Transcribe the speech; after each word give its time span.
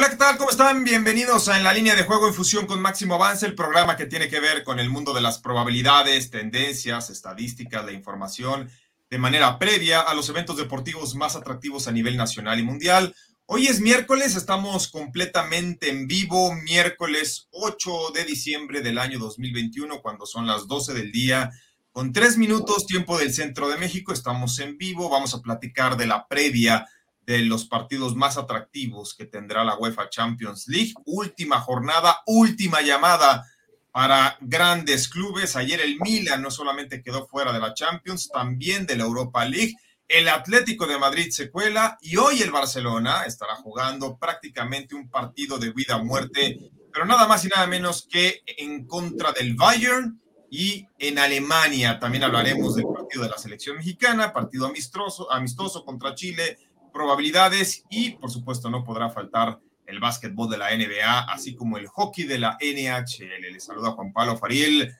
Hola, 0.00 0.08
¿qué 0.08 0.16
tal? 0.16 0.38
¿Cómo 0.38 0.48
están? 0.48 0.82
Bienvenidos 0.82 1.50
a 1.50 1.58
En 1.58 1.62
la 1.62 1.74
línea 1.74 1.94
de 1.94 2.04
juego 2.04 2.26
en 2.26 2.32
fusión 2.32 2.64
con 2.64 2.80
Máximo 2.80 3.16
Avance, 3.16 3.44
el 3.44 3.54
programa 3.54 3.98
que 3.98 4.06
tiene 4.06 4.30
que 4.30 4.40
ver 4.40 4.64
con 4.64 4.80
el 4.80 4.88
mundo 4.88 5.12
de 5.12 5.20
las 5.20 5.38
probabilidades, 5.38 6.30
tendencias, 6.30 7.10
estadísticas, 7.10 7.84
la 7.84 7.92
información 7.92 8.70
de 9.10 9.18
manera 9.18 9.58
previa 9.58 10.00
a 10.00 10.14
los 10.14 10.26
eventos 10.30 10.56
deportivos 10.56 11.14
más 11.16 11.36
atractivos 11.36 11.86
a 11.86 11.92
nivel 11.92 12.16
nacional 12.16 12.58
y 12.58 12.62
mundial. 12.62 13.14
Hoy 13.44 13.66
es 13.66 13.80
miércoles, 13.80 14.36
estamos 14.36 14.88
completamente 14.88 15.90
en 15.90 16.06
vivo, 16.06 16.54
miércoles 16.54 17.48
8 17.50 18.12
de 18.14 18.24
diciembre 18.24 18.80
del 18.80 18.96
año 18.96 19.18
2021, 19.18 20.00
cuando 20.00 20.24
son 20.24 20.46
las 20.46 20.66
12 20.66 20.94
del 20.94 21.12
día, 21.12 21.50
con 21.92 22.14
tres 22.14 22.38
minutos, 22.38 22.86
tiempo 22.86 23.18
del 23.18 23.34
centro 23.34 23.68
de 23.68 23.76
México. 23.76 24.14
Estamos 24.14 24.60
en 24.60 24.78
vivo, 24.78 25.10
vamos 25.10 25.34
a 25.34 25.42
platicar 25.42 25.98
de 25.98 26.06
la 26.06 26.26
previa 26.26 26.86
de 27.26 27.40
los 27.40 27.64
partidos 27.64 28.16
más 28.16 28.36
atractivos 28.36 29.14
que 29.14 29.26
tendrá 29.26 29.64
la 29.64 29.76
UEFA 29.76 30.08
Champions 30.10 30.66
League. 30.68 30.94
Última 31.04 31.60
jornada, 31.60 32.22
última 32.26 32.80
llamada 32.80 33.46
para 33.92 34.36
grandes 34.40 35.08
clubes. 35.08 35.56
Ayer 35.56 35.80
el 35.80 35.98
Milan 36.00 36.42
no 36.42 36.50
solamente 36.50 37.02
quedó 37.02 37.26
fuera 37.26 37.52
de 37.52 37.60
la 37.60 37.74
Champions, 37.74 38.28
también 38.32 38.86
de 38.86 38.96
la 38.96 39.04
Europa 39.04 39.44
League. 39.44 39.74
El 40.08 40.28
Atlético 40.28 40.86
de 40.86 40.98
Madrid 40.98 41.30
se 41.30 41.50
cuela 41.50 41.96
y 42.00 42.16
hoy 42.16 42.42
el 42.42 42.50
Barcelona 42.50 43.24
estará 43.26 43.54
jugando 43.56 44.18
prácticamente 44.18 44.94
un 44.94 45.08
partido 45.08 45.58
de 45.58 45.70
vida 45.72 45.96
o 45.96 46.04
muerte, 46.04 46.72
pero 46.92 47.06
nada 47.06 47.28
más 47.28 47.44
y 47.44 47.48
nada 47.48 47.66
menos 47.68 48.08
que 48.10 48.42
en 48.56 48.86
contra 48.86 49.30
del 49.30 49.54
Bayern 49.54 50.20
y 50.50 50.84
en 50.98 51.20
Alemania. 51.20 52.00
También 52.00 52.24
hablaremos 52.24 52.74
del 52.74 52.86
partido 52.86 53.22
de 53.22 53.30
la 53.30 53.38
selección 53.38 53.76
mexicana, 53.76 54.32
partido 54.32 54.66
amistoso, 54.66 55.30
amistoso 55.30 55.84
contra 55.84 56.16
Chile 56.16 56.58
probabilidades 56.92 57.84
y 57.90 58.10
por 58.12 58.30
supuesto 58.30 58.70
no 58.70 58.84
podrá 58.84 59.10
faltar 59.10 59.60
el 59.86 60.00
básquetbol 60.00 60.48
de 60.48 60.58
la 60.58 60.76
NBA, 60.76 61.32
así 61.32 61.54
como 61.54 61.76
el 61.76 61.86
hockey 61.88 62.24
de 62.24 62.38
la 62.38 62.56
NHL. 62.60 63.52
Le 63.52 63.60
saluda 63.60 63.92
Juan 63.92 64.12
Pablo 64.12 64.36
Fariel. 64.36 64.94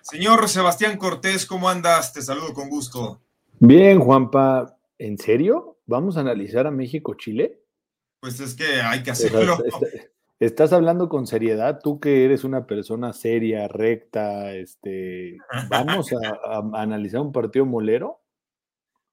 Señor 0.00 0.48
Sebastián 0.48 0.96
Cortés, 0.96 1.46
¿cómo 1.46 1.68
andas? 1.68 2.12
Te 2.12 2.22
saludo 2.22 2.52
con 2.54 2.68
gusto. 2.68 3.20
Bien, 3.58 4.00
Juanpa. 4.00 4.76
¿En 4.98 5.18
serio? 5.18 5.78
¿Vamos 5.86 6.16
a 6.16 6.20
analizar 6.20 6.66
a 6.66 6.70
México-Chile? 6.70 7.60
Pues 8.20 8.38
es 8.40 8.54
que 8.54 8.80
hay 8.80 9.02
que 9.02 9.10
hacerlo. 9.10 9.58
Estás 10.38 10.72
hablando 10.72 11.08
con 11.08 11.28
seriedad, 11.28 11.78
tú 11.80 12.00
que 12.00 12.24
eres 12.24 12.42
una 12.42 12.66
persona 12.66 13.12
seria, 13.12 13.68
recta, 13.68 14.52
este, 14.54 15.38
¿vamos 15.68 16.12
a, 16.12 16.56
a 16.56 16.82
analizar 16.82 17.20
un 17.20 17.30
partido 17.30 17.64
molero? 17.64 18.20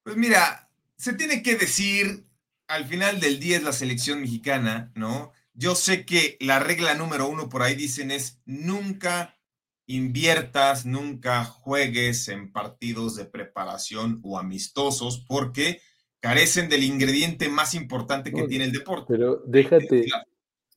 Pues 0.02 0.16
mira, 0.16 0.69
se 1.00 1.14
tiene 1.14 1.42
que 1.42 1.56
decir, 1.56 2.26
al 2.68 2.84
final 2.84 3.20
del 3.20 3.40
día 3.40 3.56
es 3.56 3.62
la 3.62 3.72
selección 3.72 4.20
mexicana, 4.20 4.92
¿no? 4.94 5.32
Yo 5.54 5.74
sé 5.74 6.04
que 6.04 6.36
la 6.40 6.58
regla 6.58 6.92
número 6.92 7.26
uno 7.26 7.48
por 7.48 7.62
ahí 7.62 7.74
dicen 7.74 8.10
es 8.10 8.42
nunca 8.44 9.38
inviertas, 9.86 10.84
nunca 10.84 11.44
juegues 11.44 12.28
en 12.28 12.52
partidos 12.52 13.16
de 13.16 13.24
preparación 13.24 14.20
o 14.22 14.38
amistosos 14.38 15.24
porque 15.26 15.80
carecen 16.20 16.68
del 16.68 16.84
ingrediente 16.84 17.48
más 17.48 17.74
importante 17.74 18.30
que 18.30 18.42
tiene 18.42 18.66
el 18.66 18.72
deporte. 18.72 19.06
Pero 19.08 19.42
déjate, 19.46 20.04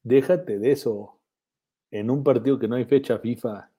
déjate 0.04 0.58
de 0.58 0.72
eso. 0.72 1.20
En 1.92 2.10
un 2.10 2.24
partido 2.24 2.58
que 2.58 2.70
no 2.70 2.76
hay 2.76 2.86
fecha 2.86 3.20
FIFA. 3.20 3.70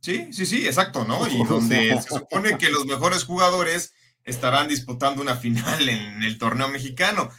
Sí, 0.00 0.32
sí, 0.32 0.46
sí, 0.46 0.64
exacto, 0.64 1.04
¿no? 1.04 1.26
Y 1.26 1.44
donde 1.44 2.00
se 2.00 2.08
supone 2.08 2.56
que 2.56 2.70
los 2.70 2.86
mejores 2.86 3.24
jugadores 3.24 3.94
estarán 4.28 4.68
disputando 4.68 5.22
una 5.22 5.36
final 5.36 5.88
en 5.88 6.22
el 6.22 6.38
torneo 6.38 6.68
mexicano. 6.68 7.30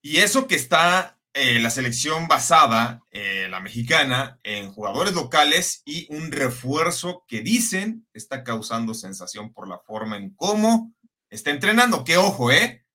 Y 0.00 0.18
eso 0.18 0.46
que 0.46 0.54
está 0.54 1.18
eh, 1.34 1.58
la 1.60 1.70
selección 1.70 2.28
basada, 2.28 3.02
eh, 3.10 3.48
la 3.50 3.60
mexicana, 3.60 4.38
en 4.42 4.72
jugadores 4.72 5.14
locales 5.14 5.82
y 5.84 6.06
un 6.14 6.32
refuerzo 6.32 7.24
que 7.26 7.40
dicen 7.40 8.06
está 8.14 8.42
causando 8.42 8.94
sensación 8.94 9.52
por 9.52 9.68
la 9.68 9.78
forma 9.80 10.16
en 10.16 10.34
cómo 10.34 10.94
está 11.28 11.50
entrenando. 11.50 12.04
Que 12.04 12.16
ojo, 12.16 12.50
¿eh? 12.50 12.86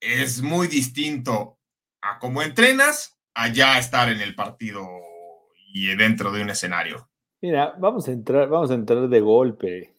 Es 0.00 0.42
muy 0.42 0.66
distinto 0.66 1.58
a 2.00 2.18
cómo 2.18 2.42
entrenas, 2.42 3.18
allá 3.34 3.78
estar 3.78 4.08
en 4.08 4.22
el 4.22 4.34
partido 4.34 4.88
y 5.72 5.94
dentro 5.96 6.32
de 6.32 6.42
un 6.42 6.50
escenario. 6.50 7.10
Mira, 7.42 7.74
vamos 7.78 8.08
a 8.08 8.12
entrar, 8.12 8.48
vamos 8.48 8.70
a 8.70 8.74
entrar 8.74 9.08
de 9.08 9.20
golpe. 9.20 9.94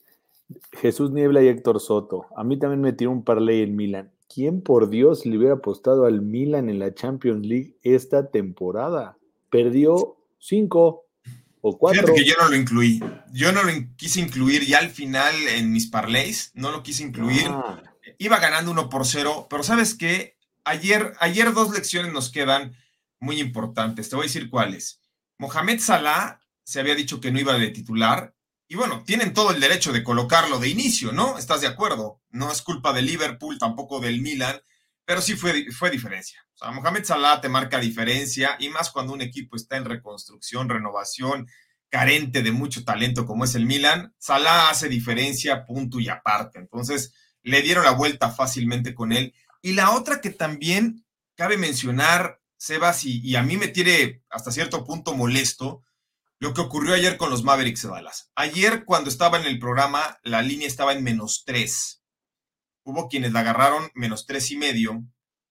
Jesús 0.74 1.12
Niebla 1.12 1.42
y 1.42 1.48
Héctor 1.48 1.80
Soto. 1.80 2.28
A 2.36 2.44
mí 2.44 2.58
también 2.58 2.82
me 2.82 2.94
tiró 2.94 3.12
un 3.12 3.24
parlay 3.24 3.62
en 3.62 3.76
Milan. 3.76 4.12
¿Quién 4.34 4.62
por 4.62 4.90
Dios 4.90 5.26
le 5.26 5.38
hubiera 5.38 5.56
apostado 5.56 6.06
al 6.06 6.22
Milan 6.22 6.70
en 6.70 6.80
la 6.80 6.94
Champions 6.94 7.46
League 7.46 7.76
esta 7.84 8.30
temporada? 8.30 9.18
Perdió 9.50 10.16
cinco 10.40 11.06
o 11.62 11.78
cuatro. 11.78 12.02
Fíjate 12.02 12.22
que 12.22 12.30
yo 12.30 12.36
no 12.42 12.50
lo 12.50 12.56
incluí. 12.56 13.04
Yo 13.34 13.52
no 13.52 13.64
lo 13.64 13.72
quise 13.98 14.22
incluir 14.22 14.66
ya 14.66 14.80
al 14.80 14.90
final 14.90 15.36
en 15.50 15.72
mis 15.72 15.88
parlays. 15.88 16.52
No 16.54 16.72
lo 16.72 16.84
quise 16.84 17.04
incluir. 17.04 17.48
Ah. 17.48 17.84
Iba 18.18 18.40
ganando 18.40 18.72
uno 18.72 18.90
por 18.90 19.06
cero, 19.06 19.48
pero 19.50 19.64
¿sabes 19.64 19.96
qué? 19.96 20.38
Ayer, 20.64 21.14
ayer 21.20 21.54
dos 21.54 21.74
lecciones 21.74 22.14
nos 22.14 22.32
quedan 22.32 22.76
muy 23.20 23.40
importantes. 23.40 24.10
Te 24.10 24.16
voy 24.16 24.24
a 24.24 24.28
decir 24.28 24.50
cuáles. 24.50 25.02
Mohamed 25.38 25.80
Salah 25.80 26.40
se 26.64 26.80
había 26.80 26.96
dicho 26.96 27.20
que 27.20 27.32
no 27.32 27.40
iba 27.40 27.58
de 27.58 27.70
titular 27.70 28.34
y 28.72 28.76
bueno, 28.76 29.04
tienen 29.06 29.34
todo 29.34 29.52
el 29.52 29.60
derecho 29.60 29.92
de 29.92 30.02
colocarlo 30.02 30.58
de 30.58 30.70
inicio, 30.70 31.12
¿no? 31.12 31.38
¿Estás 31.38 31.60
de 31.60 31.68
acuerdo? 31.68 32.22
No 32.30 32.50
es 32.50 32.62
culpa 32.62 32.94
de 32.94 33.02
Liverpool, 33.02 33.60
tampoco 33.60 34.00
del 34.00 34.22
Milan, 34.22 34.62
pero 35.04 35.22
sí 35.22 35.36
fue, 35.36 35.70
fue 35.74 35.92
diferencia. 35.92 36.40
O 36.54 36.58
sea, 36.58 36.72
Mohamed 36.72 37.04
Salah 37.04 37.42
te 37.42 37.50
marca 37.50 37.80
diferencia 37.80 38.56
y 38.60 38.70
más 38.70 38.90
cuando 38.90 39.12
un 39.12 39.22
equipo 39.22 39.58
está 39.58 39.76
en 39.76 39.84
reconstrucción, 39.84 40.70
renovación, 40.70 41.48
carente 41.90 42.44
de 42.44 42.54
mucho 42.54 42.86
talento 42.86 43.26
como 43.26 43.44
es 43.44 43.56
el 43.56 43.66
Milan, 43.66 44.16
Salah 44.18 44.70
hace 44.70 44.88
diferencia, 44.88 45.66
punto 45.66 46.00
y 46.00 46.08
aparte. 46.08 46.58
Entonces, 46.58 47.14
le 47.44 47.62
dieron 47.62 47.84
la 47.84 47.92
vuelta 47.92 48.32
fácilmente 48.32 48.96
con 48.96 49.12
él. 49.12 49.34
Y 49.62 49.74
la 49.74 49.92
otra 49.92 50.22
que 50.22 50.30
también 50.30 51.06
cabe 51.36 51.58
mencionar, 51.58 52.40
Sebas, 52.56 53.04
y 53.04 53.36
a 53.36 53.44
mí 53.44 53.58
me 53.58 53.68
tiene 53.68 54.24
hasta 54.30 54.50
cierto 54.50 54.86
punto 54.86 55.14
molesto, 55.14 55.84
lo 56.42 56.56
que 56.56 56.62
ocurrió 56.62 56.96
ayer 56.96 57.18
con 57.18 57.30
los 57.30 57.44
Mavericks 57.44 57.84
de 57.84 57.90
Dallas. 57.90 58.32
Ayer, 58.34 58.84
cuando 58.84 59.12
estaba 59.12 59.40
en 59.40 59.46
el 59.46 59.60
programa, 59.60 60.18
la 60.24 60.42
línea 60.42 60.68
estaba 60.68 60.92
en 60.92 61.04
menos 61.04 61.44
tres. 61.46 62.04
Hubo 62.84 63.10
quienes 63.10 63.32
la 63.32 63.42
agarraron 63.42 63.92
menos 63.94 64.26
tres 64.26 64.50
y 64.50 64.58
medio, 64.58 65.04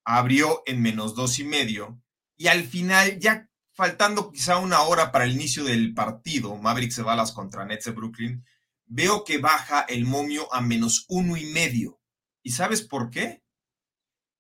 abrió 0.05 0.65
en 0.67 0.83
menos 0.83 1.15
dos 1.15 1.39
y 1.39 1.45
medio, 1.45 2.03
y 2.37 2.49
al 2.49 2.65
final, 2.65 3.21
ya 3.21 3.49
faltando 3.73 4.33
quizá 4.33 4.59
una 4.59 4.83
hora 4.83 5.13
para 5.13 5.27
el 5.27 5.31
inicio 5.31 5.63
del 5.63 5.95
partido, 5.95 6.57
Mavericks 6.57 6.97
de 6.97 7.05
Dallas 7.05 7.31
contra 7.31 7.65
Nets 7.65 7.85
de 7.85 7.93
Brooklyn, 7.93 8.45
veo 8.87 9.23
que 9.23 9.39
baja 9.39 9.83
el 9.83 10.07
momio 10.07 10.53
a 10.53 10.61
menos 10.61 11.05
uno 11.09 11.37
y 11.37 11.45
medio. 11.53 12.01
¿Y 12.43 12.51
sabes 12.51 12.83
por 12.83 13.11
qué? 13.11 13.45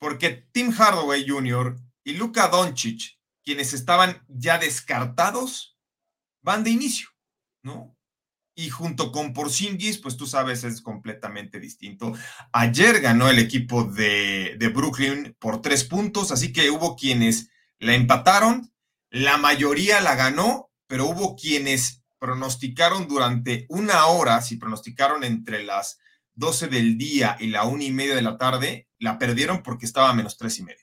Porque 0.01 0.49
Tim 0.51 0.73
Hardaway 0.73 1.29
Jr. 1.29 1.77
y 2.03 2.15
Luka 2.15 2.49
Doncic, 2.49 3.21
quienes 3.45 3.73
estaban 3.73 4.25
ya 4.27 4.59
descartados, 4.59 5.77
van 6.43 6.65
de 6.65 6.71
inicio, 6.71 7.09
¿no? 7.63 7.97
Y 8.55 8.69
junto 8.69 9.13
con 9.13 9.33
Porzingis, 9.33 9.99
pues 9.99 10.17
tú 10.17 10.27
sabes, 10.27 10.65
es 10.65 10.83
completamente 10.83 11.61
distinto. 11.61 12.13
Ayer 12.53 13.01
ganó 13.01 13.29
el 13.29 13.39
equipo 13.39 13.85
de, 13.85 14.57
de 14.59 14.69
Brooklyn 14.69 15.37
por 15.39 15.63
tres 15.63 15.85
puntos, 15.85 16.33
así 16.33 16.53
que 16.53 16.71
hubo 16.71 16.97
quienes 16.97 17.51
la 17.79 17.95
empataron, 17.95 18.73
la 19.11 19.39
mayoría 19.39 20.01
la 20.01 20.15
ganó, 20.15 20.71
pero 20.87 21.07
hubo 21.07 21.37
quienes 21.37 22.03
pronosticaron 22.19 23.09
durante 23.09 23.67
una 23.71 24.07
hora, 24.07 24.43
si 24.43 24.57
pronosticaron 24.57 25.25
entre 25.25 25.65
las 25.65 25.99
12 26.35 26.69
del 26.69 26.99
día 26.99 27.37
y 27.41 27.49
la 27.49 27.65
una 27.65 27.85
y 27.85 27.93
media 27.93 28.15
de 28.15 28.23
la 28.23 28.37
tarde, 28.37 28.89
la 28.99 29.19
perdieron 29.19 29.63
porque 29.63 29.87
estaba 29.87 30.11
a 30.11 30.15
menos 30.15 30.37
tres 30.37 30.59
y 30.59 30.63
medio. 30.63 30.80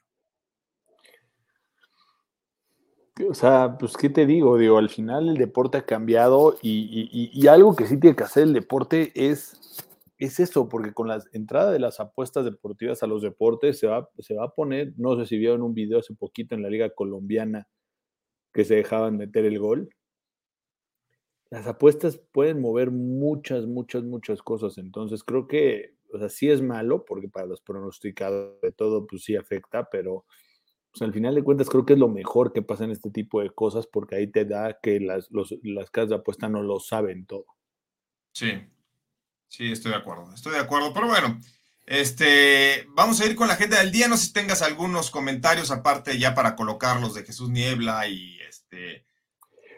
O 3.25 3.33
sea, 3.33 3.77
pues, 3.79 3.97
¿qué 3.97 4.09
te 4.09 4.25
digo? 4.25 4.57
Digo, 4.57 4.77
al 4.77 4.89
final 4.89 5.29
el 5.29 5.37
deporte 5.37 5.77
ha 5.77 5.85
cambiado 5.85 6.57
y, 6.61 7.47
algo 7.47 7.75
que 7.75 7.87
sí 7.87 7.99
tiene 7.99 8.15
que 8.15 8.23
hacer 8.23 8.43
el 8.43 8.53
deporte 8.53 9.11
es, 9.15 9.85
es 10.17 10.39
eso, 10.39 10.69
porque 10.69 10.93
con 10.93 11.07
la 11.07 11.23
entrada 11.31 11.71
de 11.71 11.79
las 11.79 11.99
apuestas 11.99 12.45
deportivas 12.45 13.01
a 13.03 13.07
los 13.07 13.21
deportes 13.21 13.79
se 13.79 13.87
va, 13.87 14.09
se 14.19 14.35
va 14.35 14.45
a 14.45 14.53
poner, 14.53 14.93
no 14.97 15.17
sé 15.17 15.25
si 15.25 15.37
vieron 15.37 15.63
un 15.63 15.73
video 15.73 15.99
hace 15.99 16.13
poquito 16.13 16.55
en 16.55 16.61
la 16.61 16.69
Liga 16.69 16.89
Colombiana, 16.91 17.67
que 18.53 18.65
se 18.65 18.75
dejaban 18.75 19.17
meter 19.17 19.45
el 19.45 19.59
gol. 19.59 19.89
Las 21.49 21.65
apuestas 21.65 22.17
pueden 22.31 22.61
mover 22.61 22.91
muchas, 22.91 23.65
muchas, 23.65 24.03
muchas 24.03 24.41
cosas. 24.41 24.77
Entonces 24.77 25.23
creo 25.23 25.47
que, 25.47 25.95
o 26.13 26.19
sea, 26.19 26.29
sí 26.29 26.49
es 26.49 26.61
malo, 26.61 27.05
porque 27.05 27.29
para 27.29 27.47
los 27.47 27.61
pronosticados 27.61 28.59
de 28.61 28.71
todo, 28.71 29.07
pues 29.07 29.23
sí 29.23 29.35
afecta, 29.35 29.89
pero 29.89 30.25
pues, 30.97 31.07
al 31.07 31.13
final 31.13 31.35
de 31.35 31.43
cuentas 31.43 31.69
creo 31.69 31.85
que 31.85 31.93
es 31.93 31.99
lo 31.99 32.09
mejor 32.09 32.53
que 32.53 32.61
pasa 32.61 32.83
en 32.83 32.91
este 32.91 33.09
tipo 33.09 33.41
de 33.41 33.49
cosas, 33.49 33.87
porque 33.87 34.15
ahí 34.15 34.27
te 34.27 34.45
da 34.45 34.79
que 34.81 34.99
las, 34.99 35.29
las 35.63 35.89
casas 35.89 36.09
de 36.09 36.15
apuesta 36.15 36.49
no 36.49 36.61
lo 36.61 36.79
saben 36.79 37.25
todo. 37.25 37.45
Sí, 38.31 38.51
sí, 39.47 39.71
estoy 39.71 39.91
de 39.91 39.97
acuerdo, 39.97 40.33
estoy 40.33 40.53
de 40.53 40.59
acuerdo, 40.59 40.93
pero 40.93 41.07
bueno, 41.07 41.39
este, 41.87 42.85
vamos 42.89 43.21
a 43.21 43.25
ir 43.25 43.35
con 43.35 43.47
la 43.47 43.53
agenda 43.53 43.79
del 43.79 43.91
día. 43.91 44.09
No 44.09 44.17
sé 44.17 44.27
si 44.27 44.33
tengas 44.33 44.61
algunos 44.61 45.09
comentarios 45.09 45.71
aparte 45.71 46.19
ya 46.19 46.35
para 46.35 46.55
colocarlos 46.55 47.13
de 47.13 47.23
Jesús 47.23 47.49
Niebla 47.49 48.07
y 48.07 48.37
este. 48.41 49.06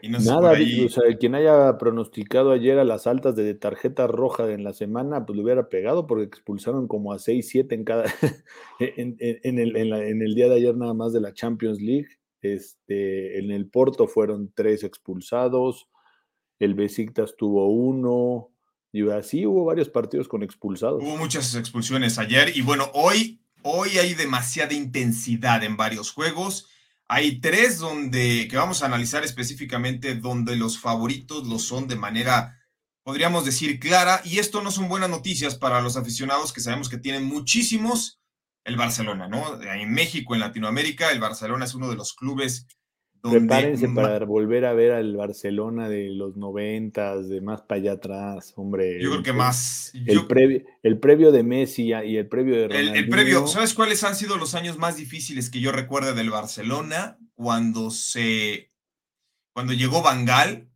Y 0.02 0.08
no 0.08 0.18
Nada, 0.18 0.52
o 0.52 0.88
sea, 0.88 1.16
quien 1.18 1.34
haya 1.34 1.76
pronosticado 1.78 2.52
ayer 2.52 2.78
a 2.78 2.84
las 2.84 3.06
altas 3.06 3.36
de 3.36 3.54
tarjeta 3.54 4.06
roja 4.06 4.50
en 4.50 4.64
la 4.64 4.72
semana, 4.72 5.26
pues 5.26 5.36
le 5.36 5.44
hubiera 5.44 5.68
pegado 5.68 6.06
porque 6.06 6.24
expulsaron 6.24 6.88
como 6.88 7.12
a 7.12 7.18
6, 7.18 7.48
7 7.48 7.74
en 7.74 7.84
cada 7.84 8.04
en, 8.78 9.16
el, 9.18 9.76
en, 9.76 10.22
el, 10.22 10.34
día 10.34 10.48
de 10.48 10.56
ayer 10.56 10.76
nada 10.76 10.94
más 10.94 11.12
de 11.12 11.20
la 11.20 11.32
Champions 11.32 11.80
League. 11.80 12.08
Este, 12.42 13.38
en 13.38 13.50
el 13.50 13.68
Porto 13.68 14.06
fueron 14.06 14.50
tres 14.54 14.82
expulsados, 14.82 15.88
el 16.58 16.74
Besiktas 16.74 17.36
tuvo 17.36 17.68
uno, 17.68 18.50
y 18.92 19.08
así 19.10 19.46
hubo 19.46 19.64
varios 19.64 19.88
partidos 19.88 20.26
con 20.26 20.42
expulsados. 20.42 21.02
Hubo 21.02 21.16
muchas 21.16 21.54
expulsiones 21.54 22.18
ayer 22.18 22.56
y 22.56 22.62
bueno, 22.62 22.90
hoy, 22.94 23.40
hoy 23.62 23.90
hay 23.98 24.14
demasiada 24.14 24.74
intensidad 24.74 25.62
en 25.62 25.76
varios 25.76 26.12
juegos. 26.12 26.68
Hay 27.12 27.40
tres 27.40 27.78
donde, 27.78 28.46
que 28.48 28.56
vamos 28.56 28.82
a 28.82 28.86
analizar 28.86 29.24
específicamente, 29.24 30.14
donde 30.14 30.54
los 30.54 30.78
favoritos 30.78 31.44
lo 31.48 31.58
son 31.58 31.88
de 31.88 31.96
manera, 31.96 32.56
podríamos 33.02 33.44
decir, 33.44 33.80
clara. 33.80 34.20
Y 34.24 34.38
esto 34.38 34.62
no 34.62 34.70
son 34.70 34.88
buenas 34.88 35.10
noticias 35.10 35.56
para 35.56 35.80
los 35.80 35.96
aficionados 35.96 36.52
que 36.52 36.60
sabemos 36.60 36.88
que 36.88 36.98
tienen 36.98 37.24
muchísimos 37.24 38.20
el 38.62 38.76
Barcelona, 38.76 39.26
¿no? 39.26 39.60
En 39.60 39.90
México, 39.90 40.34
en 40.34 40.40
Latinoamérica, 40.40 41.10
el 41.10 41.18
Barcelona 41.18 41.64
es 41.64 41.74
uno 41.74 41.90
de 41.90 41.96
los 41.96 42.12
clubes 42.12 42.68
Prepárense 43.22 43.88
para 43.88 44.24
volver 44.24 44.64
a 44.64 44.72
ver 44.72 44.92
al 44.92 45.14
Barcelona 45.14 45.88
de 45.88 46.08
los 46.10 46.36
noventas, 46.36 47.28
de 47.28 47.40
más 47.40 47.60
para 47.62 47.80
allá 47.80 47.92
atrás, 47.92 48.54
hombre. 48.56 49.02
Yo 49.02 49.10
creo 49.10 49.22
que 49.22 49.32
más. 49.32 49.92
El, 50.06 50.26
previo, 50.26 50.62
el 50.82 50.98
previo 50.98 51.30
de 51.30 51.42
Messi 51.42 51.92
y 51.92 52.16
el 52.16 52.28
previo 52.28 52.56
de 52.56 52.68
Ronaldinho. 52.68 52.94
El, 52.94 53.08
previo, 53.08 53.46
¿sabes 53.46 53.74
cuáles 53.74 54.04
han 54.04 54.16
sido 54.16 54.36
los 54.38 54.54
años 54.54 54.78
más 54.78 54.96
difíciles 54.96 55.50
que 55.50 55.60
yo 55.60 55.70
recuerdo 55.70 56.14
del 56.14 56.30
Barcelona? 56.30 57.18
Cuando 57.34 57.90
se. 57.90 58.70
Cuando 59.52 59.74
llegó 59.74 60.00
Bangal 60.00 60.70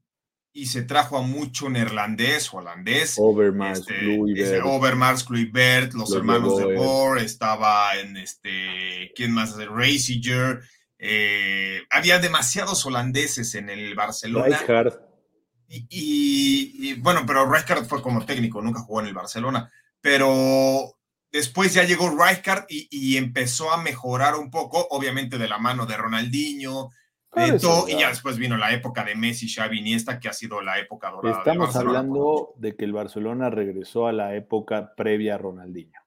y 0.53 0.67
se 0.67 0.83
trajo 0.83 1.17
a 1.17 1.23
mucho 1.23 1.71
neerlandés 1.71 2.53
o 2.53 2.59
holandés. 2.59 3.17
Overmars, 3.19 3.81
este, 3.81 4.61
Overmars, 4.63 5.25
Kluivert, 5.25 5.95
los, 5.95 6.13
hermanos 6.13 6.59
de 6.59 6.77
Boer, 6.77 7.23
estaba 7.23 7.97
en 7.99 8.19
este. 8.19 9.13
¿Quién 9.15 9.33
más? 9.33 9.57
Raciger 9.57 10.61
eh, 11.07 11.83
había 11.91 12.19
demasiados 12.19 12.87
holandeses 12.87 13.55
en 13.57 13.69
el 13.69 13.95
Barcelona. 13.95 14.59
Y, 15.69 16.95
bueno, 16.95 17.25
pero 17.27 17.51
Rijkaard 17.51 17.85
fue 17.85 18.01
como 18.01 18.25
técnico, 18.25 18.63
nunca 18.63 18.81
jugó 18.81 19.01
en 19.01 19.09
el 19.09 19.15
Barcelona. 19.15 19.71
Pero 20.01 20.97
después 21.31 21.75
ya 21.75 21.85
llegó 21.85 22.09
Rijkaard 22.09 22.65
y, 22.71 23.19
empezó 23.19 23.71
a 23.71 23.83
mejorar 23.83 24.37
un 24.37 24.51
poco, 24.51 24.87
obviamente 24.91 25.37
de 25.37 25.47
la 25.47 25.59
mano 25.59 25.85
de 25.85 25.99
Ronaldinho, 25.99 26.89
y 27.37 27.99
ya 27.99 28.09
después 28.09 28.39
vino 28.39 28.57
la 28.57 28.73
época 28.73 29.05
de 29.05 29.15
Messi, 29.15 29.47
Xavi, 29.47 29.81
Iniesta, 29.81 30.19
que 30.19 30.29
ha 30.29 30.33
sido 30.33 30.63
la 30.63 30.79
época 30.79 31.11
dorada. 31.11 31.39
Estamos 31.39 31.77
hablando 31.77 32.55
de 32.57 32.77
que 32.77 32.87
el 32.87 32.95
Barcelona 32.95 33.51
regresó 33.51 34.07
a 34.07 34.13
la 34.13 34.35
época 34.35 34.95
previa 34.97 35.35
a 35.35 35.39
Ronaldinho. 35.39 36.01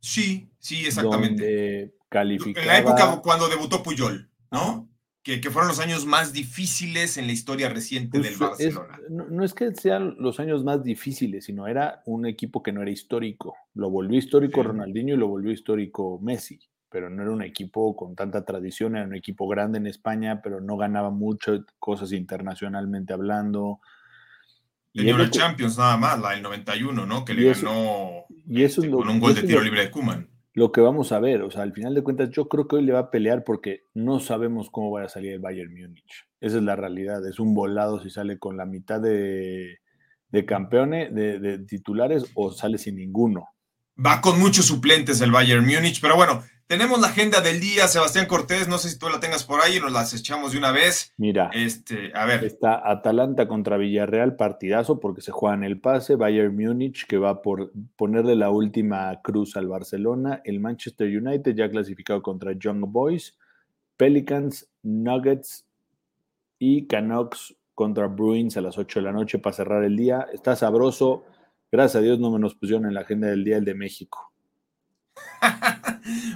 Sí, 0.00 0.52
sí, 0.58 0.84
exactamente. 0.84 1.94
Calificaba... 2.10 2.62
En 2.62 2.68
la 2.68 2.78
época 2.78 3.22
cuando 3.22 3.48
debutó 3.48 3.82
Puyol. 3.82 4.30
¿No? 4.54 4.88
Que, 5.24 5.40
fueron 5.50 5.68
los 5.68 5.80
años 5.80 6.04
más 6.04 6.34
difíciles 6.34 7.16
en 7.16 7.26
la 7.26 7.32
historia 7.32 7.70
reciente 7.70 8.20
del 8.20 8.36
Barcelona. 8.36 9.00
no, 9.08 9.42
es 9.42 9.54
que 9.54 9.74
sean 9.74 10.16
los 10.18 10.38
años 10.38 10.64
más 10.64 10.84
difíciles, 10.84 11.46
sino 11.46 11.66
era 11.66 12.02
un 12.04 12.26
equipo 12.26 12.62
que 12.62 12.72
no 12.72 12.82
era 12.82 12.90
histórico. 12.90 13.56
Lo 13.72 13.88
volvió 13.90 14.18
histórico 14.18 14.62
Ronaldinho 14.62 15.14
y 15.14 15.16
lo 15.16 15.26
volvió 15.26 15.50
histórico 15.50 16.20
Messi, 16.22 16.60
pero 16.90 17.08
no 17.08 17.22
era 17.22 17.32
un 17.32 17.42
equipo 17.42 17.96
con 17.96 18.14
tanta 18.14 18.44
tradición, 18.44 18.96
era 18.96 19.06
un 19.06 19.14
equipo 19.14 19.48
grande 19.48 19.78
en 19.78 19.86
España, 19.86 20.42
pero 20.42 20.60
no 20.60 20.76
ganaba 20.76 21.10
muchas 21.10 21.60
cosas 21.78 22.12
internacionalmente 22.12 23.14
hablando. 23.14 23.80
Tenía 24.92 25.14
una 25.14 25.30
Champions 25.30 25.78
nada 25.78 25.96
más, 25.96 26.20
la 26.20 26.32
del 26.32 26.42
91, 26.42 27.06
¿no? 27.06 27.24
Que 27.24 27.32
le 27.32 27.50
ganó 27.50 28.26
y 28.46 28.62
eso 28.62 28.82
este, 28.82 28.94
con 28.94 29.08
un 29.08 29.18
gol 29.18 29.34
de 29.34 29.42
tiro 29.42 29.62
libre 29.62 29.80
de 29.80 29.90
Kuman 29.90 30.33
lo 30.54 30.70
que 30.70 30.80
vamos 30.80 31.12
a 31.12 31.20
ver. 31.20 31.42
O 31.42 31.50
sea, 31.50 31.62
al 31.62 31.72
final 31.72 31.94
de 31.94 32.02
cuentas, 32.02 32.30
yo 32.30 32.48
creo 32.48 32.66
que 32.66 32.76
hoy 32.76 32.84
le 32.84 32.92
va 32.92 33.00
a 33.00 33.10
pelear 33.10 33.44
porque 33.44 33.86
no 33.92 34.20
sabemos 34.20 34.70
cómo 34.70 34.90
va 34.90 35.02
a 35.02 35.08
salir 35.08 35.32
el 35.32 35.40
Bayern 35.40 35.72
Múnich. 35.72 36.26
Esa 36.40 36.56
es 36.56 36.62
la 36.62 36.76
realidad. 36.76 37.26
Es 37.28 37.40
un 37.40 37.54
volado 37.54 38.00
si 38.00 38.08
sale 38.08 38.38
con 38.38 38.56
la 38.56 38.64
mitad 38.64 39.00
de, 39.00 39.80
campeones, 40.46 41.12
de, 41.14 41.58
titulares, 41.66 42.24
o 42.34 42.52
sale 42.52 42.78
sin 42.78 42.96
ninguno. 42.96 43.48
Va 44.04 44.20
con 44.20 44.40
muchos 44.40 44.66
suplentes 44.66 45.20
el 45.20 45.32
Bayern 45.32 45.66
Múnich, 45.66 46.00
pero 46.00 46.16
bueno, 46.16 46.42
tenemos 46.66 47.00
la 47.00 47.08
agenda 47.08 47.40
del 47.40 47.60
día, 47.60 47.86
Sebastián 47.88 48.26
Cortés, 48.26 48.68
no 48.68 48.78
sé 48.78 48.88
si 48.88 48.98
tú 48.98 49.08
la 49.08 49.20
tengas 49.20 49.44
por 49.44 49.60
ahí, 49.60 49.78
nos 49.80 49.92
las 49.92 50.14
echamos 50.14 50.52
de 50.52 50.58
una 50.58 50.72
vez. 50.72 51.12
Mira, 51.16 51.50
este, 51.52 52.10
a 52.14 52.24
ver. 52.24 52.44
Está 52.44 52.90
Atalanta 52.90 53.46
contra 53.46 53.76
Villarreal, 53.76 54.36
partidazo 54.36 54.98
porque 54.98 55.20
se 55.20 55.32
juega 55.32 55.54
en 55.54 55.64
el 55.64 55.80
pase, 55.80 56.16
Bayern 56.16 56.56
Múnich 56.56 57.06
que 57.06 57.18
va 57.18 57.42
por 57.42 57.72
ponerle 57.96 58.34
la 58.34 58.50
última 58.50 59.20
cruz 59.22 59.56
al 59.56 59.68
Barcelona, 59.68 60.40
el 60.44 60.60
Manchester 60.60 61.06
United 61.06 61.54
ya 61.54 61.70
clasificado 61.70 62.22
contra 62.22 62.52
Young 62.52 62.84
Boys, 62.86 63.36
Pelicans, 63.96 64.68
Nuggets 64.82 65.66
y 66.58 66.86
Canucks 66.86 67.54
contra 67.74 68.06
Bruins 68.06 68.56
a 68.56 68.60
las 68.60 68.78
8 68.78 69.00
de 69.00 69.04
la 69.04 69.12
noche 69.12 69.38
para 69.38 69.54
cerrar 69.54 69.84
el 69.84 69.96
día. 69.96 70.26
Está 70.32 70.56
sabroso. 70.56 71.24
Gracias 71.70 71.96
a 71.96 72.04
Dios 72.04 72.20
no 72.20 72.30
me 72.30 72.38
nos 72.38 72.54
pusieron 72.54 72.86
en 72.86 72.94
la 72.94 73.00
agenda 73.00 73.28
del 73.28 73.44
día 73.44 73.56
el 73.56 73.64
de 73.64 73.74
México. 73.74 74.32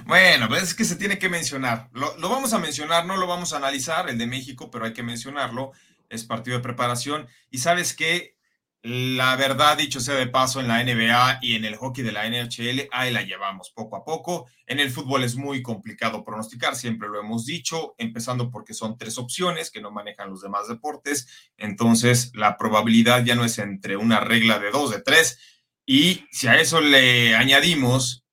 bueno, 0.05 0.47
pues 0.47 0.63
es 0.63 0.73
que 0.73 0.85
se 0.85 0.95
tiene 0.95 1.19
que 1.19 1.29
mencionar. 1.29 1.89
Lo, 1.93 2.15
vamos 2.29 2.53
a 2.53 2.59
mencionar, 2.59 3.05
no 3.05 3.17
lo 3.17 3.27
vamos 3.27 3.53
a 3.53 3.57
analizar, 3.57 4.09
el 4.09 4.17
de 4.17 4.27
México, 4.27 4.69
pero 4.71 4.85
hay 4.85 4.93
que 4.93 5.03
mencionarlo. 5.03 5.71
Es 6.09 6.23
partido 6.23 6.57
de 6.57 6.63
preparación. 6.63 7.27
Y 7.51 7.59
sabes 7.59 7.95
que 7.95 8.35
la 8.81 9.35
verdad, 9.35 9.77
dicho 9.77 9.99
sea 9.99 10.15
de 10.15 10.27
paso, 10.27 10.61
en 10.61 10.69
la 10.69 10.81
NBA 10.81 11.39
y 11.41 11.55
en 11.55 11.65
el 11.65 11.75
hockey 11.75 12.03
de 12.03 12.13
la 12.13 12.29
NHL, 12.29 12.87
ahí 12.91 13.11
la 13.11 13.23
llevamos 13.23 13.71
poco 13.71 13.97
a 13.97 14.05
poco. 14.05 14.47
En 14.65 14.79
el 14.79 14.89
fútbol 14.89 15.23
es 15.23 15.35
muy 15.35 15.61
complicado 15.61 16.23
pronosticar, 16.23 16.75
siempre 16.75 17.09
lo 17.09 17.19
hemos 17.19 17.45
dicho, 17.45 17.93
empezando 17.97 18.49
porque 18.49 18.73
son 18.73 18.97
tres 18.97 19.17
opciones 19.17 19.69
que 19.69 19.81
no 19.81 19.91
manejan 19.91 20.29
los 20.29 20.41
demás 20.41 20.67
deportes. 20.69 21.27
Entonces, 21.57 22.31
la 22.33 22.57
probabilidad 22.57 23.23
ya 23.25 23.35
no 23.35 23.43
es 23.43 23.59
entre 23.59 23.97
una 23.97 24.21
regla 24.21 24.59
de 24.59 24.71
dos, 24.71 24.91
de 24.91 25.01
tres. 25.01 25.39
Y 25.85 26.25
si 26.31 26.47
a 26.47 26.59
eso 26.59 26.79
le 26.79 27.35
añadimos 27.35 28.23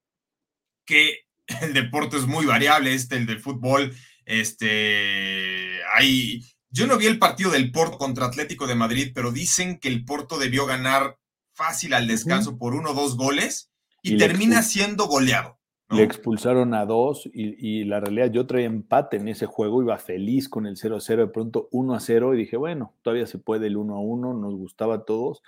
que 0.84 1.25
el 1.62 1.72
deporte 1.72 2.16
es 2.16 2.26
muy 2.26 2.46
variable, 2.46 2.94
este, 2.94 3.16
el 3.16 3.26
del 3.26 3.40
fútbol, 3.40 3.94
este, 4.24 5.80
hay, 5.94 6.44
yo 6.70 6.86
no 6.86 6.98
vi 6.98 7.06
el 7.06 7.18
partido 7.18 7.50
del 7.50 7.70
Porto 7.70 7.96
contra 7.96 8.26
Atlético 8.26 8.66
de 8.66 8.74
Madrid, 8.74 9.12
pero 9.14 9.32
dicen 9.32 9.78
que 9.78 9.88
el 9.88 10.04
Porto 10.04 10.38
debió 10.38 10.66
ganar 10.66 11.16
fácil 11.54 11.94
al 11.94 12.06
descanso 12.06 12.58
por 12.58 12.74
uno 12.74 12.90
o 12.90 12.94
dos 12.94 13.16
goles 13.16 13.70
y, 14.02 14.18
termina 14.18 14.62
siendo 14.62 15.06
goleado. 15.06 15.58
Le 15.88 16.02
expulsaron 16.02 16.74
a 16.74 16.84
dos 16.84 17.28
y, 17.32 17.84
la 17.84 18.00
realidad 18.00 18.32
yo 18.32 18.46
traía 18.46 18.66
empate 18.66 19.16
en 19.18 19.28
ese 19.28 19.46
juego, 19.46 19.82
iba 19.82 19.96
feliz 19.98 20.48
con 20.48 20.66
el 20.66 20.76
0-0, 20.76 21.16
de 21.16 21.26
pronto 21.28 21.68
1-0 21.70 22.34
y 22.34 22.38
dije, 22.38 22.56
bueno, 22.56 22.94
todavía 23.02 23.26
se 23.26 23.38
puede 23.38 23.68
el 23.68 23.76
1-1, 23.76 24.38
nos 24.38 24.54
gustaba 24.56 24.96
a 24.96 25.04
todos. 25.04 25.42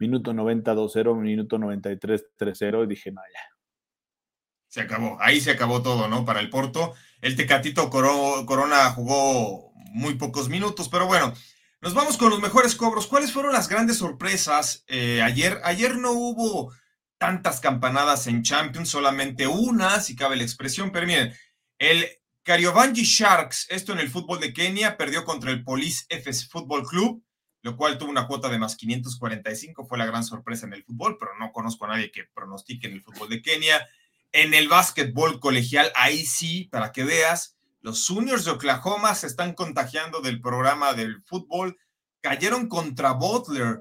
Minuto 0.00 0.34
90 0.34 0.74
2-0, 0.74 1.16
minuto 1.16 1.58
93 1.58 2.26
3-0 2.36 2.84
y 2.84 2.88
dije, 2.88 3.12
no, 3.12 3.20
ya, 3.32 3.53
se 4.74 4.80
acabó. 4.80 5.16
Ahí 5.20 5.40
se 5.40 5.52
acabó 5.52 5.82
todo, 5.82 6.08
¿no? 6.08 6.24
Para 6.24 6.40
el 6.40 6.50
Porto. 6.50 6.94
El 7.20 7.36
Tecatito 7.36 7.88
Corona 7.90 8.90
jugó 8.90 9.72
muy 9.92 10.14
pocos 10.14 10.48
minutos, 10.48 10.88
pero 10.88 11.06
bueno, 11.06 11.32
nos 11.80 11.94
vamos 11.94 12.16
con 12.16 12.30
los 12.30 12.40
mejores 12.40 12.74
cobros. 12.74 13.06
¿Cuáles 13.06 13.30
fueron 13.30 13.52
las 13.52 13.68
grandes 13.68 13.98
sorpresas 13.98 14.84
eh, 14.88 15.22
ayer? 15.22 15.60
Ayer 15.62 15.96
no 15.96 16.10
hubo 16.10 16.72
tantas 17.18 17.60
campanadas 17.60 18.26
en 18.26 18.42
Champions, 18.42 18.88
solamente 18.88 19.46
una, 19.46 20.00
si 20.00 20.16
cabe 20.16 20.34
la 20.34 20.42
expresión, 20.42 20.90
pero 20.90 21.06
miren, 21.06 21.32
el 21.78 22.08
Kariobangi 22.42 23.04
Sharks, 23.04 23.68
esto 23.70 23.92
en 23.92 24.00
el 24.00 24.10
fútbol 24.10 24.40
de 24.40 24.52
Kenia, 24.52 24.96
perdió 24.96 25.24
contra 25.24 25.52
el 25.52 25.62
Police 25.62 26.04
FS 26.08 26.48
Football 26.48 26.84
Club, 26.84 27.24
lo 27.62 27.76
cual 27.76 27.96
tuvo 27.96 28.10
una 28.10 28.26
cuota 28.26 28.48
de 28.48 28.58
más 28.58 28.74
545, 28.74 29.86
fue 29.86 29.98
la 29.98 30.06
gran 30.06 30.24
sorpresa 30.24 30.66
en 30.66 30.72
el 30.72 30.82
fútbol, 30.82 31.16
pero 31.16 31.30
no 31.38 31.52
conozco 31.52 31.84
a 31.84 31.90
nadie 31.90 32.10
que 32.10 32.24
pronostique 32.24 32.88
en 32.88 32.94
el 32.94 33.02
fútbol 33.02 33.28
de 33.28 33.40
Kenia. 33.40 33.86
En 34.34 34.52
el 34.52 34.66
básquetbol 34.66 35.38
colegial, 35.38 35.92
ahí 35.94 36.26
sí, 36.26 36.64
para 36.72 36.90
que 36.90 37.04
veas, 37.04 37.56
Los 37.80 38.04
Juniors 38.04 38.44
de 38.44 38.50
Oklahoma 38.50 39.14
se 39.14 39.28
están 39.28 39.54
contagiando 39.54 40.22
del 40.22 40.40
programa 40.40 40.92
del 40.92 41.22
fútbol. 41.22 41.78
Cayeron 42.20 42.68
contra 42.68 43.12
Butler 43.12 43.78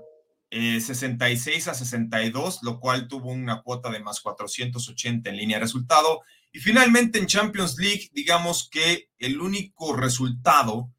66 0.51 1.65
eh, 1.65 1.69
a 1.72 1.74
62, 1.74 2.60
lo 2.62 2.79
cual 2.79 3.07
tuvo 3.07 3.31
una 3.31 3.63
cuota 3.63 3.89
de 3.89 4.00
más 4.00 4.22
480 4.22 5.27
en 5.31 5.38
línea 5.38 5.57
de 5.57 5.63
resultado. 5.63 6.22
Y 6.51 6.60
finalmente 6.60 7.17
en 7.17 7.25
Champions 7.25 7.75
League, 7.79 8.12
digamos 8.13 8.69
que 8.69 9.10
el 9.17 9.41
único 9.41 9.95
resultado 9.95 10.91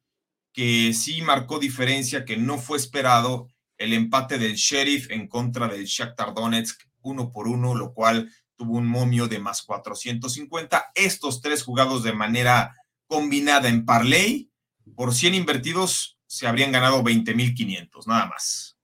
que 0.52 0.92
sí 0.94 1.22
marcó 1.22 1.60
diferencia, 1.60 2.24
que 2.24 2.36
no 2.36 2.58
fue 2.58 2.76
esperado, 2.76 3.46
el 3.78 3.92
empate 3.92 4.36
del 4.36 4.56
Sheriff 4.56 5.12
en 5.12 5.28
contra 5.28 5.68
del 5.68 5.84
Shakhtar 5.84 6.34
Donetsk, 6.34 6.88
uno 7.02 7.30
por 7.30 7.46
uno, 7.46 7.76
lo 7.76 7.94
cual 7.94 8.32
tuvo 8.56 8.78
un 8.78 8.86
momio 8.86 9.28
de 9.28 9.38
más 9.38 9.62
450. 9.62 10.92
Estos 10.94 11.40
tres 11.40 11.62
jugados 11.62 12.02
de 12.02 12.12
manera 12.12 12.74
combinada 13.06 13.68
en 13.68 13.84
parlay, 13.84 14.50
por 14.94 15.14
100 15.14 15.34
invertidos 15.34 16.18
se 16.26 16.46
habrían 16.46 16.72
ganado 16.72 17.02
20.500, 17.02 18.06
nada 18.06 18.26
más. 18.26 18.76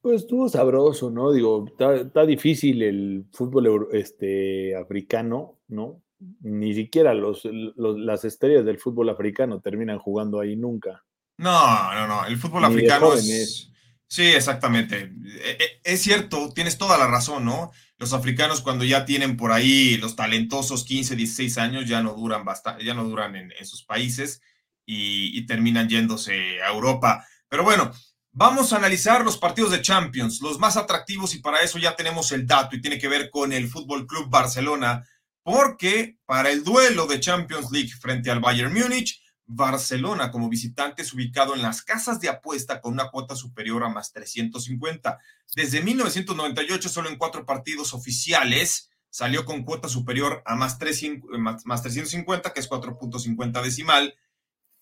Pues 0.00 0.22
estuvo 0.22 0.48
sabroso, 0.48 1.10
¿no? 1.10 1.30
Digo, 1.30 1.64
está, 1.78 2.26
difícil 2.26 2.82
el 2.82 3.24
fútbol 3.32 3.88
este, 3.92 4.74
africano, 4.74 5.60
¿no? 5.68 6.02
Ni 6.40 6.74
siquiera 6.74 7.14
los, 7.14 7.48
las 7.76 8.24
estrellas 8.24 8.64
del 8.64 8.78
fútbol 8.78 9.10
africano 9.10 9.60
terminan 9.60 9.98
jugando 9.98 10.40
ahí 10.40 10.56
nunca. 10.56 11.04
No, 11.38 11.94
no, 11.94 12.06
no. 12.08 12.26
El 12.26 12.36
fútbol 12.36 12.64
africano 12.64 13.14
es... 13.14 13.68
Sí, 14.08 14.24
exactamente. 14.24 15.10
E, 15.42 15.50
e, 15.52 15.80
es 15.84 16.02
cierto, 16.02 16.52
tienes 16.52 16.76
toda 16.76 16.98
la 16.98 17.06
razón, 17.06 17.44
¿no? 17.44 17.70
Los 18.02 18.14
africanos 18.14 18.62
cuando 18.62 18.84
ya 18.84 19.04
tienen 19.04 19.36
por 19.36 19.52
ahí 19.52 19.96
los 19.96 20.16
talentosos 20.16 20.84
15, 20.84 21.14
16 21.14 21.56
años 21.58 21.88
ya 21.88 22.02
no 22.02 22.14
duran 22.14 22.44
bastante, 22.44 22.84
ya 22.84 22.94
no 22.94 23.04
duran 23.04 23.36
en, 23.36 23.64
sus 23.64 23.84
países 23.84 24.40
y, 24.84 25.38
y 25.38 25.46
terminan 25.46 25.88
yéndose 25.88 26.60
a 26.62 26.70
Europa. 26.70 27.24
Pero 27.48 27.62
bueno, 27.62 27.92
Vamos 28.34 28.72
a 28.72 28.78
analizar 28.78 29.22
los 29.26 29.36
partidos 29.36 29.72
de 29.72 29.82
Champions, 29.82 30.40
los 30.40 30.58
más 30.58 30.78
atractivos, 30.78 31.34
y 31.34 31.40
para 31.40 31.60
eso 31.60 31.78
ya 31.78 31.94
tenemos 31.94 32.32
el 32.32 32.46
dato 32.46 32.74
y 32.74 32.80
tiene 32.80 32.98
que 32.98 33.06
ver 33.06 33.28
con 33.28 33.52
el 33.52 33.68
Fútbol 33.68 34.06
Club 34.06 34.30
Barcelona, 34.30 35.06
porque 35.42 36.16
para 36.24 36.50
el 36.50 36.64
duelo 36.64 37.06
de 37.06 37.20
Champions 37.20 37.70
League 37.70 37.90
frente 37.90 38.30
al 38.30 38.40
Bayern 38.40 38.72
Múnich, 38.72 39.21
Barcelona 39.54 40.30
como 40.30 40.48
visitante 40.48 41.02
es 41.02 41.12
ubicado 41.12 41.54
en 41.54 41.62
las 41.62 41.82
casas 41.82 42.20
de 42.20 42.28
apuesta 42.28 42.80
con 42.80 42.94
una 42.94 43.10
cuota 43.10 43.36
superior 43.36 43.84
a 43.84 43.88
más 43.88 44.12
350. 44.12 45.18
Desde 45.54 45.82
1998, 45.82 46.88
solo 46.88 47.08
en 47.08 47.16
cuatro 47.16 47.44
partidos 47.44 47.92
oficiales, 47.92 48.90
salió 49.10 49.44
con 49.44 49.64
cuota 49.64 49.88
superior 49.88 50.42
a 50.46 50.56
más, 50.56 50.78
350, 50.78 52.52
que 52.52 52.60
es 52.60 52.70
4.50 52.70 53.62
decimal. 53.62 54.14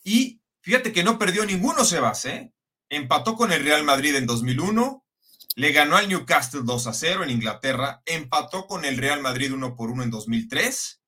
Y 0.04 0.40
fíjate 0.60 0.92
que 0.92 1.02
no 1.02 1.18
perdió 1.18 1.44
ninguno, 1.44 1.84
Sebas, 1.84 2.24
¿eh? 2.26 2.52
empató 2.88 3.34
con 3.34 3.52
el 3.52 3.64
Real 3.64 3.82
Madrid 3.84 4.14
en 4.14 4.26
2001, 4.26 5.04
le 5.56 5.72
ganó 5.72 5.96
al 5.96 6.08
Newcastle 6.08 6.62
2 6.64 6.86
a 6.86 6.92
0 6.92 7.24
en 7.24 7.30
Inglaterra, 7.30 8.02
empató 8.06 8.66
con 8.66 8.84
el 8.84 8.98
Real 8.98 9.20
Madrid 9.20 9.52
1 9.52 9.74
por 9.74 9.90
1 9.90 10.04
en 10.04 10.10
2003 10.10 11.02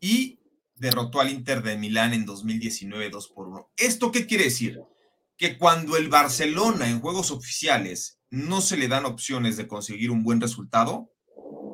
y 0.00 0.38
derrotó 0.76 1.20
al 1.20 1.30
Inter 1.30 1.62
de 1.62 1.76
Milán 1.76 2.14
en 2.14 2.24
2019 2.24 3.10
2 3.10 3.28
por 3.28 3.48
1. 3.48 3.70
¿Esto 3.76 4.12
qué 4.12 4.26
quiere 4.26 4.44
decir? 4.44 4.80
Que 5.36 5.58
cuando 5.58 5.96
el 5.96 6.08
Barcelona 6.08 6.88
en 6.88 7.00
juegos 7.00 7.30
oficiales 7.30 8.20
no 8.30 8.60
se 8.60 8.76
le 8.76 8.88
dan 8.88 9.04
opciones 9.04 9.56
de 9.56 9.66
conseguir 9.66 10.10
un 10.10 10.22
buen 10.22 10.40
resultado, 10.40 11.10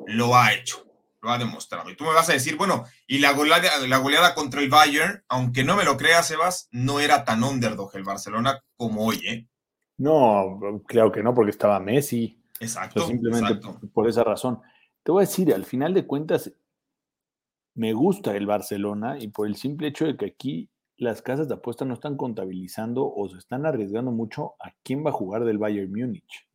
lo 0.07 0.35
ha 0.35 0.53
hecho, 0.53 0.85
lo 1.21 1.31
ha 1.31 1.37
demostrado. 1.37 1.89
Y 1.89 1.95
tú 1.95 2.03
me 2.03 2.13
vas 2.13 2.29
a 2.29 2.33
decir, 2.33 2.55
bueno, 2.55 2.85
y 3.07 3.19
la 3.19 3.31
goleada, 3.31 3.85
la 3.87 3.97
goleada 3.97 4.35
contra 4.35 4.61
el 4.61 4.69
Bayern, 4.69 5.23
aunque 5.27 5.63
no 5.63 5.75
me 5.75 5.83
lo 5.83 5.97
creas, 5.97 6.27
Sebas, 6.27 6.67
no 6.71 6.99
era 6.99 7.25
tan 7.25 7.43
underdog 7.43 7.95
el 7.95 8.03
Barcelona 8.03 8.63
como 8.77 9.05
hoy, 9.05 9.21
¿eh? 9.27 9.47
No, 9.97 10.81
claro 10.87 11.11
que 11.11 11.23
no, 11.23 11.33
porque 11.33 11.51
estaba 11.51 11.79
Messi. 11.79 12.39
Exacto. 12.59 13.05
simplemente 13.07 13.59
por 13.93 14.07
esa 14.07 14.23
razón. 14.23 14.61
Te 15.03 15.11
voy 15.11 15.23
a 15.23 15.27
decir, 15.27 15.53
al 15.53 15.65
final 15.65 15.93
de 15.93 16.05
cuentas, 16.07 16.51
me 17.75 17.93
gusta 17.93 18.35
el 18.35 18.45
Barcelona 18.45 19.17
y 19.19 19.29
por 19.29 19.47
el 19.47 19.55
simple 19.55 19.87
hecho 19.87 20.05
de 20.05 20.15
que 20.15 20.25
aquí 20.25 20.69
las 20.97 21.21
casas 21.21 21.47
de 21.47 21.55
apuesta 21.55 21.85
no 21.85 21.93
están 21.93 22.17
contabilizando 22.17 23.11
o 23.11 23.29
se 23.29 23.37
están 23.37 23.65
arriesgando 23.65 24.11
mucho 24.11 24.53
a 24.59 24.73
quién 24.83 25.05
va 25.05 25.09
a 25.09 25.13
jugar 25.13 25.43
del 25.43 25.57
Bayern 25.57 25.91
Múnich. 25.91 26.47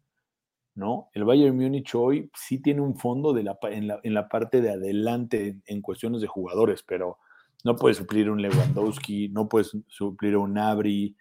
¿No? 0.75 1.11
El 1.13 1.25
Bayern 1.25 1.57
Múnich 1.57 1.93
hoy 1.97 2.31
sí 2.35 2.63
tiene 2.63 2.81
un 2.81 2.97
fondo 2.97 3.33
de 3.33 3.43
la, 3.43 3.59
en, 3.63 3.89
la, 3.89 3.99
en 4.05 4.15
la 4.15 4.29
parte 4.29 4.61
de 4.61 4.71
adelante 4.71 5.59
en, 5.67 5.83
cuestiones 5.83 6.21
de 6.21 6.29
jugadores, 6.29 6.85
pero 6.85 7.19
no 7.65 7.75
puede 7.75 7.97
suplir 7.97 8.31
un 8.31 8.41
Lewandowski, 8.41 9.29
no 9.31 9.49
puede 9.49 9.67
suplir 9.89 10.37
un 10.37 10.57
Abri, 10.57 11.17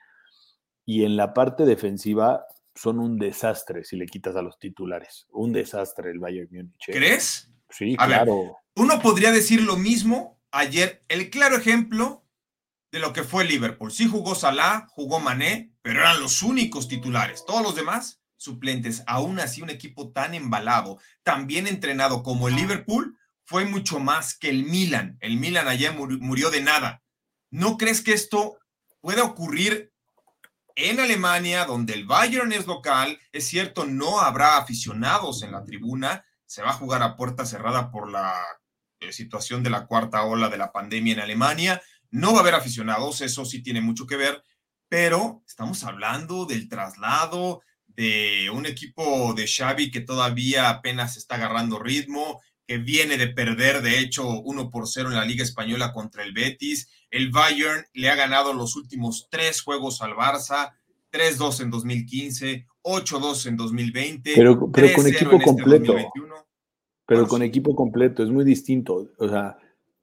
y 0.86 1.04
en 1.06 1.18
la 1.18 1.34
parte 1.34 1.66
defensiva 1.66 2.46
son 2.76 3.00
un 3.00 3.18
desastre 3.18 3.84
si 3.84 3.98
le 3.98 4.06
quitas 4.06 4.36
a 4.36 4.44
los 4.44 4.60
titulares. 4.60 5.26
Un 5.32 5.52
desastre 5.52 6.12
el 6.12 6.20
Bayern 6.20 6.50
Múnich. 6.52 6.90
¿eh? 6.90 6.94
¿Crees? 6.94 7.52
Sí, 7.68 7.98
claro. 7.98 8.58
Uno 8.78 9.02
podría 9.02 9.32
decir 9.32 9.64
lo 9.64 9.76
mismo 9.76 10.40
ayer. 10.52 11.04
El 11.08 11.32
claro 11.32 11.58
ejemplo 11.58 12.24
de 12.92 13.00
lo 13.00 13.12
que 13.12 13.24
fue 13.24 13.44
Liverpool. 13.44 13.92
Sí 13.92 14.08
jugó 14.08 14.36
Salah, 14.36 14.86
jugó 14.92 15.20
Mané, 15.20 15.74
pero 15.82 16.02
eran 16.02 16.22
los 16.22 16.44
únicos 16.44 16.88
titulares. 16.88 17.44
Todos 17.46 17.64
los 17.64 17.76
demás 17.76 18.22
suplentes. 18.36 19.04
Aún 19.08 19.40
así, 19.40 19.64
un 19.64 19.72
equipo 19.72 20.12
tan 20.12 20.36
embalado, 20.36 21.00
tan 21.24 21.48
bien 21.48 21.66
entrenado 21.66 22.22
como 22.22 22.48
el 22.48 22.56
Liverpool, 22.56 23.18
fue 23.46 23.66
mucho 23.66 24.00
más 24.00 24.38
que 24.38 24.50
el 24.50 24.64
Milan. 24.66 25.18
El 25.22 25.38
Milan 25.38 25.68
ayer 25.68 25.94
murió 25.94 26.52
de 26.52 26.62
nada. 26.62 27.02
¿No 27.50 27.78
crees 27.78 28.02
que 28.02 28.14
esto 28.14 28.60
pueda 29.02 29.24
ocurrir 29.24 29.92
en 30.76 31.00
Alemania, 31.00 31.66
donde 31.66 31.94
el 31.94 32.06
Bayern 32.06 32.54
es 32.54 32.68
local, 32.68 33.20
es 33.32 33.48
cierto, 33.48 33.86
no 33.86 34.20
habrá 34.20 34.58
aficionados 34.58 35.42
en 35.42 35.52
la 35.52 35.64
tribuna, 35.64 36.24
se 36.46 36.62
va 36.62 36.70
a 36.70 36.74
jugar 36.74 37.02
a 37.02 37.16
puerta 37.16 37.44
cerrada 37.44 37.90
por 37.90 38.12
la 38.12 38.36
situación 39.12 39.64
de 39.64 39.70
la 39.70 39.86
cuarta 39.86 40.24
ola 40.24 40.50
de 40.50 40.58
la 40.58 40.72
pandemia 40.72 41.14
en 41.14 41.20
Alemania, 41.20 41.82
no 42.12 42.32
va 42.32 42.40
a 42.40 42.42
haber 42.42 42.56
aficionados, 42.56 43.22
eso 43.22 43.46
sí 43.46 43.62
tiene 43.62 43.82
mucho 43.82 44.08
que 44.08 44.16
ver, 44.16 44.44
pero 44.90 45.44
estamos 45.46 45.84
hablando 45.84 46.46
del 46.46 46.70
traslado 46.70 47.62
de 47.88 48.50
un 48.54 48.66
equipo 48.66 49.34
de 49.34 49.48
Xavi 49.48 49.92
que 49.92 50.02
todavía 50.02 50.70
apenas 50.70 51.18
está 51.18 51.36
agarrando 51.36 51.80
ritmo, 51.80 52.42
que 52.66 52.78
viene 52.78 53.18
de 53.18 53.28
perder, 53.28 53.82
de 53.82 54.00
hecho, 54.00 54.28
1 54.42 54.70
por 54.70 54.88
0 54.88 55.10
en 55.10 55.16
la 55.16 55.26
Liga 55.26 55.44
Española 55.44 55.94
contra 55.94 56.24
el 56.24 56.34
Betis. 56.34 56.90
El 57.10 57.32
Bayern 57.32 57.86
le 57.94 58.10
ha 58.10 58.16
ganado 58.16 58.54
los 58.54 58.76
últimos 58.76 59.28
tres 59.32 59.62
juegos 59.62 60.02
al 60.02 60.12
Barça, 60.12 60.74
3-2 61.12 61.62
en 61.62 61.72
2015, 61.72 62.68
8-2 62.84 63.48
en 63.48 63.58
2020. 63.58 64.34
Pero, 64.36 64.72
pero 64.72 64.94
con 64.94 65.08
equipo 65.08 65.32
este 65.32 65.44
completo. 65.46 65.96
Pero 67.08 67.28
con 67.28 67.42
equipo 67.42 67.76
completo, 67.76 68.22
es 68.22 68.30
muy 68.30 68.46
distinto. 68.46 69.10
O 69.18 69.30
sea, 69.30 69.58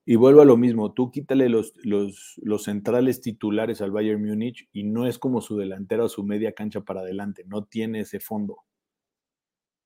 y 0.07 0.17
vuelvo 0.17 0.41
a 0.41 0.45
lo 0.45 0.57
mismo, 0.57 0.93
tú 0.93 1.11
quítale 1.11 1.49
los, 1.49 1.75
los, 1.85 2.41
los 2.43 2.65
centrales 2.65 3.21
titulares 3.21 3.81
al 3.81 3.91
Bayern 3.91 4.25
Múnich 4.25 4.69
y 4.73 4.85
no 4.85 5.07
es 5.07 5.19
como 5.19 5.41
su 5.41 5.57
delantera 5.57 6.05
o 6.05 6.09
su 6.09 6.25
media 6.25 6.53
cancha 6.53 6.81
para 6.81 7.01
adelante, 7.01 7.45
no 7.47 7.65
tiene 7.65 8.01
ese 8.01 8.21
fondo. 8.21 8.65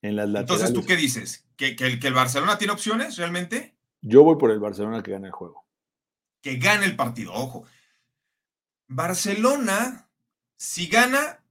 Entonces, 0.01 0.73
¿tú 0.73 0.85
qué 0.85 0.97
dices? 0.97 1.49
¿Que, 1.57 1.77
el, 1.79 1.99
¿Que 1.99 2.07
el 2.07 2.15
Barcelona 2.15 2.57
tiene 2.57 2.73
opciones 2.73 3.17
realmente? 3.17 3.77
Yo 4.01 4.23
voy 4.23 4.37
por 4.37 4.53
el 4.53 4.61
Barcelona 4.61 5.03
que 5.03 5.11
gane 5.11 5.27
el 5.27 5.33
juego. 5.33 5.67
Que 6.41 6.57
gane 6.57 6.87
el 6.87 6.95
partido, 6.95 7.33
ojo. 7.35 7.65
Barcelona, 8.87 10.09
si 10.57 10.87
gana, 10.87 11.45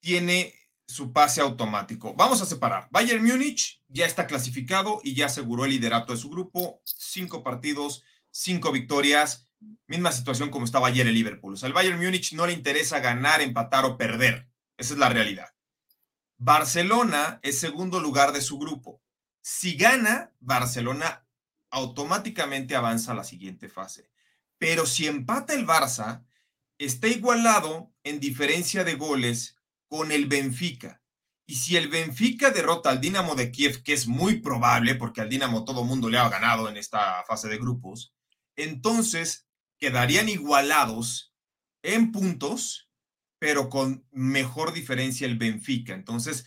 tiene 0.00 0.54
su 0.86 1.12
pase 1.12 1.40
automático. 1.40 2.14
Vamos 2.14 2.42
a 2.42 2.46
separar. 2.46 2.88
Bayern 2.90 3.24
Múnich 3.24 3.82
ya 3.88 4.06
está 4.06 4.26
clasificado 4.26 5.00
y 5.02 5.14
ya 5.14 5.26
aseguró 5.26 5.64
el 5.64 5.70
liderato 5.70 6.12
de 6.12 6.18
su 6.18 6.30
grupo. 6.30 6.82
Cinco 6.84 7.42
partidos, 7.42 8.02
cinco 8.30 8.72
victorias. 8.72 9.48
Misma 9.86 10.12
situación 10.12 10.50
como 10.50 10.64
estaba 10.64 10.88
ayer 10.88 11.06
el 11.06 11.14
Liverpool. 11.14 11.54
O 11.54 11.56
sea, 11.56 11.68
al 11.68 11.72
Bayern 11.72 11.98
Múnich 11.98 12.32
no 12.34 12.46
le 12.46 12.52
interesa 12.52 13.00
ganar, 13.00 13.40
empatar 13.40 13.84
o 13.84 13.96
perder. 13.96 14.48
Esa 14.76 14.94
es 14.94 14.98
la 14.98 15.08
realidad. 15.08 15.48
Barcelona 16.36 17.40
es 17.42 17.58
segundo 17.58 18.00
lugar 18.00 18.32
de 18.32 18.42
su 18.42 18.58
grupo. 18.58 19.00
Si 19.40 19.76
gana, 19.76 20.32
Barcelona 20.40 21.26
automáticamente 21.70 22.76
avanza 22.76 23.12
a 23.12 23.14
la 23.14 23.24
siguiente 23.24 23.68
fase. 23.68 24.10
Pero 24.58 24.86
si 24.86 25.06
empata 25.06 25.54
el 25.54 25.66
Barça, 25.66 26.24
está 26.78 27.08
igualado 27.08 27.92
en 28.02 28.20
diferencia 28.20 28.84
de 28.84 28.94
goles 28.94 29.53
con 29.94 30.10
el 30.10 30.26
Benfica. 30.26 31.00
Y 31.46 31.54
si 31.54 31.76
el 31.76 31.86
Benfica 31.86 32.50
derrota 32.50 32.90
al 32.90 33.00
Dinamo 33.00 33.36
de 33.36 33.52
Kiev, 33.52 33.84
que 33.84 33.92
es 33.92 34.08
muy 34.08 34.40
probable 34.40 34.96
porque 34.96 35.20
al 35.20 35.28
Dinamo 35.28 35.64
todo 35.64 35.84
mundo 35.84 36.10
le 36.10 36.18
ha 36.18 36.28
ganado 36.28 36.68
en 36.68 36.76
esta 36.76 37.22
fase 37.28 37.48
de 37.48 37.58
grupos, 37.58 38.12
entonces 38.56 39.46
quedarían 39.78 40.28
igualados 40.28 41.32
en 41.84 42.10
puntos 42.10 42.90
pero 43.38 43.68
con 43.68 44.04
mejor 44.10 44.72
diferencia 44.72 45.28
el 45.28 45.38
Benfica. 45.38 45.94
Entonces, 45.94 46.44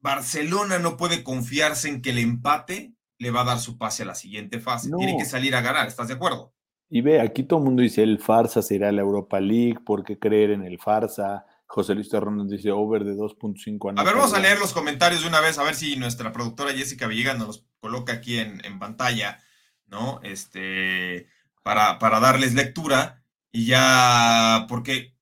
Barcelona 0.00 0.78
no 0.78 0.96
puede 0.96 1.22
confiarse 1.24 1.90
en 1.90 2.00
que 2.00 2.10
el 2.10 2.18
empate 2.20 2.94
le 3.18 3.30
va 3.30 3.42
a 3.42 3.44
dar 3.44 3.58
su 3.58 3.76
pase 3.76 4.04
a 4.04 4.06
la 4.06 4.14
siguiente 4.14 4.60
fase. 4.60 4.88
Tiene 4.96 5.18
que 5.18 5.26
salir 5.26 5.54
a 5.54 5.60
ganar, 5.60 5.88
¿estás 5.88 6.08
de 6.08 6.14
acuerdo? 6.14 6.54
Y 6.88 7.02
ve, 7.02 7.20
aquí 7.20 7.42
todo 7.42 7.58
el 7.58 7.66
mundo 7.66 7.82
dice 7.82 8.02
el 8.02 8.18
farsa 8.18 8.62
será 8.62 8.92
la 8.92 9.02
Europa 9.02 9.40
League, 9.40 9.80
¿por 9.84 10.04
qué 10.04 10.18
creer 10.18 10.52
en 10.52 10.62
el 10.62 10.78
farsa? 10.78 11.44
José 11.74 11.94
Luis 11.94 12.10
Terrón 12.10 12.46
dice 12.46 12.70
over 12.70 13.02
de 13.02 13.14
2.5 13.14 13.94
A 13.96 14.04
ver, 14.04 14.14
vamos 14.14 14.34
a 14.34 14.38
leer 14.38 14.58
los 14.58 14.74
comentarios 14.74 15.22
de 15.22 15.28
una 15.28 15.40
vez, 15.40 15.56
a 15.56 15.62
ver 15.62 15.74
si 15.74 15.96
nuestra 15.96 16.30
productora 16.30 16.74
Jessica 16.74 17.06
Villegas 17.06 17.38
nos 17.38 17.46
los 17.46 17.66
coloca 17.80 18.12
aquí 18.12 18.38
en, 18.38 18.78
pantalla, 18.78 19.40
¿no? 19.86 20.20
Este, 20.22 21.28
para, 21.62 21.98
para 21.98 22.20
darles 22.20 22.52
lectura. 22.52 23.24
Y 23.50 23.66
ya, 23.66 24.66
porque 24.68 25.16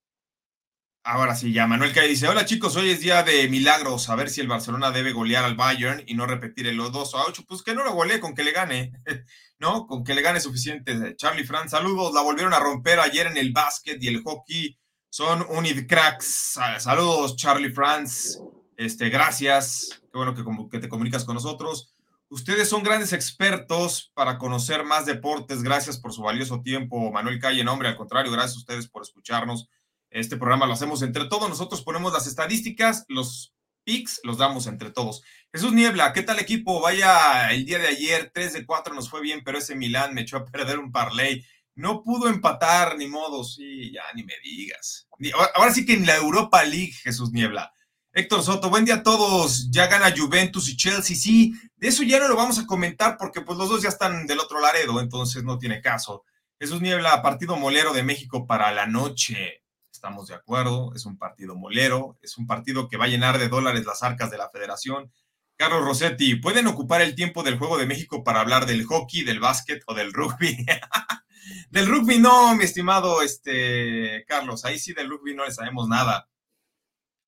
Ahora 1.02 1.34
sí, 1.34 1.52
ya 1.52 1.66
Manuel 1.66 1.92
Calle 1.92 2.08
dice: 2.08 2.28
Hola 2.28 2.44
chicos, 2.44 2.76
hoy 2.76 2.90
es 2.90 3.00
día 3.00 3.22
de 3.22 3.48
milagros. 3.48 4.10
A 4.10 4.16
ver 4.16 4.28
si 4.28 4.40
el 4.40 4.48
Barcelona 4.48 4.90
debe 4.90 5.12
golear 5.12 5.44
al 5.44 5.54
Bayern 5.56 6.02
y 6.06 6.14
no 6.14 6.26
repetir 6.26 6.66
el 6.66 6.76
2 6.76 7.14
a 7.14 7.24
8. 7.26 7.44
Pues 7.48 7.62
que 7.62 7.74
no 7.74 7.84
lo 7.84 7.94
golee, 7.94 8.20
con 8.20 8.34
que 8.34 8.44
le 8.44 8.52
gane, 8.52 8.92
¿no? 9.58 9.86
Con 9.86 10.04
que 10.04 10.14
le 10.14 10.22
gane 10.22 10.40
suficiente. 10.40 11.16
Charlie 11.16 11.44
Franz, 11.44 11.70
saludos. 11.70 12.12
La 12.12 12.20
volvieron 12.22 12.52
a 12.52 12.58
romper 12.58 12.98
ayer 13.00 13.28
en 13.28 13.36
el 13.38 13.52
básquet 13.52 14.02
y 14.02 14.08
el 14.08 14.22
hockey. 14.22 14.79
Son 15.10 15.44
unid 15.50 15.86
cracks. 15.86 16.58
Saludos, 16.78 17.36
Charlie 17.36 17.72
Franz. 17.72 18.40
Este, 18.76 19.10
gracias. 19.10 20.00
Qué 20.10 20.16
bueno 20.16 20.34
que, 20.70 20.78
te 20.78 20.88
comunicas 20.88 21.24
con 21.24 21.34
nosotros. 21.34 21.94
Ustedes 22.30 22.68
son 22.68 22.82
grandes 22.82 23.12
expertos 23.12 24.10
para 24.14 24.38
conocer 24.38 24.84
más 24.84 25.04
deportes. 25.04 25.62
Gracias 25.62 25.98
por 25.98 26.12
su 26.12 26.22
valioso 26.22 26.62
tiempo, 26.62 27.12
Manuel 27.12 27.38
Calle. 27.38 27.62
Nombre, 27.64 27.88
al 27.88 27.96
contrario, 27.96 28.32
gracias 28.32 28.56
a 28.56 28.60
ustedes 28.60 28.88
por 28.88 29.02
escucharnos 29.02 29.68
este 30.10 30.36
programa 30.36 30.66
lo 30.66 30.72
hacemos 30.72 31.02
entre 31.02 31.26
todos. 31.26 31.48
Nosotros 31.48 31.82
ponemos 31.82 32.12
las 32.12 32.26
estadísticas, 32.26 33.04
los 33.08 33.54
picks, 33.84 34.20
los 34.24 34.38
damos 34.38 34.66
entre 34.66 34.90
todos. 34.90 35.22
Jesús 35.52 35.72
Niebla, 35.72 36.12
¿qué 36.12 36.22
tal 36.22 36.38
equipo? 36.40 36.80
Vaya, 36.80 37.52
el 37.52 37.64
día 37.64 37.78
de 37.78 37.88
ayer, 37.88 38.30
3 38.34 38.52
de 38.52 38.66
4 38.66 38.94
nos 38.94 39.08
fue 39.08 39.20
bien, 39.20 39.42
pero 39.44 39.58
ese 39.58 39.76
Milán 39.76 40.14
me 40.14 40.22
echó 40.22 40.36
a 40.36 40.44
perder 40.44 40.78
un 40.78 40.92
parlay. 40.92 41.44
No 41.80 42.02
pudo 42.02 42.28
empatar, 42.28 42.98
ni 42.98 43.06
modo, 43.06 43.42
sí, 43.42 43.90
ya 43.90 44.02
ni 44.14 44.22
me 44.22 44.34
digas. 44.44 45.08
Ahora 45.54 45.72
sí 45.72 45.86
que 45.86 45.94
en 45.94 46.04
la 46.04 46.14
Europa 46.14 46.62
League, 46.62 46.92
Jesús 46.92 47.32
Niebla. 47.32 47.72
Héctor 48.12 48.42
Soto, 48.42 48.68
buen 48.68 48.84
día 48.84 48.96
a 48.96 49.02
todos. 49.02 49.70
Ya 49.70 49.86
gana 49.86 50.14
Juventus 50.14 50.68
y 50.68 50.76
Chelsea. 50.76 51.16
Sí, 51.16 51.54
de 51.76 51.88
eso 51.88 52.02
ya 52.02 52.18
no 52.18 52.28
lo 52.28 52.36
vamos 52.36 52.58
a 52.58 52.66
comentar 52.66 53.16
porque 53.16 53.40
pues 53.40 53.56
los 53.56 53.70
dos 53.70 53.80
ya 53.80 53.88
están 53.88 54.26
del 54.26 54.40
otro 54.40 54.60
Laredo, 54.60 55.00
entonces 55.00 55.42
no 55.42 55.58
tiene 55.58 55.80
caso. 55.80 56.24
Jesús 56.58 56.82
Niebla, 56.82 57.22
partido 57.22 57.56
molero 57.56 57.94
de 57.94 58.02
México 58.02 58.46
para 58.46 58.72
la 58.72 58.86
noche 58.86 59.62
estamos 59.90 60.28
de 60.28 60.34
acuerdo, 60.34 60.92
es 60.94 61.06
un 61.06 61.16
partido 61.16 61.56
molero, 61.56 62.18
es 62.20 62.36
un 62.36 62.46
partido 62.46 62.88
que 62.88 62.98
va 62.98 63.06
a 63.06 63.08
llenar 63.08 63.38
de 63.38 63.48
dólares 63.48 63.86
las 63.86 64.02
arcas 64.02 64.30
de 64.30 64.36
la 64.36 64.50
federación. 64.50 65.10
Carlos 65.56 65.82
Rossetti, 65.82 66.36
¿pueden 66.36 66.66
ocupar 66.66 67.00
el 67.00 67.14
tiempo 67.14 67.42
del 67.42 67.58
Juego 67.58 67.78
de 67.78 67.86
México 67.86 68.22
para 68.22 68.40
hablar 68.40 68.66
del 68.66 68.84
hockey, 68.84 69.24
del 69.24 69.40
básquet 69.40 69.82
o 69.86 69.94
del 69.94 70.12
rugby? 70.12 70.56
del 71.70 71.86
rugby 71.86 72.18
no, 72.18 72.54
mi 72.54 72.64
estimado 72.64 73.22
este, 73.22 74.24
Carlos, 74.26 74.64
ahí 74.64 74.78
sí 74.78 74.92
del 74.92 75.08
rugby 75.08 75.34
no 75.34 75.44
le 75.44 75.52
sabemos 75.52 75.88
nada. 75.88 76.28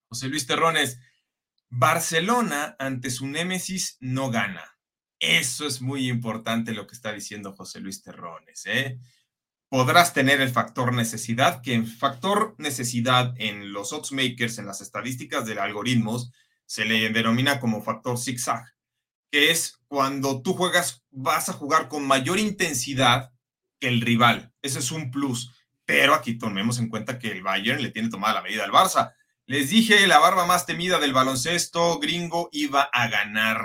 José 0.09 0.29
Luis 0.29 0.47
Terrones, 0.47 0.99
Barcelona 1.69 2.77
ante 2.79 3.11
su 3.11 3.27
némesis 3.27 3.97
no 4.01 4.31
gana. 4.31 4.79
Eso 5.19 5.67
es 5.67 5.81
muy 5.81 6.09
importante 6.09 6.73
lo 6.73 6.87
que 6.87 6.95
está 6.95 7.13
diciendo 7.13 7.53
José 7.53 7.81
Luis 7.81 8.03
Terrones, 8.03 8.67
¿eh? 8.67 8.99
podrás 9.73 10.13
tener 10.13 10.43
el 10.43 10.51
factor 10.51 10.93
necesidad, 10.93 11.63
que 11.63 11.73
en 11.73 11.87
factor 11.87 12.55
necesidad 12.59 13.33
en 13.39 13.73
los 13.73 13.95
oddsmakers, 13.95 14.59
en 14.59 14.67
las 14.67 14.83
estadísticas 14.83 15.47
de 15.47 15.59
algoritmos, 15.59 16.31
se 16.67 16.85
le 16.85 17.09
denomina 17.09 17.59
como 17.59 17.83
factor 17.83 18.19
zigzag, 18.19 18.63
que 19.31 19.51
es 19.51 19.79
cuando 19.89 20.43
tú 20.43 20.53
juegas, 20.53 21.03
vas 21.11 21.49
a 21.49 21.55
jugar 21.55 21.89
con 21.89 22.07
mayor 22.07 22.39
intensidad 22.39 23.32
el 23.89 24.01
rival. 24.01 24.53
Ese 24.63 24.79
es 24.79 24.91
un 24.91 25.11
plus. 25.11 25.53
Pero 25.85 26.15
aquí 26.15 26.39
tomemos 26.39 26.79
en 26.79 26.89
cuenta 26.89 27.19
que 27.19 27.31
el 27.31 27.43
Bayern 27.43 27.83
le 27.83 27.91
tiene 27.91 28.09
tomada 28.09 28.35
la 28.35 28.43
medida 28.43 28.65
al 28.65 28.71
Barça. 28.71 29.13
Les 29.47 29.71
dije, 29.71 30.07
la 30.07 30.19
barba 30.19 30.47
más 30.47 30.67
temida 30.67 30.99
del 30.99 31.13
baloncesto 31.13 31.99
gringo 31.99 32.49
iba 32.53 32.83
a 32.83 33.09
ganar. 33.09 33.61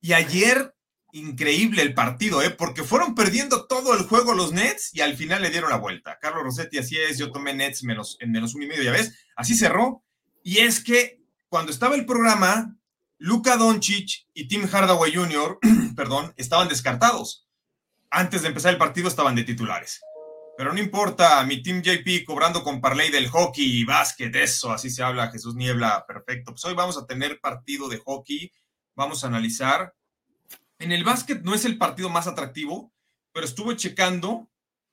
Y 0.00 0.12
ayer 0.12 0.74
increíble 1.12 1.82
el 1.82 1.94
partido, 1.94 2.42
¿eh? 2.42 2.50
porque 2.50 2.82
fueron 2.82 3.14
perdiendo 3.14 3.66
todo 3.66 3.94
el 3.94 4.04
juego 4.04 4.32
los 4.32 4.52
Nets 4.52 4.94
y 4.94 5.02
al 5.02 5.16
final 5.16 5.42
le 5.42 5.50
dieron 5.50 5.70
la 5.70 5.76
vuelta. 5.76 6.18
Carlos 6.20 6.42
Rossetti, 6.42 6.78
así 6.78 6.98
es, 6.98 7.18
yo 7.18 7.30
tomé 7.30 7.54
Nets 7.54 7.84
menos, 7.84 8.16
en 8.20 8.32
menos 8.32 8.54
uno 8.54 8.64
y 8.64 8.68
medio, 8.68 8.82
ya 8.82 8.92
ves, 8.92 9.14
así 9.36 9.54
cerró. 9.54 10.02
Y 10.42 10.58
es 10.58 10.82
que 10.82 11.20
cuando 11.48 11.70
estaba 11.70 11.94
el 11.94 12.06
programa, 12.06 12.76
Luka 13.18 13.56
Doncic 13.56 14.26
y 14.32 14.48
Tim 14.48 14.66
Hardaway 14.66 15.14
Jr., 15.14 15.58
perdón, 15.96 16.32
estaban 16.36 16.68
descartados. 16.68 17.46
Antes 18.12 18.42
de 18.42 18.48
empezar 18.48 18.72
el 18.72 18.78
partido 18.78 19.08
estaban 19.08 19.34
de 19.34 19.42
titulares. 19.42 20.00
Pero 20.56 20.72
no 20.72 20.78
importa, 20.78 21.42
mi 21.44 21.62
Team 21.62 21.82
JP 21.82 22.24
cobrando 22.24 22.62
con 22.62 22.80
parlay 22.80 23.10
del 23.10 23.28
hockey 23.28 23.80
y 23.80 23.84
básquet, 23.84 24.34
eso, 24.36 24.70
así 24.70 24.90
se 24.90 25.02
habla 25.02 25.32
Jesús 25.32 25.56
Niebla, 25.56 26.04
perfecto. 26.06 26.52
Pues 26.52 26.64
hoy 26.66 26.74
vamos 26.74 26.96
a 26.96 27.06
tener 27.06 27.40
partido 27.40 27.88
de 27.88 27.98
hockey, 27.98 28.52
vamos 28.94 29.24
a 29.24 29.26
analizar 29.26 29.92
en 30.82 30.90
el 30.90 31.04
básquet 31.04 31.42
no 31.42 31.54
es 31.54 31.64
el 31.64 31.78
partido 31.78 32.08
más 32.08 32.26
atractivo, 32.26 32.92
pero 33.32 33.46
estuve 33.46 33.76
checando 33.76 34.50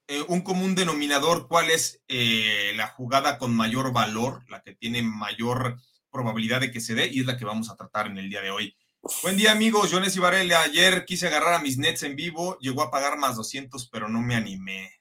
eh, 0.08 0.24
un 0.28 0.42
común 0.42 0.76
denominador, 0.76 1.48
cuál 1.48 1.72
es 1.72 2.04
eh, 2.08 2.74
la 2.76 2.90
jugada 2.90 3.40
con 3.40 3.56
mayor 3.56 3.92
valor, 3.92 4.44
la 4.50 4.62
que 4.62 4.76
tiene 4.76 5.02
mayor 5.02 5.80
probabilidad 6.12 6.62
de 6.62 6.72
que 6.72 6.80
se 6.80 6.94
dé, 6.94 7.08
y 7.08 7.22
es 7.22 7.26
la 7.26 7.38
que 7.38 7.46
vamos 7.46 7.72
a 7.72 7.76
tratar 7.76 8.06
en 8.06 8.20
el 8.20 8.30
día 8.30 8.42
de 8.42 8.52
hoy. 8.52 8.78
Buen 9.02 9.38
día, 9.38 9.54
amigos. 9.54 9.90
Jones 9.92 10.16
Ibarele. 10.18 10.56
Ayer 10.56 11.06
quise 11.06 11.28
agarrar 11.28 11.54
a 11.54 11.62
mis 11.62 11.78
nets 11.78 12.04
en 12.04 12.18
vivo, 12.18 12.58
llegó 12.60 12.82
a 12.82 12.92
pagar 12.92 13.18
más 13.18 13.38
200, 13.38 13.90
pero 13.90 14.10
no 14.10 14.22
me 14.22 14.36
animé. 14.36 14.92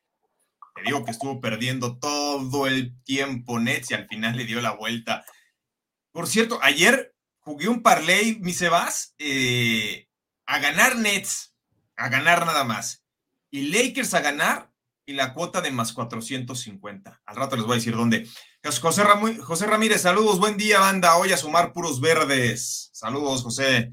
Te 0.76 0.82
digo 0.82 1.04
que 1.04 1.10
estuvo 1.10 1.40
perdiendo 1.40 1.98
todo 1.98 2.68
el 2.68 2.94
tiempo 3.02 3.58
Nets 3.58 3.90
y 3.90 3.94
al 3.94 4.06
final 4.06 4.36
le 4.36 4.44
dio 4.44 4.60
la 4.60 4.70
vuelta. 4.70 5.24
Por 6.12 6.28
cierto, 6.28 6.60
ayer 6.62 7.12
jugué 7.40 7.68
un 7.68 7.82
parlay, 7.82 8.38
mi 8.40 8.52
Sebas, 8.52 9.16
eh, 9.18 10.08
a 10.46 10.60
ganar 10.60 10.96
Nets, 10.96 11.56
a 11.96 12.08
ganar 12.08 12.46
nada 12.46 12.62
más. 12.62 13.04
Y 13.50 13.68
Lakers 13.68 14.14
a 14.14 14.20
ganar 14.20 14.70
y 15.06 15.14
la 15.14 15.34
cuota 15.34 15.60
de 15.60 15.72
más 15.72 15.92
450. 15.92 17.20
Al 17.26 17.36
rato 17.36 17.56
les 17.56 17.64
voy 17.64 17.72
a 17.72 17.76
decir 17.76 17.96
dónde. 17.96 18.28
José, 18.64 19.02
José 19.40 19.66
Ramírez, 19.66 20.02
saludos, 20.02 20.38
buen 20.38 20.56
día, 20.56 20.80
banda. 20.80 21.16
Hoy 21.16 21.32
a 21.32 21.36
sumar 21.36 21.72
puros 21.72 22.00
verdes. 22.00 22.90
Saludos, 22.92 23.42
José. 23.42 23.92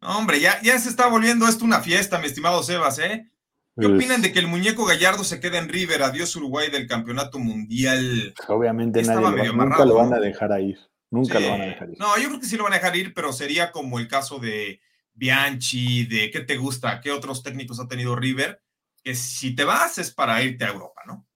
hombre, 0.00 0.40
ya, 0.40 0.60
ya 0.62 0.78
se 0.78 0.88
está 0.88 1.08
volviendo 1.08 1.46
esto 1.46 1.64
una 1.64 1.80
fiesta, 1.80 2.18
mi 2.18 2.26
estimado 2.26 2.62
Sebas, 2.62 2.98
¿eh? 3.00 3.30
¿Qué 3.76 3.88
pues 3.88 3.96
opinan 3.96 4.22
de 4.22 4.32
que 4.32 4.38
el 4.38 4.46
muñeco 4.46 4.84
Gallardo 4.84 5.24
se 5.24 5.40
quede 5.40 5.58
en 5.58 5.68
River? 5.68 6.04
Adiós 6.04 6.36
Uruguay 6.36 6.70
del 6.70 6.86
campeonato 6.86 7.40
mundial. 7.40 8.32
Obviamente 8.46 9.02
nadie 9.02 9.52
nunca 9.52 9.84
lo 9.84 9.96
van 9.96 10.14
a 10.14 10.20
dejar 10.20 10.60
ir. 10.60 10.78
Nunca 11.10 11.40
lo 11.40 11.50
van 11.50 11.62
a 11.62 11.66
dejar 11.66 11.90
ir. 11.90 11.98
No, 11.98 12.16
yo 12.16 12.28
creo 12.28 12.40
que 12.40 12.46
sí 12.46 12.56
lo 12.56 12.64
van 12.64 12.74
a 12.74 12.76
dejar 12.76 12.96
ir, 12.96 13.12
pero 13.12 13.32
sería 13.32 13.72
como 13.72 13.98
el 13.98 14.06
caso 14.06 14.38
de 14.38 14.80
Bianchi, 15.12 16.06
de 16.06 16.30
qué 16.30 16.40
te 16.40 16.56
gusta, 16.56 17.00
qué 17.00 17.10
otros 17.10 17.42
técnicos 17.42 17.80
ha 17.80 17.88
tenido 17.88 18.14
River, 18.14 18.62
que 19.02 19.16
si 19.16 19.56
te 19.56 19.64
vas 19.64 19.98
es 19.98 20.12
para 20.12 20.40
irte 20.42 20.64
a 20.64 20.68
Europa, 20.68 21.02
¿no? 21.06 21.26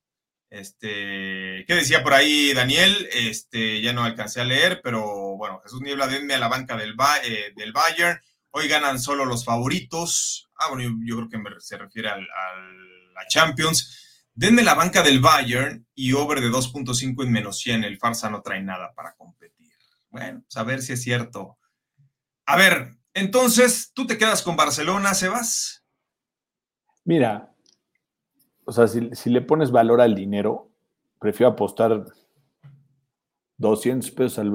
Este, 0.50 1.64
¿qué 1.66 1.74
decía 1.74 2.02
por 2.02 2.14
ahí 2.14 2.54
Daniel? 2.54 3.08
Este, 3.12 3.82
ya 3.82 3.92
no 3.92 4.04
alcancé 4.04 4.40
a 4.40 4.44
leer, 4.44 4.80
pero 4.82 5.36
bueno, 5.36 5.60
Jesús 5.62 5.80
Niebla, 5.82 6.06
denme 6.06 6.34
a 6.34 6.38
la 6.38 6.48
banca 6.48 6.76
del, 6.76 6.94
eh, 7.24 7.52
del 7.54 7.72
Bayern. 7.72 8.20
Hoy 8.50 8.68
ganan 8.68 8.98
solo 8.98 9.24
los 9.24 9.44
favoritos. 9.44 10.48
Ah, 10.56 10.68
bueno, 10.70 10.96
yo, 11.04 11.16
creo 11.16 11.28
que 11.28 11.60
se 11.60 11.76
refiere 11.76 12.08
a 12.08 12.16
la 12.16 13.26
Champions. 13.28 14.24
Denme 14.34 14.62
la 14.62 14.74
banca 14.74 15.02
del 15.02 15.20
Bayern 15.20 15.86
y 15.94 16.12
over 16.12 16.40
de 16.40 16.48
2.5 16.48 17.24
en 17.24 17.32
menos 17.32 17.58
100. 17.58 17.84
El 17.84 17.98
Farsa 17.98 18.30
no 18.30 18.40
trae 18.40 18.62
nada 18.62 18.92
para 18.94 19.14
competir. 19.14 19.72
Bueno, 20.10 20.42
pues 20.42 20.56
a 20.56 20.62
ver 20.62 20.80
si 20.80 20.92
es 20.92 21.02
cierto. 21.02 21.58
A 22.46 22.56
ver, 22.56 22.96
entonces, 23.14 23.90
¿tú 23.92 24.06
te 24.06 24.16
quedas 24.16 24.42
con 24.42 24.56
Barcelona, 24.56 25.12
Sebas? 25.14 25.84
Mira, 27.04 27.47
o 28.68 28.72
sea, 28.72 28.86
si, 28.86 29.30
le 29.30 29.40
pones 29.40 29.70
valor 29.70 30.02
al 30.02 30.14
dinero, 30.14 30.70
prefiero 31.18 31.52
apostar 31.52 32.04
200 33.56 34.10
pesos 34.10 34.46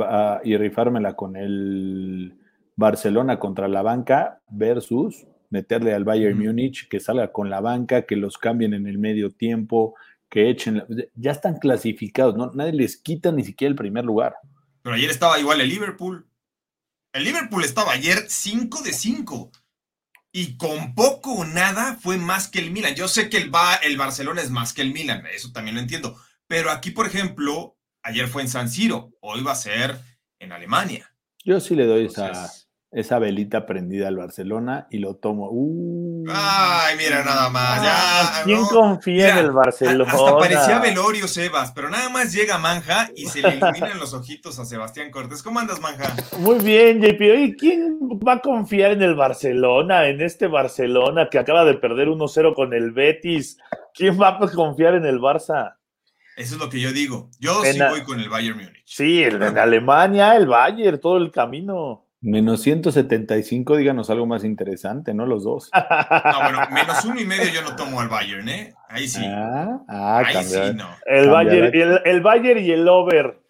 y 0.44 0.56
rifármela 0.56 1.16
con 1.16 1.36
el 1.36 2.38
Barcelona 2.76 3.40
contra 3.40 3.68
la 3.68 3.82
banca 3.82 4.40
versus 4.52 5.26
meterle 5.50 5.96
al 5.96 6.04
Bayern 6.04 6.38
Múnich, 6.38 6.88
que 6.90 7.00
salga 7.00 7.32
con 7.32 7.50
la 7.50 7.60
banca, 7.60 8.04
que 8.04 8.16
los 8.16 8.38
cambien 8.38 8.76
en 8.76 8.86
el 8.86 9.00
medio 9.00 9.32
tiempo, 9.32 9.96
que 10.30 10.52
echen. 10.52 10.84
Ya 11.16 11.32
están 11.32 11.58
clasificados, 11.58 12.36
¿no? 12.36 12.52
Nadie 12.54 12.74
les 12.74 12.98
quita 12.98 13.32
ni 13.32 13.44
siquiera 13.44 13.72
el 13.72 13.76
primer 13.76 14.06
lugar. 14.06 14.36
Pero 14.84 14.96
ayer 14.96 15.10
estaba 15.10 15.40
igual 15.40 15.60
el 15.60 15.70
Liverpool. 15.70 16.28
El 17.14 17.24
Liverpool 17.24 17.64
estaba 17.64 17.94
ayer 17.94 18.26
5 18.28 18.84
de 18.84 18.94
5. 18.94 19.52
Y 20.36 20.58
con 20.58 20.96
poco 20.96 21.32
o 21.32 21.46
nada 21.46 21.98
fue 22.02 22.18
más 22.18 22.48
que 22.48 22.58
el 22.58 22.72
Milan. 22.72 22.96
Yo 22.96 23.08
sé 23.08 23.30
que 23.30 23.38
el, 23.38 23.52
el 23.84 23.98
Barcelona 23.98 24.42
es 24.42 24.50
más 24.50 24.74
que 24.74 24.82
el 24.82 24.92
Milan, 24.92 25.24
eso 25.28 25.52
también 25.52 25.76
lo 25.76 25.82
entiendo. 25.82 26.20
Pero 26.48 26.72
aquí, 26.72 26.92
por 26.92 27.06
ejemplo, 27.06 27.78
ayer 28.02 28.28
fue 28.28 28.42
en 28.42 28.50
San 28.50 28.70
Siro, 28.70 29.12
hoy 29.22 29.42
va 29.42 29.52
a 29.52 29.56
ser 29.56 30.00
en 30.40 30.52
Alemania. 30.52 31.16
Yo 31.46 31.60
sí 31.60 31.76
le 31.76 31.86
doy 31.86 32.08
esa, 32.08 32.52
esa 32.94 33.18
velita 33.18 33.66
prendida 33.66 34.08
al 34.08 34.18
Barcelona 34.18 34.88
y 34.92 35.00
lo 35.00 35.16
tomo. 35.16 35.50
Uh. 35.52 36.26
Ay, 36.30 36.96
mira, 36.98 37.24
nada 37.24 37.50
más. 37.50 37.82
Ya, 37.82 38.44
¿Quién 38.44 38.62
no. 38.62 38.68
confía 38.68 39.32
en 39.32 39.38
el 39.40 39.52
Barcelona? 39.52 40.12
Hasta 40.12 40.38
parecía 40.38 40.80
velorio, 40.80 41.28
Sebas, 41.28 41.72
pero 41.72 41.90
nada 41.90 42.10
más 42.10 42.32
llega 42.32 42.58
Manja 42.60 43.10
y 43.16 43.26
se 43.26 43.42
le 43.42 43.56
iluminan 43.56 44.00
los 44.00 44.14
ojitos 44.14 44.60
a 44.60 44.66
Sebastián 44.66 45.10
Cortés. 45.10 45.42
¿Cómo 45.42 45.60
andas, 45.60 45.82
Manja? 45.82 46.16
Muy 46.40 46.60
bien, 46.60 47.02
JP. 47.02 47.22
Oye, 47.22 47.56
¿quién 47.58 47.98
va 48.26 48.34
a 48.34 48.40
confiar 48.40 48.92
en 48.92 49.02
el 49.02 49.16
Barcelona, 49.16 50.08
en 50.08 50.22
este 50.22 50.48
Barcelona 50.48 51.30
que 51.30 51.40
acaba 51.40 51.66
de 51.66 51.74
perder 51.74 52.10
1-0 52.10 52.54
con 52.54 52.74
el 52.74 52.92
Betis? 52.92 53.58
¿Quién 53.94 54.22
va 54.22 54.38
a 54.40 54.52
confiar 54.52 54.94
en 54.96 55.06
el 55.06 55.20
Barça? 55.20 55.76
Eso 56.36 56.56
es 56.56 56.62
lo 56.62 56.70
que 56.70 56.80
yo 56.80 56.92
digo. 56.92 57.30
Yo 57.40 57.64
sí 57.64 57.80
voy 57.80 58.04
con 58.04 58.20
el 58.20 58.30
Bayern 58.30 58.58
Múnich. 58.58 58.84
Sí, 58.86 59.24
en, 59.24 59.42
en 59.42 59.58
Alemania, 59.58 60.36
el 60.36 60.48
Bayern, 60.48 61.00
todo 61.00 61.18
el 61.18 61.32
camino. 61.32 62.03
Menos 62.24 62.62
175, 62.62 63.76
díganos 63.76 64.10
algo 64.10 64.26
más 64.26 64.46
interesante, 64.46 65.14
¿no? 65.14 65.26
Los 65.26 65.44
dos. 65.44 65.70
No, 65.74 66.40
bueno, 66.42 66.60
menos 66.72 67.04
uno 67.06 67.20
y 67.20 67.26
medio 67.26 67.52
yo 67.54 67.62
no 67.62 67.76
tomo 67.76 68.00
al 68.00 68.08
Bayern, 68.08 68.48
¿eh? 68.48 68.74
Ahí 68.88 69.08
sí. 69.10 69.22
Ah, 69.26 69.80
ah, 69.90 70.20
Ahí 70.26 70.34
cambiar. 70.34 70.72
sí, 70.72 70.78
no. 70.78 70.90
El 71.06 71.26
Cambiará. 71.26 71.32
Bayern, 71.34 71.76
el, 71.76 72.02
el 72.06 72.22
Bayern 72.22 72.60
y 72.64 72.72
el 72.72 72.88
over. 72.88 73.44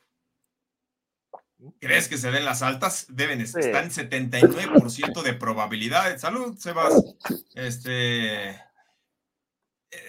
¿Crees 1.79 2.07
que 2.07 2.17
se 2.17 2.31
den 2.31 2.45
las 2.45 2.61
altas? 2.63 3.05
Deben 3.09 3.45
Sí. 3.45 3.59
estar 3.59 3.83
en 3.83 3.91
79% 3.91 5.21
de 5.21 5.33
probabilidad. 5.33 6.17
Salud, 6.17 6.57
Sebas. 6.57 6.93
Este 7.53 8.49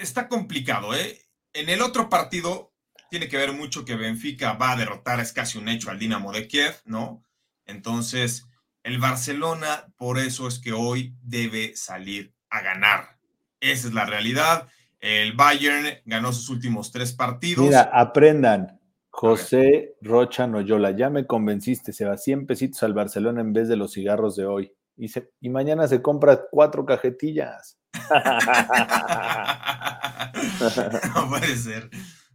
está 0.01 0.27
complicado, 0.29 0.95
¿eh? 0.95 1.21
En 1.53 1.69
el 1.69 1.83
otro 1.83 2.09
partido 2.09 2.73
tiene 3.11 3.29
que 3.29 3.37
ver 3.37 3.53
mucho 3.53 3.85
que 3.85 3.95
Benfica 3.95 4.55
va 4.55 4.73
a 4.73 4.77
derrotar, 4.77 5.21
es 5.21 5.33
casi 5.33 5.59
un 5.59 5.69
hecho 5.69 5.91
al 5.91 5.99
Dinamo 5.99 6.33
de 6.33 6.49
Kiev, 6.49 6.75
¿no? 6.87 7.23
Entonces, 7.67 8.47
el 8.85 8.99
Barcelona, 8.99 9.87
por 9.97 10.19
eso 10.19 10.47
es 10.47 10.61
que 10.61 10.73
hoy 10.73 11.17
debe 11.23 11.75
salir 11.75 12.33
a 12.51 12.61
ganar. 12.63 13.17
Esa 13.61 13.89
es 13.89 13.95
la 13.95 14.05
realidad. 14.05 14.69
El 15.01 15.33
Bayern 15.33 15.87
ganó 16.05 16.33
sus 16.33 16.49
últimos 16.51 16.93
tres 16.93 17.13
partidos. 17.13 17.65
Mira, 17.65 17.91
aprendan. 17.93 18.79
José 19.11 19.95
Rocha 20.01 20.47
Noyola, 20.47 20.91
ya 20.91 21.09
me 21.09 21.27
convenciste, 21.27 21.93
se 21.93 22.05
va 22.05 22.17
100 22.17 22.47
pesitos 22.47 22.83
al 22.83 22.95
Barcelona 22.95 23.41
en 23.43 23.53
vez 23.53 23.69
de 23.69 23.77
los 23.77 23.93
cigarros 23.93 24.35
de 24.37 24.45
hoy. 24.45 24.73
Y, 24.97 25.09
se- 25.09 25.31
y 25.41 25.51
mañana 25.51 25.87
se 25.89 26.03
compra 26.03 26.43
cuatro 26.51 26.85
cajetillas. 26.85 27.79
no 31.15 31.29
puede 31.29 31.57
ser. 31.57 31.89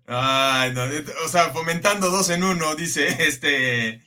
Ay, 0.07 0.73
no, 0.73 0.81
O 1.25 1.27
sea, 1.27 1.49
fomentando 1.51 2.09
dos 2.09 2.29
en 2.29 2.43
uno, 2.43 2.75
dice 2.75 3.07
este 3.27 4.01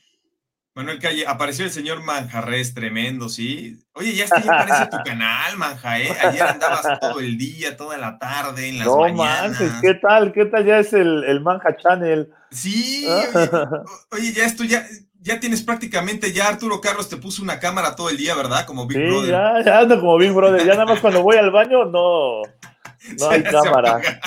Manuel 0.75 0.99
Calle. 0.99 1.25
Apareció 1.27 1.65
el 1.65 1.71
señor 1.71 2.01
Manjarres, 2.03 2.73
tremendo, 2.73 3.29
¿sí? 3.29 3.77
Oye, 3.93 4.13
ya, 4.15 4.23
está, 4.23 4.41
ya 4.41 4.53
aparece 4.61 4.87
tu 4.87 4.97
canal, 5.03 5.55
Manja, 5.57 5.99
¿eh? 5.99 6.09
Ayer 6.23 6.41
andabas 6.43 6.99
todo 6.99 7.19
el 7.19 7.37
día, 7.37 7.77
toda 7.77 7.97
la 7.97 8.17
tarde, 8.17 8.69
en 8.69 8.79
las 8.79 8.87
No 8.87 8.97
mañanas. 8.97 9.51
manches, 9.59 9.71
¿qué 9.81 9.93
tal? 9.95 10.33
¿Qué 10.33 10.45
tal? 10.45 10.65
Ya 10.65 10.79
es 10.79 10.93
el, 10.93 11.23
el 11.25 11.41
Manja 11.41 11.75
Channel. 11.77 12.31
Sí, 12.49 13.05
oye, 13.35 13.49
o- 13.53 13.85
oye, 14.15 14.33
ya 14.33 14.45
esto, 14.45 14.63
ya, 14.63 14.83
ya 15.19 15.39
tienes 15.39 15.61
prácticamente, 15.61 16.33
ya 16.33 16.47
Arturo 16.47 16.81
Carlos 16.81 17.07
te 17.07 17.17
puso 17.17 17.43
una 17.43 17.59
cámara 17.59 17.95
todo 17.95 18.09
el 18.09 18.17
día, 18.17 18.33
¿verdad? 18.35 18.65
Como 18.65 18.87
Big 18.87 18.97
Sí, 18.97 19.03
Brother. 19.05 19.29
ya, 19.31 19.61
ya 19.63 19.79
ando 19.79 19.99
como 19.99 20.17
Big 20.17 20.31
Brother. 20.31 20.61
Ya 20.65 20.73
nada 20.73 20.85
más 20.85 20.99
cuando 21.01 21.21
voy 21.21 21.37
al 21.37 21.51
baño, 21.51 21.85
no, 21.85 22.41
no 23.19 23.29
hay 23.29 23.41
Se- 23.41 23.45
se 23.45 23.51
cámara. 23.51 23.89
apaga. 23.91 24.21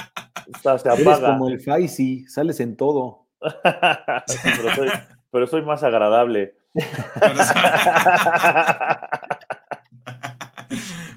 Está- 0.46 0.78
se 0.78 0.88
Eres 0.90 1.06
apaga. 1.08 1.26
como 1.32 1.48
el 1.48 1.60
Faisy, 1.60 2.24
sales 2.28 2.60
en 2.60 2.76
todo. 2.76 3.26
Sí, 4.28 4.38
pero, 4.44 4.74
soy, 4.76 4.88
pero 5.36 5.46
soy 5.46 5.60
más 5.60 5.82
agradable. 5.82 6.56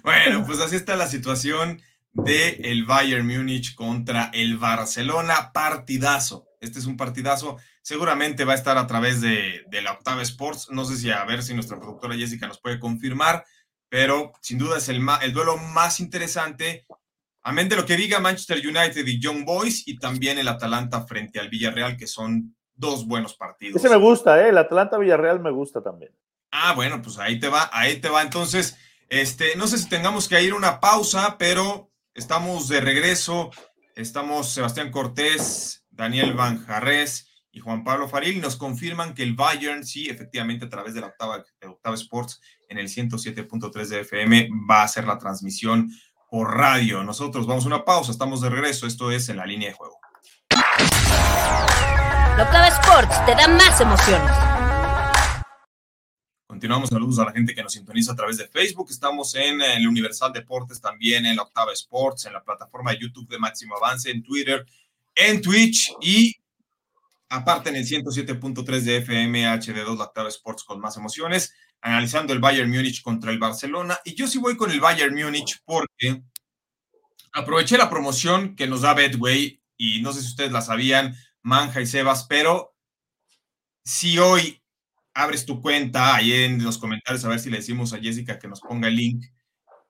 Bueno, 0.03 0.45
pues 0.45 0.59
así 0.59 0.75
está 0.75 0.95
la 0.95 1.07
situación 1.07 1.81
de 2.11 2.61
el 2.63 2.85
Bayern 2.85 3.25
Múnich 3.25 3.75
contra 3.75 4.29
el 4.33 4.57
Barcelona. 4.57 5.51
Partidazo. 5.53 6.47
Este 6.59 6.79
es 6.79 6.85
un 6.85 6.97
partidazo. 6.97 7.57
Seguramente 7.81 8.43
va 8.43 8.53
a 8.53 8.55
estar 8.55 8.77
a 8.77 8.87
través 8.87 9.21
de, 9.21 9.63
de 9.69 9.81
la 9.81 9.93
Octava 9.93 10.21
Sports. 10.21 10.67
No 10.71 10.83
sé 10.85 10.97
si 10.97 11.11
a 11.11 11.23
ver 11.25 11.43
si 11.43 11.53
nuestra 11.53 11.79
productora 11.79 12.15
Jessica 12.15 12.47
nos 12.47 12.59
puede 12.59 12.79
confirmar, 12.79 13.45
pero 13.87 14.33
sin 14.41 14.57
duda 14.57 14.79
es 14.79 14.89
el, 14.89 15.01
el 15.21 15.33
duelo 15.33 15.57
más 15.57 15.99
interesante. 15.99 16.85
Amén 17.41 17.69
de 17.69 17.77
lo 17.77 17.85
que 17.85 17.95
diga 17.95 18.19
Manchester 18.19 18.57
United 18.65 19.05
y 19.05 19.19
Young 19.19 19.45
Boys 19.45 19.87
y 19.87 19.97
también 19.97 20.39
el 20.39 20.47
Atalanta 20.47 21.05
frente 21.05 21.39
al 21.39 21.49
Villarreal, 21.49 21.95
que 21.95 22.07
son 22.07 22.55
dos 22.79 23.05
buenos 23.05 23.35
partidos. 23.35 23.75
Ese 23.75 23.89
me 23.89 24.01
gusta, 24.01 24.43
¿eh? 24.43 24.49
El 24.49 24.57
Atlanta 24.57 24.97
Villarreal 24.97 25.39
me 25.39 25.51
gusta 25.51 25.81
también. 25.81 26.11
Ah, 26.51 26.73
bueno, 26.73 27.01
pues 27.01 27.19
ahí 27.19 27.39
te 27.39 27.49
va, 27.49 27.69
ahí 27.71 27.97
te 27.97 28.09
va. 28.09 28.21
Entonces, 28.21 28.77
este, 29.09 29.55
no 29.55 29.67
sé 29.67 29.77
si 29.77 29.89
tengamos 29.89 30.27
que 30.27 30.41
ir 30.41 30.53
a 30.53 30.55
una 30.55 30.79
pausa, 30.79 31.37
pero 31.37 31.91
estamos 32.13 32.67
de 32.67 32.81
regreso. 32.81 33.51
Estamos 33.95 34.51
Sebastián 34.51 34.91
Cortés, 34.91 35.85
Daniel 35.89 36.33
Banjarres 36.33 37.27
y 37.51 37.59
Juan 37.59 37.83
Pablo 37.83 38.07
Faril. 38.07 38.41
Nos 38.41 38.55
confirman 38.55 39.13
que 39.13 39.23
el 39.23 39.35
Bayern, 39.35 39.85
sí, 39.85 40.09
efectivamente, 40.09 40.65
a 40.65 40.69
través 40.69 40.93
de 40.93 41.01
la 41.01 41.07
octava, 41.07 41.43
de 41.59 41.67
Octava 41.67 41.95
Sports 41.95 42.39
en 42.69 42.77
el 42.77 42.87
107.3 42.87 43.87
de 43.87 43.99
FM, 44.01 44.49
va 44.69 44.81
a 44.81 44.83
hacer 44.83 45.05
la 45.05 45.17
transmisión 45.17 45.91
por 46.29 46.55
radio. 46.55 47.03
Nosotros 47.03 47.45
vamos 47.45 47.65
a 47.65 47.67
una 47.67 47.83
pausa, 47.83 48.11
estamos 48.11 48.41
de 48.41 48.49
regreso. 48.49 48.87
Esto 48.87 49.11
es 49.11 49.27
en 49.29 49.37
la 49.37 49.45
línea 49.45 49.69
de 49.69 49.75
juego. 49.75 49.99
La 52.39 52.45
Octava 52.45 52.69
Sports 52.69 53.25
te 53.25 53.35
da 53.35 53.49
más 53.49 53.81
emociones. 53.81 54.31
Continuamos, 56.47 56.87
saludos 56.87 57.19
a 57.19 57.25
la 57.25 57.33
gente 57.33 57.53
que 57.53 57.61
nos 57.61 57.73
sintoniza 57.73 58.13
a 58.13 58.15
través 58.15 58.37
de 58.37 58.47
Facebook. 58.47 58.87
Estamos 58.89 59.35
en 59.35 59.61
el 59.61 59.85
Universal 59.85 60.31
Deportes, 60.31 60.79
también 60.79 61.25
en 61.25 61.35
la 61.35 61.41
Octava 61.41 61.73
Sports, 61.73 62.27
en 62.27 62.31
la 62.31 62.41
plataforma 62.41 62.91
de 62.91 62.99
YouTube 62.99 63.27
de 63.27 63.39
Máximo 63.39 63.75
Avance, 63.75 64.09
en 64.09 64.23
Twitter, 64.23 64.65
en 65.15 65.41
Twitch 65.41 65.91
y 65.99 66.37
aparte 67.27 67.71
en 67.71 67.75
el 67.75 67.85
107.3 67.85 68.79
de 68.83 68.97
FM 68.99 69.45
HD2, 69.45 69.97
la 69.97 70.05
Octava 70.05 70.29
Sports 70.29 70.63
con 70.63 70.79
más 70.79 70.95
emociones, 70.95 71.53
analizando 71.81 72.31
el 72.31 72.39
Bayern 72.39 72.71
Múnich 72.71 73.01
contra 73.01 73.31
el 73.31 73.37
Barcelona. 73.37 73.99
Y 74.05 74.15
yo 74.15 74.29
sí 74.29 74.37
voy 74.37 74.55
con 74.55 74.71
el 74.71 74.79
Bayern 74.79 75.13
Múnich 75.13 75.59
porque 75.65 76.23
aproveché 77.33 77.77
la 77.77 77.89
promoción 77.89 78.55
que 78.55 78.65
nos 78.65 78.83
da 78.83 78.93
Betway 78.93 79.59
y 79.75 80.01
no 80.01 80.13
sé 80.13 80.21
si 80.21 80.27
ustedes 80.27 80.53
la 80.53 80.61
sabían, 80.61 81.17
Manja 81.49 81.81
y 81.81 81.87
Sebas, 81.87 82.27
pero 82.29 82.75
si 83.83 84.19
hoy 84.19 84.61
abres 85.15 85.45
tu 85.47 85.61
cuenta 85.61 86.15
ahí 86.15 86.31
en 86.31 86.63
los 86.63 86.77
comentarios 86.77 87.25
a 87.25 87.29
ver 87.29 87.39
si 87.39 87.49
le 87.49 87.57
decimos 87.57 87.91
a 87.91 87.97
Jessica 87.97 88.37
que 88.37 88.47
nos 88.47 88.61
ponga 88.61 88.87
el 88.87 88.95
link. 88.95 89.25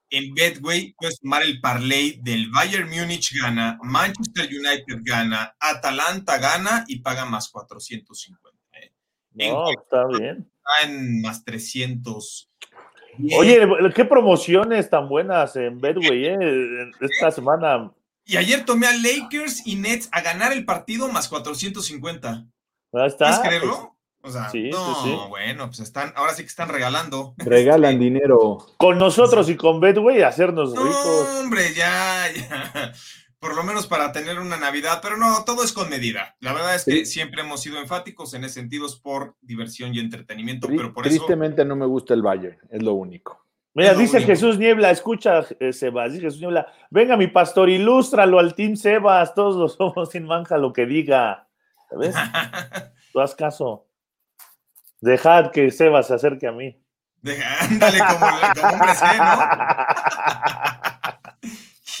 En 0.08 0.34
Betway 0.34 0.94
puedes 0.98 1.20
tomar 1.20 1.42
el 1.42 1.60
parlay 1.60 2.18
del 2.22 2.50
Bayern 2.50 2.88
Múnich 2.88 3.32
gana, 3.40 3.78
Manchester 3.82 4.48
United 4.48 5.02
gana, 5.02 5.54
Atalanta 5.60 6.38
gana 6.38 6.84
y 6.88 7.00
paga 7.00 7.26
más 7.26 7.48
450. 7.50 8.40
¿eh? 8.72 8.92
En 9.36 9.52
No, 9.52 9.70
está 9.70 10.06
bien. 10.06 10.50
Está 10.56 10.90
en 10.90 11.20
más 11.20 11.44
300. 11.44 12.50
Oye, 13.36 13.68
qué 13.94 14.04
promociones 14.04 14.88
tan 14.88 15.08
buenas 15.08 15.54
en 15.56 15.78
Bedway, 15.78 16.26
¿eh? 16.26 16.90
Esta 17.00 17.30
semana. 17.30 17.92
Y 18.24 18.36
ayer 18.36 18.64
tomé 18.64 18.86
a 18.86 18.92
Lakers 18.96 19.66
y 19.66 19.76
Nets 19.76 20.08
a 20.12 20.20
ganar 20.20 20.52
el 20.52 20.64
partido 20.64 21.08
más 21.08 21.28
450. 21.28 22.28
Ahí 22.30 22.44
¿Puedes 22.90 23.12
está. 23.12 23.40
creerlo? 23.42 23.96
O 24.22 24.30
sea, 24.30 24.50
Sí, 24.50 24.68
no, 24.70 25.02
sí. 25.02 25.16
bueno, 25.30 25.66
pues 25.68 25.80
están, 25.80 26.12
ahora 26.14 26.34
sí 26.34 26.42
que 26.42 26.48
están 26.48 26.68
regalando. 26.68 27.34
Regalan 27.38 27.98
dinero. 27.98 28.58
Con 28.76 28.98
nosotros 28.98 29.48
y 29.48 29.56
con 29.56 29.80
Bedway 29.80 30.22
hacernos 30.22 30.74
No, 30.74 30.84
ricos. 30.84 31.28
hombre, 31.40 31.72
ya, 31.74 32.26
ya. 32.34 32.92
Por 33.38 33.56
lo 33.56 33.62
menos 33.62 33.86
para 33.86 34.12
tener 34.12 34.38
una 34.38 34.58
Navidad, 34.58 35.00
pero 35.02 35.16
no, 35.16 35.44
todo 35.44 35.64
es 35.64 35.72
con 35.72 35.88
medida. 35.88 36.36
La 36.40 36.52
verdad 36.52 36.74
es 36.74 36.84
que 36.84 37.06
siempre 37.06 37.40
hemos 37.40 37.62
sido 37.62 37.80
enfáticos 37.80 38.34
en 38.34 38.44
ese 38.44 38.54
sentido, 38.60 38.84
es 38.86 38.96
por 38.96 39.36
diversión 39.40 39.94
y 39.94 39.98
entretenimiento, 39.98 40.68
pero 40.68 40.92
por 40.92 41.06
eso. 41.06 41.16
Tristemente 41.16 41.64
no 41.64 41.74
me 41.74 41.86
gusta 41.86 42.12
el 42.12 42.20
Bayern, 42.20 42.58
es 42.70 42.82
lo 42.82 42.92
único. 42.92 43.46
Mira, 43.74 43.94
dice. 43.94 44.20
Jesús 44.22 44.58
Niebla, 44.58 44.90
escucha, 44.90 45.44
eh, 45.60 45.72
Sebas, 45.72 46.12
dice 46.12 46.24
Jesús 46.24 46.40
Niebla, 46.40 46.66
venga 46.90 47.16
mi 47.16 47.28
pastor, 47.28 47.68
ilústralo 47.70 48.38
al 48.40 48.54
Team 48.54 48.74
Sebas, 48.76 49.34
todos 49.34 49.56
lo 49.56 49.68
somos 49.94 50.10
sin 50.10 50.24
manja 50.26 50.58
lo 50.58 50.72
que 50.72 50.86
diga. 50.86 51.46
¿Ves? 51.92 52.14
Tú 53.12 53.20
haz 53.20 53.34
caso. 53.34 53.86
Dejad 55.00 55.50
que 55.50 55.70
Sebas 55.70 56.08
se 56.08 56.14
acerque 56.14 56.46
a 56.46 56.52
mí. 56.52 56.76
Deja- 57.22 57.64
ándale 57.64 57.98
como, 57.98 58.26
como 58.60 58.74
hombre 58.74 58.92
¿no? 59.18 59.38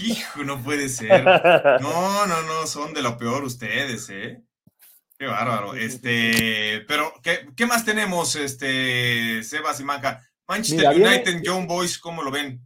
Hijo, 0.00 0.44
no 0.44 0.62
puede 0.62 0.88
ser. 0.88 1.24
No, 1.24 2.26
no, 2.26 2.42
no, 2.42 2.66
son 2.66 2.94
de 2.94 3.02
lo 3.02 3.18
peor 3.18 3.44
ustedes, 3.44 4.08
¿eh? 4.10 4.42
Qué 5.18 5.26
bárbaro. 5.26 5.74
Este, 5.74 6.82
pero, 6.88 7.12
¿qué, 7.22 7.46
qué 7.54 7.66
más 7.66 7.84
tenemos, 7.84 8.34
este, 8.36 9.42
Sebas 9.44 9.78
y 9.80 9.84
Manja? 9.84 10.22
Manchester 10.50 10.96
Mira, 10.96 11.10
United, 11.10 11.42
Young 11.44 11.68
Boys, 11.68 11.96
¿cómo 11.96 12.24
lo 12.24 12.32
ven? 12.32 12.60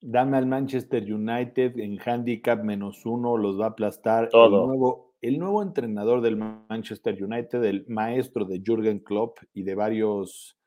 Dame 0.00 0.36
al 0.36 0.46
Manchester 0.46 1.00
United 1.04 1.78
en 1.78 1.96
handicap 2.04 2.60
menos 2.64 3.06
uno, 3.06 3.36
los 3.36 3.60
va 3.60 3.66
a 3.66 3.68
aplastar. 3.68 4.28
Todo. 4.30 4.62
El 4.62 4.66
nuevo, 4.66 5.14
el 5.20 5.38
nuevo 5.38 5.62
entrenador 5.62 6.22
del 6.22 6.36
Manchester 6.36 7.22
United, 7.22 7.62
el 7.62 7.84
maestro 7.86 8.44
de 8.46 8.60
Jürgen 8.66 8.98
Klopp 8.98 9.38
y 9.54 9.62
de 9.62 9.76
varios 9.76 10.58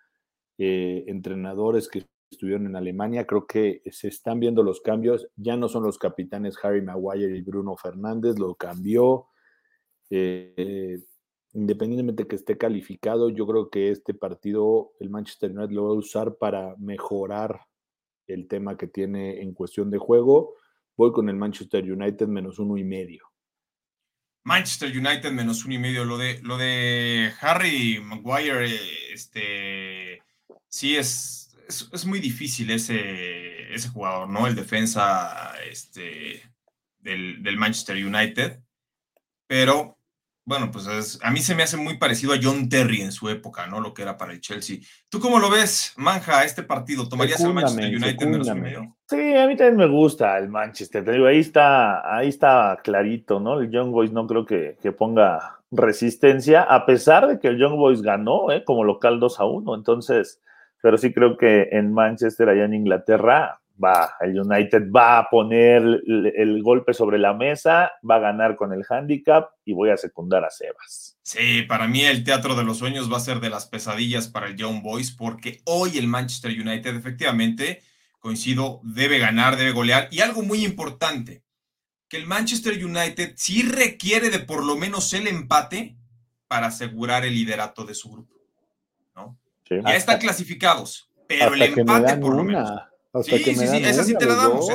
eh, 0.57 1.03
entrenadores 1.07 1.89
que 1.89 2.05
estuvieron 2.31 2.65
en 2.65 2.77
Alemania. 2.77 3.27
Creo 3.27 3.45
que 3.45 3.81
se 3.91 4.07
están 4.07 4.39
viendo 4.39 4.63
los 4.63 4.79
cambios. 4.79 5.27
Ya 5.35 5.57
no 5.57 5.67
son 5.67 5.83
los 5.83 5.97
capitanes 5.97 6.55
Harry 6.63 6.81
Maguire 6.81 7.35
y 7.35 7.41
Bruno 7.41 7.75
Fernández, 7.75 8.39
lo 8.39 8.55
cambió. 8.55 9.27
Eh, 10.09 11.03
independientemente 11.53 12.27
que 12.27 12.35
esté 12.35 12.57
calificado, 12.57 13.29
yo 13.29 13.45
creo 13.45 13.69
que 13.69 13.91
este 13.91 14.13
partido 14.13 14.93
el 14.99 15.09
Manchester 15.09 15.51
United 15.51 15.71
lo 15.71 15.85
va 15.85 15.89
a 15.91 15.97
usar 15.97 16.35
para 16.37 16.75
mejorar 16.77 17.61
el 18.27 18.47
tema 18.47 18.77
que 18.77 18.87
tiene 18.87 19.41
en 19.41 19.53
cuestión 19.53 19.91
de 19.91 19.99
juego. 19.99 20.55
Voy 20.97 21.11
con 21.11 21.29
el 21.29 21.35
Manchester 21.35 21.91
United 21.91 22.27
menos 22.27 22.59
uno 22.59 22.77
y 22.77 22.83
medio. 22.83 23.27
Manchester 24.43 24.89
United 24.89 25.31
menos 25.31 25.63
uno 25.65 25.75
y 25.75 25.79
medio. 25.79 26.05
Lo 26.05 26.17
de, 26.17 26.41
lo 26.41 26.57
de 26.57 27.31
Harry 27.39 27.99
Maguire, 28.01 28.67
este, 29.13 30.21
sí 30.67 30.95
es, 30.95 31.55
es, 31.67 32.05
muy 32.05 32.19
difícil 32.19 32.69
ese, 32.71 33.73
ese 33.73 33.89
jugador, 33.89 34.29
¿no? 34.29 34.47
El 34.47 34.55
defensa 34.55 35.55
este, 35.69 36.43
del, 36.99 37.41
del 37.41 37.57
Manchester 37.57 37.95
United. 37.95 38.59
Pero 39.47 39.97
bueno, 40.45 40.71
pues 40.71 41.19
a 41.21 41.31
mí 41.31 41.39
se 41.39 41.55
me 41.55 41.63
hace 41.63 41.77
muy 41.77 41.97
parecido 41.97 42.33
a 42.33 42.39
John 42.41 42.67
Terry 42.67 43.01
en 43.01 43.11
su 43.11 43.29
época, 43.29 43.65
¿no? 43.67 43.79
Lo 43.79 43.93
que 43.93 44.01
era 44.01 44.17
para 44.17 44.33
el 44.33 44.41
Chelsea. 44.41 44.79
¿Tú 45.09 45.19
cómo 45.19 45.39
lo 45.39 45.49
ves, 45.49 45.93
Manja, 45.95 46.43
este 46.43 46.63
partido? 46.63 47.07
¿Tomarías 47.07 47.39
el 47.41 47.53
Manchester 47.53 47.95
United 47.95 48.27
menos 48.27 48.55
medio? 48.55 48.95
Sí, 49.09 49.35
a 49.35 49.47
mí 49.47 49.55
también 49.55 49.77
me 49.77 49.87
gusta 49.87 50.37
el 50.37 50.49
Manchester. 50.49 51.05
Te 51.05 51.13
digo, 51.13 51.27
ahí 51.27 51.39
está, 51.39 52.15
ahí 52.17 52.27
está 52.27 52.79
clarito, 52.83 53.39
¿no? 53.39 53.59
El 53.59 53.71
Young 53.71 53.91
Boys 53.91 54.11
no 54.11 54.27
creo 54.27 54.45
que, 54.45 54.77
que 54.81 54.91
ponga 54.91 55.59
resistencia, 55.71 56.63
a 56.63 56.85
pesar 56.85 57.27
de 57.27 57.39
que 57.39 57.47
el 57.47 57.57
Young 57.57 57.75
Boys 57.75 58.01
ganó, 58.01 58.51
¿eh? 58.51 58.63
Como 58.65 58.83
local 58.83 59.19
2 59.19 59.39
a 59.39 59.45
1. 59.45 59.75
Entonces, 59.75 60.41
pero 60.81 60.97
sí 60.97 61.13
creo 61.13 61.37
que 61.37 61.69
en 61.71 61.93
Manchester, 61.93 62.49
allá 62.49 62.65
en 62.65 62.73
Inglaterra, 62.73 63.61
va, 63.81 64.15
el 64.21 64.39
United 64.39 64.89
va 64.91 65.19
a 65.19 65.29
poner 65.29 65.81
el, 66.05 66.61
golpe 66.63 66.93
sobre 66.93 67.17
la 67.17 67.33
mesa, 67.33 67.91
va 68.09 68.15
a 68.15 68.19
ganar 68.19 68.55
con 68.55 68.73
el 68.73 68.85
handicap 68.87 69.49
y 69.65 69.73
voy 69.73 69.89
a 69.89 69.97
secundar 69.97 70.43
a 70.43 70.49
Sebas. 70.49 71.17
Sí, 71.21 71.63
para 71.63 71.87
mí 71.87 72.01
el 72.01 72.23
Teatro 72.23 72.55
de 72.55 72.63
los 72.63 72.77
Sueños 72.77 73.11
va 73.11 73.17
a 73.17 73.21
ser 73.21 73.39
de 73.39 73.49
las 73.49 73.65
pesadillas 73.65 74.27
para 74.27 74.47
el 74.47 74.55
Young 74.55 74.81
Boys 74.81 75.11
porque 75.11 75.61
hoy 75.65 75.97
el 75.97 76.07
Manchester 76.07 76.51
United 76.51 76.95
efectivamente, 76.95 77.81
coincido, 78.19 78.79
debe 78.83 79.19
ganar, 79.19 79.57
debe 79.57 79.71
golear 79.71 80.07
y 80.11 80.21
algo 80.21 80.43
muy 80.43 80.63
importante, 80.63 81.43
que 82.07 82.17
el 82.17 82.27
Manchester 82.27 82.73
United 82.83 83.33
sí 83.35 83.63
requiere 83.63 84.29
de 84.29 84.39
por 84.39 84.63
lo 84.63 84.75
menos 84.75 85.13
el 85.13 85.27
empate 85.27 85.97
para 86.47 86.67
asegurar 86.67 87.25
el 87.25 87.33
liderato 87.33 87.85
de 87.85 87.95
su 87.95 88.11
grupo. 88.11 88.35
¿no? 89.15 89.37
ya 89.69 89.95
están 89.95 90.19
clasificados, 90.19 91.09
pero 91.27 91.55
el 91.55 91.61
empate 91.63 92.17
por 92.17 92.35
lo 92.35 92.43
menos 92.43 92.69
sí, 93.21 93.43
sí, 93.43 93.55
sí, 93.55 93.77
esa 93.83 94.03
sí 94.03 94.15
te 94.17 94.25
la 94.25 94.35
damos. 94.35 94.67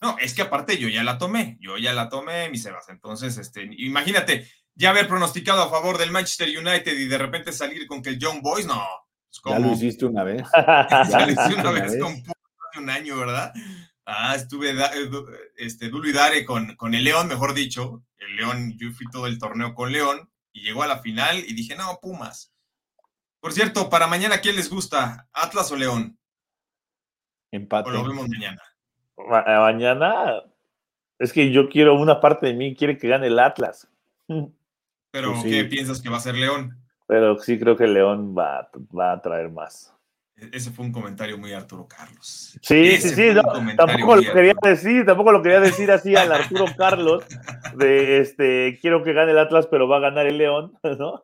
No, 0.00 0.16
es 0.18 0.34
que 0.34 0.42
aparte 0.42 0.78
yo 0.78 0.88
ya 0.88 1.04
la 1.04 1.16
tomé, 1.16 1.58
yo 1.60 1.78
ya 1.78 1.92
la 1.92 2.08
tomé, 2.08 2.48
mi 2.48 2.58
Sebas. 2.58 2.88
Entonces, 2.88 3.38
este, 3.38 3.68
imagínate, 3.78 4.50
ya 4.74 4.90
haber 4.90 5.06
pronosticado 5.06 5.62
a 5.62 5.70
favor 5.70 5.96
del 5.96 6.10
Manchester 6.10 6.48
United 6.48 6.98
y 6.98 7.06
de 7.06 7.18
repente 7.18 7.52
salir 7.52 7.86
con 7.86 8.02
que 8.02 8.10
el 8.10 8.18
Young 8.18 8.42
Boys, 8.42 8.66
no. 8.66 8.82
Ya 9.44 9.58
lo 9.58 9.72
hiciste 9.72 10.06
una 10.06 10.24
vez. 10.24 10.42
ya 10.54 11.06
lo 11.26 11.32
hiciste 11.32 11.54
una 11.60 11.70
vez 11.70 11.98
con 11.98 12.22
un 12.78 12.90
año, 12.90 13.16
¿verdad? 13.16 13.52
Ah, 14.04 14.34
estuve 14.34 14.70
eh, 14.72 15.10
este, 15.56 15.86
y 15.86 16.12
Dare 16.12 16.44
con, 16.44 16.74
con 16.74 16.94
el 16.94 17.04
León, 17.04 17.28
mejor 17.28 17.54
dicho. 17.54 18.02
El 18.18 18.36
León, 18.36 18.76
yo 18.76 18.90
fui 18.92 19.06
todo 19.10 19.26
el 19.26 19.38
torneo 19.38 19.74
con 19.74 19.92
León 19.92 20.28
y 20.52 20.62
llegó 20.62 20.82
a 20.82 20.88
la 20.88 20.98
final 20.98 21.38
y 21.38 21.54
dije, 21.54 21.76
no, 21.76 21.98
Pumas. 22.00 22.52
Por 23.40 23.52
cierto, 23.52 23.88
para 23.88 24.06
mañana, 24.06 24.40
¿quién 24.40 24.56
les 24.56 24.68
gusta? 24.68 25.28
¿Atlas 25.32 25.70
o 25.70 25.76
León? 25.76 26.18
Empate. 27.52 27.90
lo 27.90 28.04
vemos 28.04 28.28
mañana. 28.28 28.60
mañana. 29.16 30.42
Es 31.18 31.32
que 31.32 31.52
yo 31.52 31.68
quiero, 31.68 31.94
una 31.94 32.20
parte 32.20 32.48
de 32.48 32.54
mí 32.54 32.74
quiere 32.74 32.98
que 32.98 33.08
gane 33.08 33.28
el 33.28 33.38
Atlas. 33.38 33.88
Pero, 35.12 35.32
pues 35.32 35.44
¿qué 35.44 35.64
piensas 35.66 36.00
que 36.00 36.08
va 36.08 36.16
a 36.16 36.20
ser 36.20 36.34
León? 36.34 36.78
Pero 37.06 37.38
sí 37.38 37.58
creo 37.58 37.76
que 37.76 37.86
León 37.86 38.34
va, 38.36 38.70
va 38.96 39.12
a 39.12 39.20
traer 39.20 39.50
más. 39.50 39.94
E-, 40.36 40.50
ese 40.52 40.70
fue 40.70 40.84
un 40.84 40.92
comentario 40.92 41.38
muy 41.38 41.52
Arturo 41.52 41.86
Carlos. 41.86 42.58
Sí, 42.62 42.96
sí, 42.96 43.08
sí, 43.10 43.28
tampoco 43.76 44.16
lo 44.16 44.32
quería 44.32 44.54
decir, 44.62 45.04
tampoco 45.04 45.32
lo 45.32 45.42
quería 45.42 45.60
decir 45.60 45.90
así 45.90 46.16
al 46.16 46.32
Arturo 46.32 46.64
Carlos 46.76 47.24
de 47.76 48.18
este 48.20 48.78
quiero 48.80 49.02
que 49.04 49.12
gane 49.12 49.32
el 49.32 49.38
Atlas, 49.38 49.66
pero 49.70 49.88
va 49.88 49.98
a 49.98 50.00
ganar 50.00 50.26
el 50.26 50.38
León, 50.38 50.72
¿no? 50.98 51.20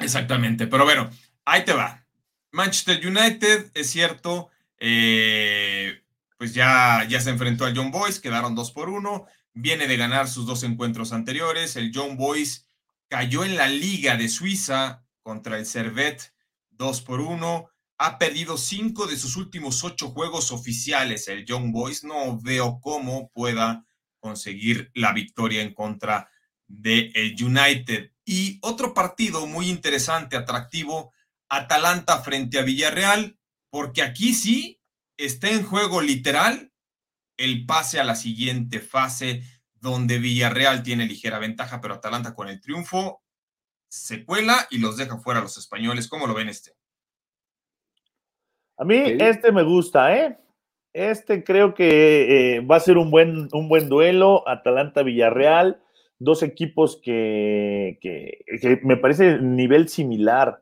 Exactamente, 0.00 0.66
pero 0.66 0.84
bueno, 0.84 1.10
ahí 1.44 1.64
te 1.64 1.72
va. 1.72 2.04
Manchester 2.50 3.06
United, 3.06 3.70
es 3.74 3.90
cierto, 3.90 4.48
eh, 4.80 6.02
pues 6.36 6.54
ya, 6.54 7.04
ya 7.08 7.20
se 7.20 7.30
enfrentó 7.30 7.64
al 7.64 7.76
John 7.76 7.90
Boys, 7.90 8.20
quedaron 8.20 8.54
dos 8.54 8.70
por 8.70 8.88
uno. 8.88 9.26
Viene 9.52 9.88
de 9.88 9.96
ganar 9.96 10.28
sus 10.28 10.46
dos 10.46 10.62
encuentros 10.62 11.12
anteriores. 11.12 11.76
El 11.76 11.90
John 11.94 12.16
Boys 12.16 12.66
cayó 13.08 13.44
en 13.44 13.56
la 13.56 13.68
Liga 13.68 14.16
de 14.16 14.28
Suiza 14.28 15.04
contra 15.22 15.58
el 15.58 15.66
Servet 15.66 16.32
dos 16.70 17.02
por 17.02 17.20
uno. 17.20 17.70
Ha 17.98 18.18
perdido 18.18 18.56
cinco 18.56 19.06
de 19.06 19.16
sus 19.16 19.36
últimos 19.36 19.82
ocho 19.82 20.10
juegos 20.10 20.52
oficiales. 20.52 21.26
El 21.26 21.44
Young 21.44 21.72
Boys 21.72 22.04
no 22.04 22.40
veo 22.40 22.80
cómo 22.80 23.30
pueda 23.30 23.84
conseguir 24.20 24.90
la 24.94 25.12
victoria 25.12 25.62
en 25.62 25.74
contra 25.74 26.30
de 26.68 27.10
el 27.14 27.34
United. 27.42 28.12
Y 28.24 28.58
otro 28.62 28.94
partido 28.94 29.46
muy 29.46 29.68
interesante, 29.68 30.36
atractivo, 30.36 31.12
Atalanta 31.48 32.20
frente 32.20 32.58
a 32.58 32.62
Villarreal 32.62 33.37
porque 33.70 34.02
aquí 34.02 34.34
sí 34.34 34.80
está 35.16 35.50
en 35.50 35.64
juego 35.64 36.00
literal 36.00 36.72
el 37.36 37.66
pase 37.66 38.00
a 38.00 38.04
la 38.04 38.16
siguiente 38.16 38.80
fase, 38.80 39.42
donde 39.74 40.18
Villarreal 40.18 40.82
tiene 40.82 41.06
ligera 41.06 41.38
ventaja, 41.38 41.80
pero 41.80 41.94
Atalanta 41.94 42.34
con 42.34 42.48
el 42.48 42.60
triunfo 42.60 43.22
se 43.88 44.24
cuela 44.24 44.66
y 44.70 44.78
los 44.78 44.96
deja 44.96 45.18
fuera 45.18 45.40
a 45.40 45.42
los 45.42 45.56
españoles. 45.56 46.08
¿Cómo 46.08 46.26
lo 46.26 46.34
ven 46.34 46.48
este? 46.48 46.72
A 48.76 48.84
mí 48.84 48.96
este 49.18 49.50
me 49.50 49.62
gusta, 49.62 50.16
¿eh? 50.16 50.38
Este 50.92 51.44
creo 51.44 51.74
que 51.74 52.56
eh, 52.56 52.60
va 52.60 52.76
a 52.76 52.80
ser 52.80 52.98
un 52.98 53.10
buen, 53.10 53.48
un 53.52 53.68
buen 53.68 53.88
duelo, 53.88 54.46
Atalanta-Villarreal, 54.48 55.80
dos 56.18 56.42
equipos 56.42 57.00
que, 57.02 57.98
que, 58.00 58.44
que 58.60 58.80
me 58.82 58.96
parece 58.96 59.38
nivel 59.38 59.88
similar. 59.88 60.60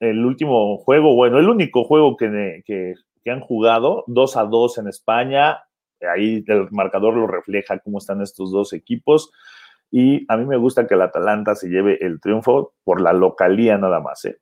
El 0.00 0.24
último 0.24 0.78
juego, 0.78 1.14
bueno, 1.14 1.38
el 1.38 1.48
único 1.48 1.84
juego 1.84 2.16
que, 2.16 2.62
que, 2.64 3.30
han 3.30 3.40
jugado, 3.40 4.04
2 4.06 4.36
a 4.36 4.44
2 4.44 4.78
en 4.78 4.88
España, 4.88 5.58
ahí 6.00 6.42
el 6.46 6.68
marcador 6.70 7.14
lo 7.14 7.26
refleja 7.26 7.78
cómo 7.78 7.98
están 7.98 8.22
estos 8.22 8.50
dos 8.50 8.72
equipos. 8.72 9.30
Y 9.90 10.24
a 10.32 10.36
mí 10.36 10.46
me 10.46 10.56
gusta 10.56 10.86
que 10.86 10.94
el 10.94 11.02
Atalanta 11.02 11.54
se 11.54 11.68
lleve 11.68 11.98
el 12.04 12.20
triunfo 12.20 12.74
por 12.84 13.00
la 13.00 13.12
localía 13.12 13.76
nada 13.76 14.00
más. 14.00 14.24
¿eh? 14.24 14.40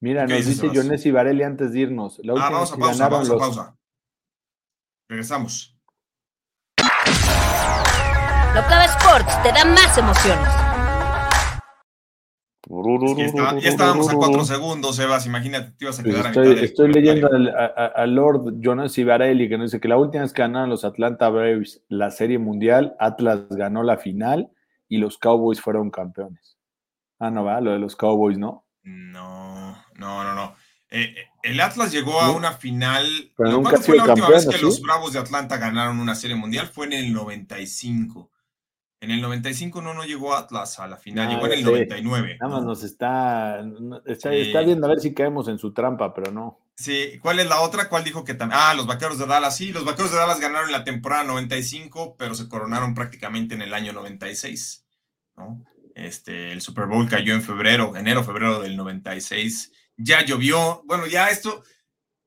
Mira, 0.00 0.26
nos 0.26 0.46
dice 0.46 0.70
Jones 0.74 1.12
Varelli 1.12 1.42
antes 1.42 1.72
de 1.72 1.80
irnos. 1.80 2.18
La 2.24 2.32
ah, 2.32 2.50
vamos 2.50 2.72
a 2.72 2.76
pausa, 2.76 3.08
vamos 3.08 3.30
a 3.30 3.36
pausa. 3.36 3.76
Regresamos. 5.08 5.78
Locada 8.54 8.84
Sports 8.86 9.42
te 9.42 9.52
da 9.52 9.64
más 9.64 9.98
emociones 9.98 10.73
ya, 12.66 13.68
estábamos 13.68 14.08
a 14.10 14.14
cuatro 14.14 14.44
segundos, 14.44 14.96
Sebas. 14.96 15.26
Imagínate, 15.26 15.72
te 15.72 15.84
ibas 15.84 16.00
a 16.00 16.02
quedar 16.02 16.26
Estoy, 16.26 16.64
estoy 16.64 16.92
leyendo 16.92 17.28
al, 17.28 18.14
Lord 18.14 18.54
Jonas 18.60 18.96
Ibarelli 18.96 19.48
que 19.48 19.58
nos 19.58 19.70
dice 19.70 19.80
que 19.80 19.88
la 19.88 19.98
última 19.98 20.22
vez 20.22 20.32
que 20.32 20.42
ganaron 20.42 20.70
los 20.70 20.84
Atlanta 20.84 21.28
Braves 21.28 21.82
la 21.88 22.10
Serie 22.10 22.38
Mundial, 22.38 22.96
Atlas 22.98 23.46
ganó 23.50 23.82
la 23.82 23.98
final 23.98 24.50
y 24.88 24.98
los 24.98 25.18
Cowboys 25.18 25.60
fueron 25.60 25.90
campeones. 25.90 26.58
Ah, 27.18 27.30
no 27.30 27.44
va, 27.44 27.60
lo 27.60 27.72
de 27.72 27.78
los 27.78 27.96
Cowboys, 27.96 28.38
¿no? 28.38 28.66
No, 28.82 29.72
no, 29.94 30.24
no, 30.24 30.34
no. 30.34 30.56
El 31.42 31.60
Atlas 31.60 31.90
llegó 31.90 32.20
a 32.20 32.30
una 32.30 32.52
final. 32.52 33.32
Pero 33.36 33.50
nunca 33.50 33.78
fue 33.78 33.96
la 33.96 34.04
última 34.04 34.28
vez 34.28 34.46
que 34.46 34.58
los 34.58 34.80
Bravos 34.80 35.12
de 35.12 35.18
Atlanta 35.18 35.56
ganaron 35.56 35.98
una 35.98 36.14
Serie 36.14 36.36
Mundial? 36.36 36.68
Fue 36.68 36.86
en 36.86 36.92
el 36.92 37.12
95. 37.12 38.30
En 39.04 39.10
el 39.10 39.20
95 39.20 39.82
no, 39.82 39.92
no 39.92 40.04
llegó 40.04 40.34
Atlas 40.34 40.78
a 40.80 40.86
la 40.86 40.96
final, 40.96 41.28
llegó 41.28 41.44
en 41.44 41.52
el 41.52 41.62
99. 41.62 42.38
Nada 42.40 42.54
más 42.54 42.64
nos 42.64 42.82
está, 42.82 43.62
está, 44.06 44.30
viendo 44.62 44.86
a 44.86 44.88
ver 44.88 45.00
si 45.00 45.12
caemos 45.12 45.46
en 45.48 45.58
su 45.58 45.74
trampa, 45.74 46.14
pero 46.14 46.32
no. 46.32 46.58
Sí, 46.74 47.18
¿cuál 47.20 47.38
es 47.38 47.46
la 47.46 47.60
otra? 47.60 47.90
¿Cuál 47.90 48.02
dijo 48.02 48.24
que 48.24 48.32
también? 48.32 48.58
Ah, 48.62 48.72
los 48.72 48.86
Vaqueros 48.86 49.18
de 49.18 49.26
Dallas, 49.26 49.58
sí, 49.58 49.72
los 49.72 49.84
Vaqueros 49.84 50.10
de 50.10 50.16
Dallas 50.16 50.40
ganaron 50.40 50.68
en 50.68 50.72
la 50.72 50.84
temporada 50.84 51.22
95, 51.24 52.16
pero 52.16 52.34
se 52.34 52.48
coronaron 52.48 52.94
prácticamente 52.94 53.54
en 53.54 53.60
el 53.60 53.74
año 53.74 53.92
96, 53.92 54.86
¿no? 55.36 55.62
Este, 55.94 56.52
el 56.52 56.62
Super 56.62 56.86
Bowl 56.86 57.06
cayó 57.06 57.34
en 57.34 57.42
febrero, 57.42 57.94
enero, 57.96 58.24
febrero 58.24 58.60
del 58.60 58.74
96. 58.74 59.70
Ya 59.98 60.24
llovió, 60.24 60.82
bueno, 60.86 61.06
ya 61.06 61.28
esto, 61.28 61.62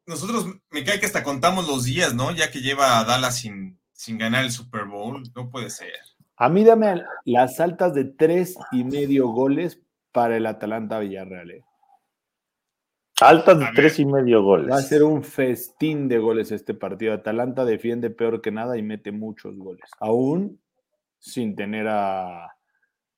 nosotros 0.06 0.46
me 0.70 0.84
cae 0.84 1.00
que 1.00 1.08
hasta 1.08 1.24
contamos 1.24 1.68
los 1.68 1.86
días, 1.86 2.14
¿no? 2.14 2.32
Ya 2.34 2.52
que 2.52 2.62
lleva 2.62 3.00
a 3.00 3.04
Dallas 3.04 3.40
sin, 3.40 3.80
sin 3.94 4.20
ganar 4.20 4.46
el 4.46 4.52
Super 4.52 4.86
Bowl, 4.86 5.24
no 5.36 5.50
puede 5.50 5.72
ser. 5.72 5.96
A 6.38 6.50
mí 6.50 6.64
dame 6.64 7.04
las 7.26 7.60
altas 7.60 7.96
de 7.96 8.06
tres 8.06 8.58
y 8.72 8.84
medio 8.84 9.28
goles 9.30 9.82
para 10.12 10.38
el 10.38 10.46
Atalanta 10.46 11.00
Villarreal. 11.00 11.50
Eh. 11.50 11.64
Altas 13.20 13.58
de 13.58 13.66
tres 13.76 13.98
y 13.98 14.06
medio 14.06 14.44
goles. 14.44 14.72
Va 14.72 14.78
a 14.78 14.82
ser 14.82 15.04
un 15.04 15.24
festín 15.24 16.08
de 16.08 16.20
goles 16.20 16.52
este 16.52 16.76
partido. 16.76 17.14
Atalanta 17.14 17.66
defiende 17.66 18.12
peor 18.12 18.42
que 18.42 18.52
nada 18.52 18.78
y 18.78 18.84
mete 18.84 19.12
muchos 19.12 19.58
goles. 19.58 19.90
Aún 20.00 20.62
sin 21.18 21.56
tener 21.56 21.88
a, 21.88 22.56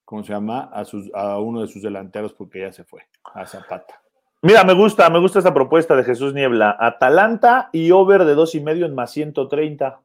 ¿cómo 0.05 0.23
se 0.23 0.31
llama? 0.31 0.69
A, 0.71 0.85
sus, 0.85 1.11
a 1.13 1.39
uno 1.39 1.61
de 1.61 1.67
sus 1.67 1.83
delanteros 1.83 2.33
porque 2.33 2.61
ya 2.61 2.71
se 2.71 2.85
fue, 2.85 3.01
a 3.33 3.45
Zapata. 3.45 4.01
Mira, 4.41 4.63
me 4.63 4.73
gusta, 4.73 5.09
me 5.09 5.19
gusta 5.19 5.39
esa 5.39 5.53
propuesta 5.53 5.97
de 5.97 6.05
Jesús 6.05 6.33
Niebla. 6.33 6.77
Atalanta 6.79 7.69
y 7.73 7.91
over 7.91 8.23
de 8.23 8.35
dos 8.35 8.55
y 8.55 8.61
medio 8.61 8.85
en 8.85 8.95
más 8.95 9.11
130. 9.11 10.01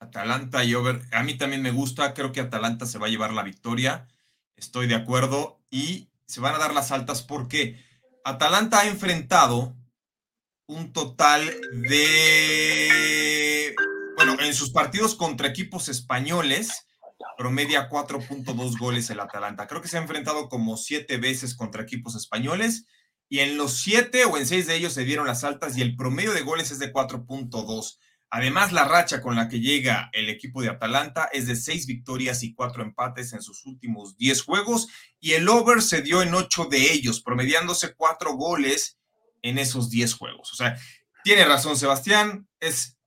Atalanta 0.00 0.64
y 0.64 0.74
over. 0.74 1.02
A 1.12 1.22
mí 1.22 1.34
también 1.34 1.62
me 1.62 1.70
gusta. 1.70 2.14
Creo 2.14 2.32
que 2.32 2.40
Atalanta 2.40 2.86
se 2.86 2.98
va 2.98 3.06
a 3.06 3.10
llevar 3.10 3.32
la 3.32 3.42
victoria. 3.42 4.08
Estoy 4.56 4.86
de 4.86 4.94
acuerdo. 4.94 5.60
Y 5.70 6.08
se 6.26 6.40
van 6.40 6.54
a 6.54 6.58
dar 6.58 6.74
las 6.74 6.92
altas 6.92 7.22
porque 7.22 7.82
Atalanta 8.24 8.80
ha 8.80 8.86
enfrentado 8.86 9.74
un 10.66 10.92
total 10.92 11.44
de. 11.88 13.74
Bueno, 14.16 14.36
en 14.40 14.54
sus 14.54 14.70
partidos 14.70 15.14
contra 15.14 15.48
equipos 15.48 15.88
españoles, 15.88 16.86
promedia 17.36 17.88
4.2 17.88 18.78
goles 18.78 19.10
el 19.10 19.20
Atalanta. 19.20 19.66
Creo 19.66 19.80
que 19.80 19.88
se 19.88 19.96
ha 19.96 20.02
enfrentado 20.02 20.48
como 20.48 20.76
siete 20.76 21.16
veces 21.16 21.54
contra 21.54 21.82
equipos 21.82 22.14
españoles 22.16 22.86
y 23.28 23.40
en 23.40 23.56
los 23.56 23.74
siete 23.74 24.24
o 24.24 24.36
en 24.36 24.46
seis 24.46 24.66
de 24.66 24.76
ellos 24.76 24.92
se 24.92 25.04
dieron 25.04 25.26
las 25.26 25.44
altas 25.44 25.76
y 25.76 25.82
el 25.82 25.96
promedio 25.96 26.32
de 26.32 26.42
goles 26.42 26.70
es 26.70 26.78
de 26.78 26.92
4.2. 26.92 27.98
Además, 28.30 28.72
la 28.72 28.84
racha 28.84 29.22
con 29.22 29.36
la 29.36 29.48
que 29.48 29.60
llega 29.60 30.10
el 30.12 30.28
equipo 30.28 30.60
de 30.60 30.68
Atalanta 30.68 31.30
es 31.32 31.46
de 31.46 31.56
seis 31.56 31.86
victorias 31.86 32.42
y 32.42 32.54
cuatro 32.54 32.82
empates 32.82 33.32
en 33.32 33.40
sus 33.40 33.64
últimos 33.64 34.16
diez 34.18 34.42
juegos 34.42 34.88
y 35.18 35.32
el 35.32 35.48
over 35.48 35.80
se 35.80 36.02
dio 36.02 36.22
en 36.22 36.34
ocho 36.34 36.66
de 36.66 36.92
ellos, 36.92 37.22
promediándose 37.22 37.94
cuatro 37.94 38.34
goles 38.34 38.98
en 39.40 39.58
esos 39.58 39.88
diez 39.88 40.14
juegos. 40.14 40.52
O 40.52 40.56
sea, 40.56 40.76
tiene 41.24 41.44
razón 41.46 41.76
Sebastián, 41.76 42.46
es 42.60 42.98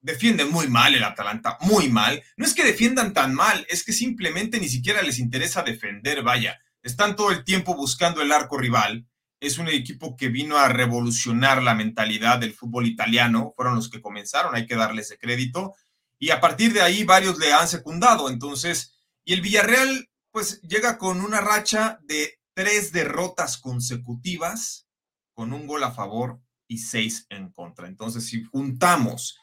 defienden 0.00 0.50
muy 0.50 0.68
mal 0.68 0.94
el 0.94 1.02
Atalanta, 1.02 1.56
muy 1.62 1.88
mal. 1.88 2.22
No 2.36 2.44
es 2.44 2.52
que 2.52 2.62
defiendan 2.62 3.14
tan 3.14 3.34
mal, 3.34 3.66
es 3.70 3.84
que 3.84 3.92
simplemente 3.92 4.60
ni 4.60 4.68
siquiera 4.68 5.02
les 5.02 5.18
interesa 5.18 5.62
defender, 5.62 6.22
vaya. 6.22 6.60
Están 6.82 7.16
todo 7.16 7.30
el 7.30 7.42
tiempo 7.42 7.74
buscando 7.74 8.20
el 8.20 8.30
arco 8.30 8.58
rival 8.58 9.06
es 9.46 9.58
un 9.58 9.68
equipo 9.68 10.16
que 10.16 10.28
vino 10.28 10.56
a 10.56 10.68
revolucionar 10.68 11.62
la 11.62 11.74
mentalidad 11.74 12.38
del 12.38 12.54
fútbol 12.54 12.86
italiano, 12.86 13.52
fueron 13.54 13.76
los 13.76 13.90
que 13.90 14.00
comenzaron, 14.00 14.54
hay 14.54 14.66
que 14.66 14.76
darle 14.76 15.02
ese 15.02 15.18
crédito, 15.18 15.74
y 16.18 16.30
a 16.30 16.40
partir 16.40 16.72
de 16.72 16.80
ahí 16.80 17.04
varios 17.04 17.38
le 17.38 17.52
han 17.52 17.68
secundado, 17.68 18.30
entonces, 18.30 18.94
y 19.24 19.34
el 19.34 19.40
Villarreal 19.40 20.08
pues 20.30 20.60
llega 20.62 20.98
con 20.98 21.20
una 21.20 21.40
racha 21.40 22.00
de 22.02 22.40
tres 22.54 22.92
derrotas 22.92 23.56
consecutivas, 23.58 24.88
con 25.32 25.52
un 25.52 25.66
gol 25.66 25.84
a 25.84 25.92
favor 25.92 26.40
y 26.66 26.78
seis 26.78 27.26
en 27.28 27.52
contra. 27.52 27.86
Entonces, 27.86 28.26
si 28.26 28.42
juntamos 28.42 29.38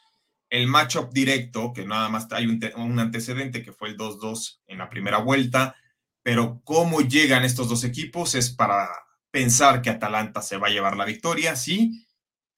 el 0.50 0.66
matchup 0.66 1.12
directo, 1.12 1.72
que 1.72 1.86
nada 1.86 2.10
más 2.10 2.30
hay 2.32 2.46
un, 2.46 2.60
un 2.76 2.98
antecedente 2.98 3.62
que 3.62 3.72
fue 3.72 3.88
el 3.88 3.96
2-2 3.96 4.60
en 4.66 4.78
la 4.78 4.90
primera 4.90 5.18
vuelta, 5.18 5.76
pero 6.22 6.60
cómo 6.64 7.00
llegan 7.00 7.44
estos 7.44 7.68
dos 7.68 7.84
equipos 7.84 8.34
es 8.34 8.50
para 8.50 8.88
pensar 9.32 9.82
que 9.82 9.90
Atalanta 9.90 10.42
se 10.42 10.58
va 10.58 10.68
a 10.68 10.70
llevar 10.70 10.96
la 10.96 11.04
victoria, 11.04 11.56
sí, 11.56 12.06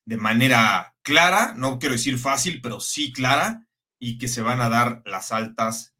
de 0.04 0.18
manera 0.18 0.94
clara, 1.00 1.54
no 1.56 1.78
quiero 1.78 1.94
decir 1.94 2.18
fácil, 2.18 2.60
pero 2.60 2.80
sí 2.80 3.12
clara, 3.12 3.66
y 3.98 4.18
que 4.18 4.28
se 4.28 4.42
van 4.42 4.60
a 4.60 4.68
dar 4.68 5.00
las 5.06 5.32
altas 5.32 5.94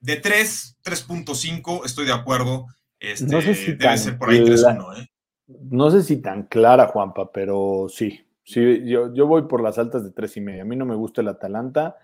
de 0.00 0.16
3, 0.16 0.78
3.5, 0.84 1.86
estoy 1.86 2.04
de 2.04 2.12
acuerdo. 2.12 2.66
Este, 3.00 3.32
no 3.32 3.40
sé 3.40 3.54
si 3.54 3.72
debe 3.72 3.96
ser 3.96 4.18
por 4.18 4.30
ahí 4.30 4.40
3-1, 4.40 5.00
¿eh? 5.02 5.08
No 5.46 5.90
sé 5.90 6.02
si 6.02 6.20
tan 6.20 6.44
clara, 6.44 6.88
Juanpa, 6.88 7.30
pero 7.32 7.86
sí. 7.88 8.20
Sí, 8.42 8.84
yo, 8.84 9.12
yo 9.12 9.26
voy 9.26 9.42
por 9.42 9.62
las 9.62 9.78
altas 9.78 10.04
de 10.04 10.10
tres 10.10 10.36
y 10.36 10.40
medio. 10.40 10.62
A 10.62 10.64
mí 10.64 10.76
no 10.76 10.86
me 10.86 10.94
gusta 10.94 11.20
el 11.20 11.28
Atalanta. 11.28 11.96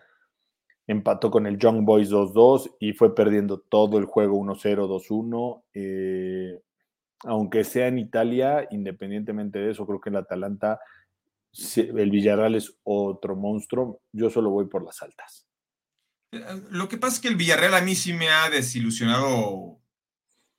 Empató 0.86 1.30
con 1.30 1.46
el 1.46 1.58
Young 1.58 1.84
Boys 1.84 2.10
2-2 2.10 2.76
y 2.80 2.92
fue 2.92 3.14
perdiendo 3.14 3.60
todo 3.60 3.98
el 3.98 4.06
juego 4.06 4.38
1-0, 4.38 4.88
2-1. 4.88 5.62
Eh, 5.74 6.60
aunque 7.24 7.64
sea 7.64 7.88
en 7.88 7.98
Italia, 7.98 8.66
independientemente 8.70 9.58
de 9.58 9.70
eso, 9.70 9.86
creo 9.86 10.00
que 10.00 10.10
el 10.10 10.16
Atalanta, 10.16 10.80
el 11.76 12.10
Villarreal 12.10 12.54
es 12.54 12.74
otro 12.82 13.36
monstruo. 13.36 14.02
Yo 14.12 14.30
solo 14.30 14.50
voy 14.50 14.66
por 14.66 14.84
las 14.84 15.02
altas. 15.02 15.46
Eh, 16.32 16.44
lo 16.70 16.88
que 16.88 16.98
pasa 16.98 17.16
es 17.16 17.20
que 17.20 17.28
el 17.28 17.36
Villarreal 17.36 17.74
a 17.74 17.80
mí 17.80 17.94
sí 17.94 18.12
me 18.12 18.28
ha 18.28 18.50
desilusionado 18.50 19.80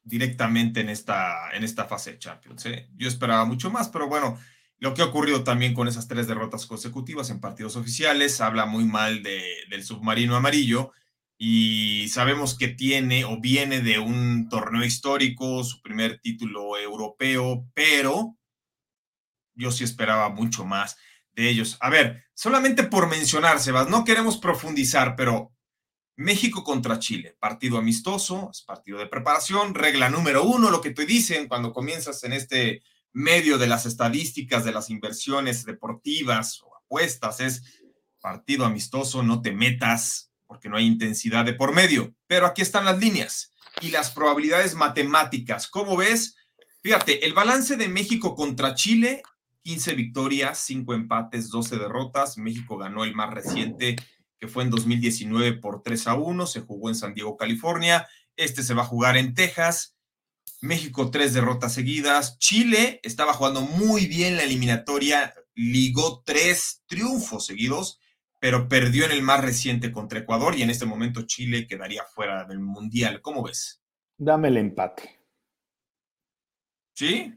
directamente 0.04 0.82
en 0.82 0.90
esta, 0.90 1.52
en 1.54 1.64
esta 1.64 1.86
fase 1.86 2.14
de 2.14 2.20
Champions. 2.20 2.66
¿eh? 2.66 2.90
Yo 2.96 3.08
esperaba 3.08 3.46
mucho 3.46 3.70
más, 3.72 3.90
pero 3.90 4.08
bueno, 4.08 4.38
lo 4.80 4.94
que 4.94 5.02
ha 5.02 5.06
ocurrido 5.06 5.44
también 5.44 5.74
con 5.74 5.88
esas 5.88 6.08
tres 6.08 6.28
derrotas 6.28 6.66
consecutivas 6.66 7.30
en 7.30 7.40
partidos 7.40 7.76
oficiales 7.76 8.42
habla 8.42 8.66
muy 8.66 8.84
mal 8.84 9.24
del 9.24 9.84
submarino 9.84 10.36
amarillo 10.36 10.92
y 11.38 12.08
sabemos 12.10 12.58
que 12.58 12.68
tiene 12.68 13.26
o 13.26 13.40
viene 13.40 13.82
de 13.82 14.00
un 14.00 14.48
torneo 14.50 14.84
histórico, 14.84 15.64
su 15.64 15.82
primer 15.82 16.20
título 16.20 16.78
europeo, 16.78 17.68
pero 17.74 18.38
yo 19.56 19.72
sí 19.72 19.84
esperaba 19.84 20.30
mucho 20.30 20.66
más 20.66 20.98
de 21.34 21.50
ellos. 21.50 21.78
A 21.80 21.90
ver, 21.90 22.24
solamente 22.34 22.84
por 22.84 23.10
mencionar, 23.10 23.60
Sebas, 23.60 23.90
no 23.90 24.04
queremos 24.04 24.38
profundizar, 24.38 25.16
pero 25.16 25.54
México 26.16 26.64
contra 26.64 27.00
Chile, 27.00 27.36
partido 27.40 27.78
amistoso, 27.78 28.50
es 28.52 28.62
partido 28.62 29.00
de 29.00 29.08
preparación, 29.08 29.74
regla 29.74 30.10
número 30.10 30.44
uno, 30.44 30.70
lo 30.70 30.82
que 30.82 30.92
te 30.92 31.06
dicen 31.06 31.48
cuando 31.48 31.74
comienzas 31.74 32.24
en 32.24 32.34
este 32.34 32.84
medio 33.12 33.58
de 33.58 33.68
las 33.68 33.86
estadísticas 33.86 34.64
de 34.64 34.72
las 34.72 34.90
inversiones 34.90 35.66
deportivas 35.66 36.62
o 36.62 36.76
apuestas 36.76 37.40
es 37.40 37.82
partido 38.20 38.66
amistoso, 38.66 39.24
no 39.24 39.42
te 39.42 39.52
metas 39.52 40.33
porque 40.54 40.70
no 40.70 40.78
hay 40.78 40.86
intensidad 40.86 41.44
de 41.46 41.54
por 41.54 41.74
medio. 41.74 42.14
Pero 42.28 42.46
aquí 42.46 42.62
están 42.62 42.86
las 42.86 43.00
líneas 43.00 43.52
y 43.82 43.90
las 43.90 44.12
probabilidades 44.12 44.76
matemáticas. 44.76 45.68
¿Cómo 45.68 45.98
ves? 45.98 46.36
Fíjate, 46.84 47.26
el 47.26 47.34
balance 47.34 47.76
de 47.76 47.88
México 47.88 48.36
contra 48.36 48.76
Chile, 48.76 49.24
15 49.64 49.96
victorias, 49.96 50.60
5 50.60 50.94
empates, 50.94 51.50
12 51.50 51.78
derrotas. 51.78 52.38
México 52.38 52.78
ganó 52.78 53.04
el 53.04 53.16
más 53.16 53.34
reciente, 53.34 53.96
que 54.40 54.48
fue 54.48 54.62
en 54.62 54.70
2019 54.70 55.54
por 55.54 55.82
3 55.82 56.06
a 56.08 56.14
1. 56.14 56.46
Se 56.46 56.62
jugó 56.62 56.90
en 56.90 56.96
San 56.96 57.16
Diego, 57.16 57.36
California. 57.36 58.08
Este 58.36 58.62
se 58.62 58.76
va 58.76 58.84
a 58.84 58.86
jugar 58.86 59.18
en 59.18 59.34
Texas. 59.34 59.98
México, 60.62 61.10
tres 61.10 61.34
derrotas 61.34 61.74
seguidas. 61.74 62.38
Chile 62.38 63.00
estaba 63.02 63.34
jugando 63.34 63.62
muy 63.62 64.06
bien 64.06 64.38
la 64.38 64.44
eliminatoria, 64.44 65.34
ligó 65.56 66.22
tres 66.24 66.84
triunfos 66.86 67.48
seguidos 67.48 68.00
pero 68.44 68.68
perdió 68.68 69.06
en 69.06 69.12
el 69.12 69.22
más 69.22 69.42
reciente 69.42 69.94
contra 69.94 70.20
Ecuador 70.20 70.54
y 70.58 70.64
en 70.64 70.70
este 70.70 70.86
momento 70.86 71.22
Chile 71.22 71.66
quedaría 71.66 72.04
fuera 72.04 72.44
del 72.44 72.60
Mundial. 72.60 73.22
¿Cómo 73.22 73.42
ves? 73.42 73.82
Dame 74.18 74.50
el 74.50 74.58
empate. 74.58 75.18
¿Sí? 76.94 77.34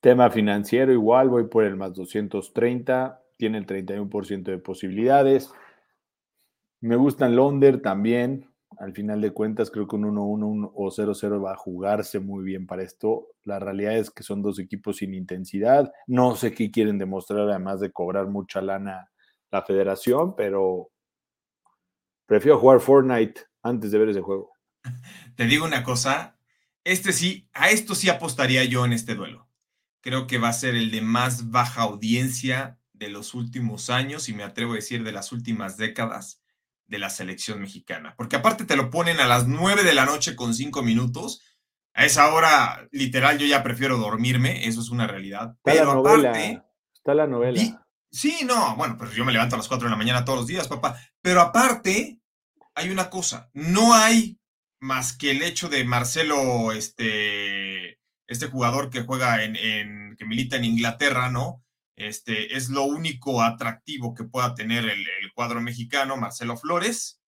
Tema 0.00 0.28
financiero 0.28 0.92
igual, 0.92 1.28
voy 1.28 1.46
por 1.46 1.62
el 1.62 1.76
más 1.76 1.94
230, 1.94 3.22
tiene 3.38 3.58
el 3.58 3.64
31% 3.64 4.42
de 4.42 4.58
posibilidades. 4.58 5.52
Me 6.80 6.96
gusta 6.96 7.26
el 7.26 7.36
Londer 7.36 7.80
también. 7.80 8.50
Al 8.80 8.92
final 8.92 9.20
de 9.20 9.30
cuentas, 9.30 9.70
creo 9.70 9.86
que 9.86 9.94
un 9.94 10.16
1-1 10.16 10.72
o 10.74 10.90
0-0 10.90 11.44
va 11.44 11.52
a 11.52 11.56
jugarse 11.56 12.18
muy 12.18 12.42
bien 12.42 12.66
para 12.66 12.82
esto. 12.82 13.28
La 13.44 13.60
realidad 13.60 13.96
es 13.96 14.10
que 14.10 14.24
son 14.24 14.42
dos 14.42 14.58
equipos 14.58 14.96
sin 14.96 15.14
intensidad. 15.14 15.92
No 16.08 16.34
sé 16.34 16.52
qué 16.52 16.72
quieren 16.72 16.98
demostrar, 16.98 17.48
además 17.48 17.78
de 17.78 17.92
cobrar 17.92 18.26
mucha 18.26 18.60
lana 18.60 19.10
la 19.50 19.62
federación, 19.62 20.34
pero 20.36 20.90
prefiero 22.26 22.58
jugar 22.58 22.80
Fortnite 22.80 23.42
antes 23.62 23.90
de 23.90 23.98
ver 23.98 24.08
ese 24.10 24.20
juego. 24.20 24.52
Te 25.36 25.44
digo 25.44 25.64
una 25.64 25.82
cosa, 25.82 26.38
este 26.84 27.12
sí, 27.12 27.48
a 27.52 27.70
esto 27.70 27.94
sí 27.94 28.08
apostaría 28.08 28.64
yo 28.64 28.84
en 28.84 28.92
este 28.92 29.14
duelo. 29.14 29.48
Creo 30.00 30.26
que 30.26 30.38
va 30.38 30.48
a 30.48 30.54
ser 30.54 30.74
el 30.74 30.90
de 30.90 31.02
más 31.02 31.50
baja 31.50 31.82
audiencia 31.82 32.78
de 32.92 33.08
los 33.08 33.34
últimos 33.34 33.90
años 33.90 34.28
y 34.28 34.34
me 34.34 34.44
atrevo 34.44 34.72
a 34.72 34.76
decir 34.76 35.04
de 35.04 35.12
las 35.12 35.32
últimas 35.32 35.76
décadas 35.76 36.42
de 36.86 36.98
la 36.98 37.10
selección 37.10 37.60
mexicana. 37.60 38.14
Porque 38.16 38.36
aparte 38.36 38.64
te 38.64 38.76
lo 38.76 38.90
ponen 38.90 39.20
a 39.20 39.26
las 39.26 39.46
9 39.46 39.84
de 39.84 39.94
la 39.94 40.06
noche 40.06 40.36
con 40.36 40.54
5 40.54 40.82
minutos. 40.82 41.42
A 41.94 42.04
esa 42.04 42.32
hora, 42.32 42.88
literal, 42.92 43.38
yo 43.38 43.46
ya 43.46 43.62
prefiero 43.62 43.98
dormirme, 43.98 44.66
eso 44.66 44.80
es 44.80 44.90
una 44.90 45.06
realidad. 45.06 45.56
Está 45.56 45.72
Pero 45.72 45.84
la 45.86 45.94
novela, 45.94 46.30
aparte, 46.30 46.62
está 46.94 47.14
la 47.14 47.26
novela. 47.26 47.86
Sí, 48.10 48.40
no, 48.44 48.76
bueno, 48.76 48.96
pero 48.98 49.12
yo 49.12 49.24
me 49.24 49.32
levanto 49.32 49.54
a 49.54 49.58
las 49.58 49.68
4 49.68 49.86
de 49.86 49.90
la 49.90 49.96
mañana 49.96 50.24
todos 50.24 50.40
los 50.40 50.46
días, 50.48 50.66
papá. 50.68 50.98
Pero 51.22 51.40
aparte, 51.40 52.20
hay 52.74 52.90
una 52.90 53.08
cosa, 53.10 53.50
no 53.52 53.94
hay 53.94 54.38
más 54.80 55.16
que 55.16 55.30
el 55.30 55.42
hecho 55.42 55.68
de 55.68 55.84
Marcelo, 55.84 56.72
este, 56.72 58.00
este 58.26 58.46
jugador 58.46 58.90
que 58.90 59.02
juega 59.02 59.44
en, 59.44 60.16
que 60.16 60.24
milita 60.24 60.56
en 60.56 60.64
Inglaterra, 60.64 61.30
¿no? 61.30 61.62
Este, 61.96 62.56
es 62.56 62.70
lo 62.70 62.84
único 62.84 63.42
atractivo 63.42 64.14
que 64.14 64.24
pueda 64.24 64.54
tener 64.54 64.86
el, 64.86 65.04
cuadro 65.34 65.60
mexicano, 65.60 66.16
Marcelo 66.16 66.56
Flores. 66.56 67.20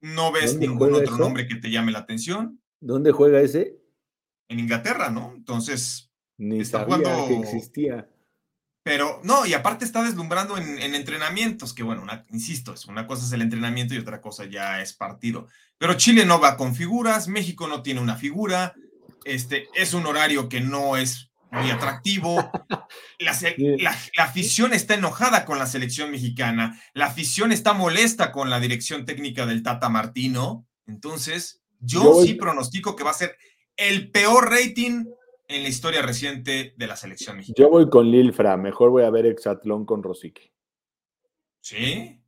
No 0.00 0.32
ves 0.32 0.56
ningún 0.56 0.94
otro 0.94 1.16
nombre 1.16 1.46
que 1.46 1.56
te 1.56 1.70
llame 1.70 1.92
la 1.92 2.00
atención. 2.00 2.62
¿Dónde 2.80 3.12
juega 3.12 3.40
ese? 3.40 3.76
En 4.48 4.60
Inglaterra, 4.60 5.10
¿no? 5.10 5.32
Entonces, 5.34 6.12
Ni 6.36 6.60
Está 6.60 6.80
sabía 6.80 6.96
jugando- 6.96 7.28
que 7.28 7.34
existía. 7.40 8.08
Pero 8.88 9.20
no, 9.24 9.44
y 9.46 9.54
aparte 9.54 9.84
está 9.84 10.02
deslumbrando 10.02 10.56
en, 10.56 10.78
en 10.80 10.94
entrenamientos, 10.94 11.74
que 11.74 11.82
bueno, 11.82 12.02
una- 12.02 12.24
insisto, 12.30 12.72
es 12.74 12.86
una 12.86 13.06
cosa 13.06 13.24
es 13.26 13.32
el 13.32 13.42
entrenamiento 13.42 13.94
y 13.94 13.98
otra 13.98 14.20
cosa 14.20 14.44
ya 14.46 14.80
es 14.80 14.92
partido. 14.94 15.46
Pero 15.78 15.94
Chile 15.94 16.24
no 16.24 16.40
va 16.40 16.56
con 16.56 16.74
figuras, 16.74 17.28
México 17.28 17.68
no 17.68 17.82
tiene 17.82 18.00
una 18.00 18.16
figura, 18.16 18.74
este, 19.24 19.68
es 19.74 19.94
un 19.94 20.06
horario 20.06 20.48
que 20.48 20.60
no 20.60 20.96
es 20.96 21.30
muy 21.50 21.70
atractivo. 21.70 22.50
La, 23.20 23.34
se- 23.34 23.56
la- 23.58 23.96
la 24.16 24.24
afición 24.24 24.72
está 24.72 24.94
enojada 24.94 25.44
con 25.44 25.58
la 25.58 25.66
selección 25.66 26.10
mexicana, 26.10 26.80
la 26.94 27.06
afición 27.06 27.50
está 27.52 27.72
molesta 27.72 28.30
con 28.32 28.48
la 28.48 28.60
dirección 28.60 29.04
técnica 29.04 29.44
del 29.44 29.62
Tata 29.62 29.88
Martino. 29.88 30.66
Entonces, 30.86 31.60
yo, 31.80 32.22
sí 32.24 32.34
pronostico 32.34 32.94
que 32.96 33.04
va 33.04 33.10
a 33.10 33.14
ser 33.14 33.36
el 33.76 34.10
peor 34.10 34.50
rating 34.50 35.04
en 35.48 35.62
la 35.62 35.68
historia 35.68 36.02
reciente 36.02 36.74
de 36.76 36.86
la 36.86 36.94
selección 36.96 37.36
mexicana. 37.38 37.56
Yo 37.66 37.70
voy 37.70 37.88
con 37.88 38.10
Lilfra, 38.10 38.56
mejor 38.56 38.90
voy 38.90 39.02
a 39.04 39.10
ver 39.10 39.26
Exatlón 39.26 39.84
con 39.86 40.02
Rosique. 40.02 40.52
¿Sí? 41.60 42.20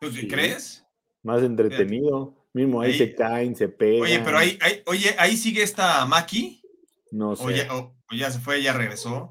¿Tú 0.00 0.10
Sí. 0.10 0.26
crees? 0.28 0.84
Más 1.22 1.42
entretenido. 1.42 2.34
Mismo 2.52 2.80
ahí, 2.80 2.92
Ahí- 2.92 2.98
se 2.98 3.14
caen, 3.14 3.54
se 3.54 3.68
pegan. 3.68 4.02
Oye, 4.02 4.20
pero 4.24 4.38
ahí, 4.38 4.58
ahí- 4.62 4.82
oye, 4.86 5.14
ahí 5.18 5.36
sigue 5.36 5.62
esta 5.62 6.04
Maki. 6.06 6.62
No 7.10 7.36
sé. 7.36 7.44
O 7.44 7.50
ya, 7.50 7.74
o- 7.74 7.94
o 8.10 8.14
ya 8.16 8.30
se 8.30 8.38
fue, 8.40 8.62
ya 8.62 8.72
regresó. 8.72 9.30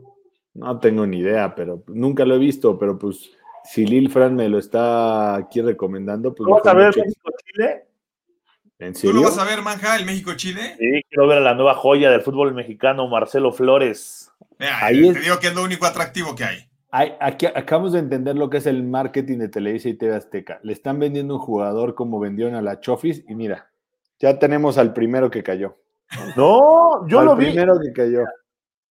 No 0.54 0.80
tengo 0.80 1.06
ni 1.08 1.20
idea, 1.20 1.54
pero 1.56 1.84
nunca 1.88 2.24
lo 2.26 2.36
he 2.36 2.40
visto. 2.40 2.78
Pero 2.78 2.98
pues, 3.00 3.32
si 3.64 3.86
Lilfran 3.86 4.36
me 4.36 4.48
lo 4.48 4.60
está 4.60 5.36
aquí 5.36 5.62
recomendando, 5.62 6.34
pues. 6.36 6.48
¿Vamos 6.48 6.66
a 6.68 6.74
ver 6.76 6.96
México-Chile? 6.96 7.86
¿En 8.80 8.94
¿Tú 8.94 9.14
lo 9.14 9.22
vas 9.24 9.38
a 9.38 9.46
ver, 9.46 9.62
Manja, 9.62 9.96
el 9.96 10.06
México-Chile? 10.06 10.76
Sí, 10.78 11.02
quiero 11.10 11.28
ver 11.28 11.38
a 11.38 11.42
la 11.42 11.54
nueva 11.54 11.76
joya 11.76 12.12
del 12.12 12.22
fútbol 12.22 12.54
mexicano, 12.54 13.08
Marcelo 13.08 13.54
Flores. 13.54 14.30
Mira, 14.60 14.86
Ahí 14.86 15.02
te 15.02 15.20
es- 15.20 15.24
digo 15.24 15.40
que 15.40 15.48
es 15.48 15.56
lo 15.56 15.64
único 15.64 15.86
atractivo 15.86 16.36
que 16.36 16.44
hay. 16.44 16.58
Ay, 16.92 17.14
aquí 17.20 17.46
acabamos 17.46 17.94
de 17.94 18.00
entender 18.00 18.36
lo 18.38 18.50
que 18.50 18.58
es 18.58 18.66
el 18.68 18.84
marketing 18.84 19.38
de 19.40 19.50
Televisa 19.50 19.90
y 19.90 19.96
TV 19.96 20.16
Azteca. 20.16 20.60
Le 20.64 20.74
están 20.74 21.00
vendiendo 21.00 21.36
un 21.36 21.42
jugador 21.42 21.94
como 21.96 22.20
vendieron 22.20 22.56
a 22.56 22.62
la 22.62 22.80
Chofis 22.80 23.24
y 23.28 23.36
mira, 23.36 23.70
ya 24.20 24.40
tenemos 24.40 24.78
al 24.78 24.94
primero 24.94 25.30
que 25.30 25.44
cayó. 25.44 25.78
No, 26.38 27.06
yo 27.08 27.20
al 27.20 27.26
lo 27.26 27.36
vi. 27.36 27.48
primero 27.48 27.80
que 27.80 27.92
cayó. 27.94 28.24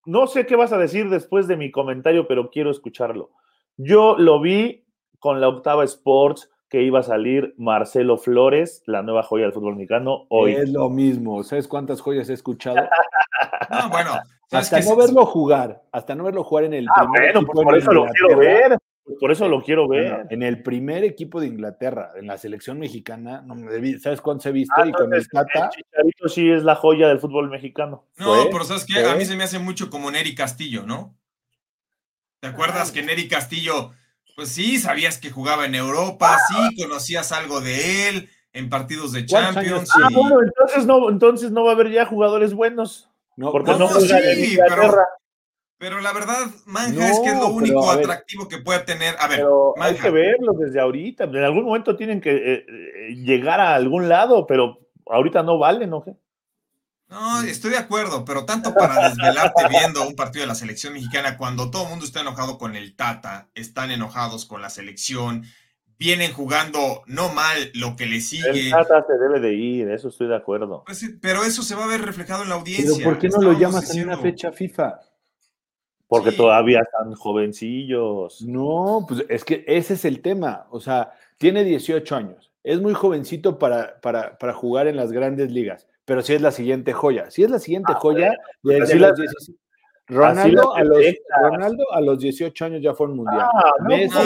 No 0.06 0.26
sé 0.26 0.44
qué 0.44 0.56
vas 0.56 0.72
a 0.72 0.78
decir 0.78 1.08
después 1.08 1.46
de 1.46 1.56
mi 1.56 1.70
comentario, 1.70 2.26
pero 2.26 2.50
quiero 2.50 2.70
escucharlo. 2.70 3.30
Yo 3.78 4.16
lo 4.18 4.40
vi 4.40 4.84
con 5.18 5.40
la 5.40 5.48
octava 5.48 5.84
Sports 5.84 6.50
que 6.74 6.82
iba 6.82 6.98
a 6.98 7.02
salir 7.04 7.54
Marcelo 7.56 8.16
Flores, 8.18 8.82
la 8.86 9.04
nueva 9.04 9.22
joya 9.22 9.44
del 9.44 9.52
fútbol 9.52 9.76
mexicano, 9.76 10.26
hoy. 10.28 10.54
Es 10.54 10.70
lo 10.70 10.90
mismo. 10.90 11.44
¿Sabes 11.44 11.68
cuántas 11.68 12.00
joyas 12.00 12.28
he 12.28 12.32
escuchado? 12.32 12.76
No, 13.70 13.88
bueno. 13.90 14.10
¿sabes 14.50 14.72
hasta 14.72 14.80
no 14.80 14.96
verlo 14.96 15.24
jugar, 15.26 15.82
hasta 15.92 16.14
no 16.16 16.24
verlo 16.24 16.42
jugar 16.42 16.64
en 16.64 16.74
el 16.74 16.86
Ah, 16.88 17.02
primer 17.02 17.22
bueno, 17.22 17.38
equipo 17.40 17.52
pues 17.52 17.64
por 17.64 17.74
en 17.74 17.80
eso 17.80 17.92
lo 17.92 18.06
quiero 18.06 18.38
ver. 18.38 18.78
pues 19.04 19.18
por 19.20 19.30
eso 19.32 19.48
lo 19.48 19.62
quiero 19.62 19.88
ver. 19.88 20.10
Bueno, 20.10 20.26
en 20.30 20.42
el 20.42 20.62
primer 20.64 21.04
equipo 21.04 21.40
de 21.40 21.46
Inglaterra, 21.46 22.10
en 22.16 22.26
la 22.26 22.36
selección 22.38 22.78
mexicana, 22.80 23.40
no 23.46 23.54
me 23.54 23.70
debí- 23.70 23.98
¿sabes 24.00 24.20
cuántos 24.20 24.46
he 24.46 24.52
visto? 24.52 24.74
Ah, 24.76 24.86
y 24.88 24.90
con 24.92 25.14
el 25.14 25.28
Tata, 25.28 25.66
el 25.66 25.70
Chicharito 25.70 26.28
sí 26.28 26.50
es 26.50 26.64
la 26.64 26.74
joya 26.74 27.06
del 27.08 27.20
fútbol 27.20 27.48
mexicano. 27.50 28.06
No, 28.18 28.26
fue, 28.34 28.48
pero 28.50 28.64
¿sabes 28.64 28.84
qué? 28.84 28.98
A 29.00 29.10
fue. 29.10 29.16
mí 29.18 29.24
se 29.24 29.36
me 29.36 29.44
hace 29.44 29.58
mucho 29.60 29.90
como 29.90 30.10
Neri 30.10 30.34
Castillo, 30.34 30.82
¿no? 30.84 31.14
¿Te 32.40 32.48
acuerdas 32.48 32.90
que 32.92 33.02
Neri 33.04 33.28
Castillo, 33.28 33.92
pues 34.34 34.48
sí, 34.48 34.78
sabías 34.78 35.18
que 35.18 35.30
jugaba 35.30 35.64
en 35.66 35.74
Europa, 35.74 36.36
sí, 36.48 36.82
conocías 36.82 37.32
algo 37.32 37.60
de 37.60 38.08
él 38.08 38.28
en 38.52 38.68
partidos 38.68 39.12
de 39.12 39.26
¿Cuántos 39.26 39.54
Champions. 39.54 39.90
Ah, 39.94 40.08
bueno, 40.12 40.42
entonces 40.42 40.86
no, 40.86 41.10
entonces 41.10 41.50
no 41.50 41.64
va 41.64 41.72
a 41.72 41.74
haber 41.74 41.90
ya 41.90 42.06
jugadores 42.06 42.54
buenos. 42.54 43.10
no, 43.36 43.52
Porque 43.52 43.72
no, 43.72 43.88
sí, 43.88 44.56
en. 44.58 44.92
Pero 45.76 46.00
la 46.00 46.12
verdad, 46.12 46.46
Manja, 46.66 47.10
es 47.10 47.18
que 47.20 47.28
es 47.28 47.34
lo 47.34 47.40
pero, 47.40 47.52
único 47.56 47.86
ver. 47.88 47.98
atractivo 47.98 48.48
que 48.48 48.58
puede 48.58 48.80
tener. 48.80 49.16
A 49.18 49.26
ver, 49.26 49.38
Pero 49.38 49.74
hay 49.76 49.92
Manja, 49.92 50.04
que 50.04 50.10
verlos 50.10 50.56
desde 50.58 50.80
ahorita. 50.80 51.24
En 51.24 51.36
algún 51.36 51.64
momento 51.64 51.96
tienen 51.96 52.20
que 52.20 52.30
eh, 52.30 52.66
eh, 52.66 53.14
llegar 53.16 53.60
a 53.60 53.74
algún 53.74 54.08
lado, 54.08 54.46
pero 54.46 54.78
ahorita 55.06 55.42
no 55.42 55.58
valen, 55.58 55.90
¿no? 55.90 56.02
¿Qué? 56.04 56.14
No, 57.08 57.42
estoy 57.42 57.70
de 57.70 57.76
acuerdo, 57.78 58.24
pero 58.24 58.44
tanto 58.44 58.74
para 58.74 59.08
desvelarte 59.08 59.68
viendo 59.68 60.06
un 60.06 60.16
partido 60.16 60.42
de 60.42 60.48
la 60.48 60.54
selección 60.54 60.94
mexicana 60.94 61.36
cuando 61.36 61.70
todo 61.70 61.84
el 61.84 61.90
mundo 61.90 62.04
está 62.04 62.20
enojado 62.22 62.58
con 62.58 62.74
el 62.76 62.96
Tata, 62.96 63.48
están 63.54 63.90
enojados 63.90 64.46
con 64.46 64.62
la 64.62 64.70
selección, 64.70 65.44
vienen 65.98 66.32
jugando 66.32 67.02
no 67.06 67.28
mal 67.32 67.70
lo 67.74 67.94
que 67.94 68.06
le 68.06 68.20
sigue. 68.20 68.48
El 68.50 68.70
Tata 68.70 69.04
se 69.06 69.12
debe 69.18 69.38
de 69.38 69.54
ir, 69.54 69.90
eso 69.90 70.08
estoy 70.08 70.28
de 70.28 70.36
acuerdo. 70.36 70.82
Pues 70.86 70.98
sí, 70.98 71.10
pero 71.20 71.44
eso 71.44 71.62
se 71.62 71.74
va 71.74 71.84
a 71.84 71.88
ver 71.88 72.00
reflejado 72.02 72.42
en 72.42 72.48
la 72.48 72.56
audiencia. 72.56 72.90
pero 72.96 73.10
¿por 73.10 73.18
qué 73.18 73.28
no 73.28 73.40
lo 73.42 73.52
llamas 73.52 73.94
en 73.94 74.04
una 74.08 74.18
fecha 74.18 74.50
FIFA? 74.50 74.98
Porque 76.08 76.30
Sí. 76.32 76.36
todavía 76.36 76.80
están 76.80 77.14
jovencillos. 77.14 78.42
No, 78.42 79.04
pues 79.06 79.24
es 79.28 79.44
que 79.44 79.64
ese 79.66 79.94
es 79.94 80.04
el 80.04 80.20
tema. 80.20 80.66
O 80.70 80.80
sea, 80.80 81.12
tiene 81.38 81.64
18 81.64 82.16
años. 82.16 82.50
Es 82.62 82.80
muy 82.80 82.94
jovencito 82.94 83.58
para, 83.58 84.00
para, 84.00 84.38
para 84.38 84.52
jugar 84.54 84.86
en 84.86 84.96
las 84.96 85.12
grandes 85.12 85.50
ligas, 85.50 85.86
pero 86.04 86.22
sí 86.22 86.34
es 86.34 86.40
la 86.42 86.50
siguiente 86.52 86.92
joya. 86.92 87.30
Sí 87.30 87.42
es 87.44 87.50
la 87.50 87.58
siguiente 87.58 87.92
joya 87.94 88.36
de 88.62 88.82
así 88.82 88.92
de 88.94 88.98
la- 89.00 89.08
los 89.08 89.18
16. 89.18 89.58
Ronaldo, 90.06 90.74
a 90.76 90.84
los. 90.84 90.98
Ronaldo 91.40 91.90
a 91.92 92.00
los 92.02 92.18
18 92.18 92.64
años 92.66 92.82
ya 92.82 92.92
fue 92.92 93.06
un 93.06 93.16
mundial. 93.16 93.40
Ah, 93.54 93.72
no, 93.80 93.86
Messi 93.88 94.14
No, 94.14 94.20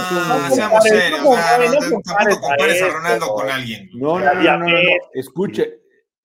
no, 0.49 0.51
seamos 0.51 0.83
serios, 0.83 1.23
no 1.23 1.31
no, 1.31 2.01
tampoco 2.03 2.41
compares 2.41 2.83
a 2.83 2.89
Ronaldo 2.89 3.25
esto. 3.25 3.35
con 3.35 3.49
alguien. 3.51 3.89
No, 3.95 4.13
O 4.15 4.19
no, 4.19 4.25
sea, 4.25 4.35
no, 4.35 4.43
Ya 4.43 4.57
no, 4.57 4.65
no, 4.67 4.71
no. 4.73 4.75
ves. 4.75 5.03
Escuche, 5.15 5.81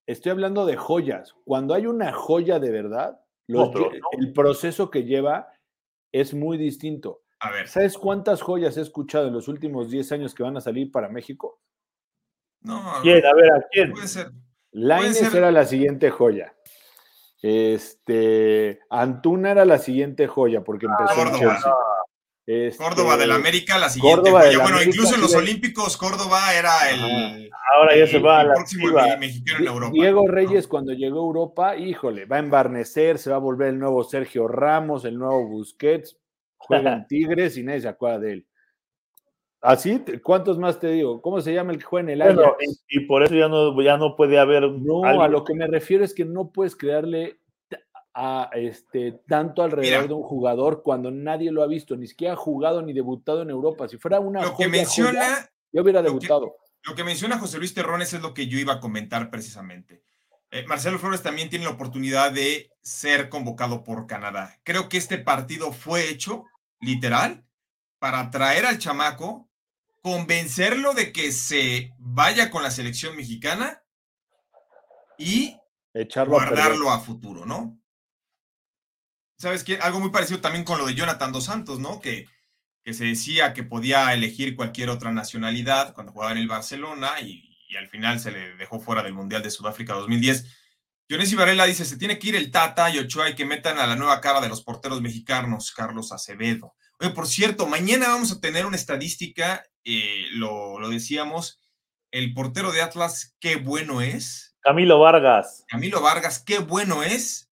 estoy 0.06 0.32
hablando 0.32 0.66
de 0.66 0.76
joyas. 0.76 1.34
Cuando 1.44 1.74
hay 1.74 1.86
una 1.86 2.12
joya 2.12 2.58
de 2.58 2.70
verdad, 2.72 3.20
los 3.46 3.70
el 4.18 4.32
proceso 4.32 4.90
que 4.90 5.04
lleva 5.04 5.52
es 6.10 6.34
muy 6.34 6.58
distinto. 6.58 7.22
A 7.38 7.52
ver, 7.52 7.68
¿Sabes 7.68 7.96
cuántas 7.96 8.42
joyas 8.42 8.76
he 8.76 8.80
escuchado 8.80 9.28
en 9.28 9.34
los 9.34 9.46
últimos 9.46 9.88
10 9.88 10.10
años 10.10 10.34
que 10.34 10.42
van 10.42 10.56
a 10.56 10.60
salir 10.60 10.90
para 10.90 11.08
México? 11.08 11.60
no, 12.62 12.82
¿Quién? 13.02 13.24
A 13.24 13.34
ver, 13.34 13.52
¿a 13.52 13.66
quién? 13.70 13.92
puede 13.92 14.08
ser. 14.08 14.30
Lainez 14.74 15.16
ser- 15.18 15.36
era 15.36 15.50
la 15.50 15.64
siguiente 15.64 16.10
joya. 16.10 16.54
Este, 17.42 18.80
Antuna 18.90 19.50
era 19.52 19.64
la 19.64 19.78
siguiente 19.78 20.26
joya 20.26 20.62
porque 20.64 20.86
empezó 20.86 21.12
en 21.22 21.28
Córdoba. 21.30 21.38
Chelsea. 21.54 21.72
Este, 22.46 22.82
Córdoba 22.84 23.16
del 23.16 23.32
América, 23.32 23.78
la 23.78 23.88
siguiente. 23.88 24.20
Córdoba 24.22 24.40
joya. 24.42 24.58
bueno, 24.58 24.76
América, 24.76 24.90
incluso 24.96 25.14
en 25.14 25.20
los 25.22 25.34
Olímpicos, 25.34 25.96
Córdoba 25.96 26.54
era 26.54 26.90
el, 26.90 27.50
Ahora 27.74 27.96
ya 27.96 28.06
se 28.06 28.16
el- 28.18 28.26
va 28.26 28.38
a 28.38 28.42
el 28.42 28.48
la 28.48 28.54
próximo 28.54 28.86
mexicano 29.18 29.58
en 29.60 29.66
Europa. 29.66 29.92
Diego 29.94 30.26
Reyes 30.28 30.68
cuando 30.68 30.92
llegó 30.92 31.20
a 31.20 31.24
Europa, 31.24 31.76
híjole, 31.76 32.26
va 32.26 32.36
a 32.36 32.40
embarnecer, 32.40 33.18
se 33.18 33.30
va 33.30 33.36
a 33.36 33.40
volver 33.40 33.68
el 33.68 33.78
nuevo 33.78 34.04
Sergio 34.04 34.46
Ramos, 34.48 35.04
el 35.06 35.18
nuevo 35.18 35.46
Busquets, 35.48 36.18
juega 36.58 36.92
en 36.92 37.06
Tigres 37.08 37.56
y 37.56 37.62
nadie 37.62 37.80
se 37.82 37.88
acuerda 37.88 38.18
de 38.20 38.32
él. 38.32 38.46
Así, 39.64 39.98
¿cuántos 40.22 40.58
más 40.58 40.78
te 40.78 40.88
digo? 40.88 41.22
¿Cómo 41.22 41.40
se 41.40 41.54
llama 41.54 41.72
el 41.72 41.78
que 41.78 41.84
juega 41.84 42.12
en 42.12 42.20
el 42.20 42.22
Bueno, 42.26 42.42
Ajax? 42.42 42.84
y, 42.88 42.98
y 42.98 43.00
por 43.06 43.22
eso 43.22 43.34
ya 43.34 43.48
no, 43.48 43.80
ya 43.80 43.96
no 43.96 44.14
puede 44.14 44.38
haber. 44.38 44.62
No, 44.70 45.04
alguien- 45.04 45.22
a 45.22 45.28
lo 45.28 45.42
que 45.42 45.54
me 45.54 45.66
refiero 45.66 46.04
es 46.04 46.12
que 46.12 46.26
no 46.26 46.50
puedes 46.50 46.76
crearle 46.76 47.40
a 48.12 48.50
este 48.52 49.12
tanto 49.26 49.62
alrededor 49.62 50.02
Mira. 50.02 50.06
de 50.08 50.14
un 50.14 50.22
jugador 50.22 50.82
cuando 50.82 51.10
nadie 51.10 51.50
lo 51.50 51.62
ha 51.62 51.66
visto, 51.66 51.96
ni 51.96 52.06
siquiera 52.06 52.34
ha 52.34 52.36
jugado 52.36 52.82
ni 52.82 52.92
debutado 52.92 53.40
en 53.42 53.48
Europa. 53.50 53.88
Si 53.88 53.96
fuera 53.96 54.20
una 54.20 54.42
Lo 54.42 54.54
que 54.54 54.68
menciona, 54.68 55.10
joya, 55.24 55.50
ya 55.72 55.80
hubiera 55.82 56.00
lo 56.02 56.04
que- 56.08 56.10
debutado. 56.26 56.56
Lo 56.86 56.94
que 56.94 57.02
menciona 57.02 57.38
José 57.38 57.56
Luis 57.56 57.72
Terrones 57.72 58.12
es 58.12 58.20
lo 58.20 58.34
que 58.34 58.46
yo 58.46 58.58
iba 58.58 58.74
a 58.74 58.80
comentar 58.80 59.30
precisamente. 59.30 60.02
Eh, 60.50 60.66
Marcelo 60.68 60.98
Flores 60.98 61.22
también 61.22 61.48
tiene 61.48 61.64
la 61.64 61.70
oportunidad 61.70 62.30
de 62.30 62.70
ser 62.82 63.30
convocado 63.30 63.82
por 63.82 64.06
Canadá. 64.06 64.58
Creo 64.62 64.90
que 64.90 64.98
este 64.98 65.16
partido 65.16 65.72
fue 65.72 66.10
hecho, 66.10 66.44
literal, 66.80 67.44
para 67.98 68.30
traer 68.30 68.66
al 68.66 68.78
chamaco, 68.78 69.48
convencerlo 70.04 70.92
de 70.92 71.12
que 71.12 71.32
se 71.32 71.94
vaya 71.96 72.50
con 72.50 72.62
la 72.62 72.70
selección 72.70 73.16
mexicana 73.16 73.82
y 75.16 75.56
Echarlo 75.94 76.38
a 76.38 76.44
guardarlo 76.44 76.90
a 76.90 77.00
futuro, 77.00 77.46
¿no? 77.46 77.80
¿Sabes 79.38 79.64
qué? 79.64 79.78
Algo 79.78 80.00
muy 80.00 80.10
parecido 80.10 80.42
también 80.42 80.62
con 80.62 80.76
lo 80.76 80.84
de 80.84 80.94
Jonathan 80.94 81.32
Dos 81.32 81.44
Santos, 81.44 81.78
¿no? 81.78 82.00
Que, 82.00 82.26
que 82.84 82.92
se 82.92 83.06
decía 83.06 83.54
que 83.54 83.62
podía 83.62 84.12
elegir 84.12 84.56
cualquier 84.56 84.90
otra 84.90 85.10
nacionalidad 85.10 85.94
cuando 85.94 86.12
jugaba 86.12 86.32
en 86.32 86.38
el 86.38 86.48
Barcelona 86.48 87.18
y, 87.22 87.56
y 87.66 87.76
al 87.76 87.88
final 87.88 88.20
se 88.20 88.30
le 88.30 88.56
dejó 88.56 88.80
fuera 88.80 89.02
del 89.02 89.14
Mundial 89.14 89.42
de 89.42 89.50
Sudáfrica 89.50 89.94
2010. 89.94 90.44
Dionisio 91.08 91.38
Varela 91.38 91.64
dice, 91.64 91.86
se 91.86 91.96
tiene 91.96 92.18
que 92.18 92.28
ir 92.28 92.36
el 92.36 92.50
Tata 92.50 92.90
y 92.90 92.98
Ochoa 92.98 93.30
y 93.30 93.34
que 93.34 93.46
metan 93.46 93.78
a 93.78 93.86
la 93.86 93.96
nueva 93.96 94.20
cara 94.20 94.42
de 94.42 94.50
los 94.50 94.62
porteros 94.62 95.00
mexicanos, 95.00 95.72
Carlos 95.72 96.12
Acevedo. 96.12 96.74
Oye, 97.00 97.08
por 97.08 97.26
cierto, 97.26 97.66
mañana 97.66 98.08
vamos 98.08 98.32
a 98.32 98.40
tener 98.40 98.66
una 98.66 98.76
estadística, 98.76 99.64
eh, 99.84 100.26
lo, 100.32 100.78
lo 100.78 100.88
decíamos, 100.88 101.60
el 102.10 102.32
portero 102.34 102.72
de 102.72 102.82
Atlas, 102.82 103.36
qué 103.40 103.56
bueno 103.56 104.00
es, 104.00 104.54
Camilo 104.64 104.98
Vargas. 104.98 105.62
Camilo 105.68 106.00
Vargas, 106.00 106.38
qué 106.38 106.58
bueno 106.58 107.02
es 107.02 107.52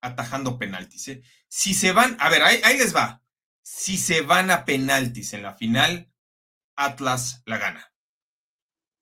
atajando 0.00 0.58
penaltis. 0.58 1.08
¿eh? 1.08 1.22
Si 1.48 1.74
se 1.74 1.90
van, 1.90 2.16
a 2.20 2.28
ver, 2.28 2.42
ahí, 2.42 2.60
ahí 2.62 2.78
les 2.78 2.94
va. 2.94 3.20
Si 3.62 3.98
se 3.98 4.20
van 4.20 4.52
a 4.52 4.64
penaltis 4.64 5.32
en 5.32 5.42
la 5.42 5.56
final, 5.56 6.08
Atlas 6.76 7.42
la 7.46 7.58
gana. 7.58 7.92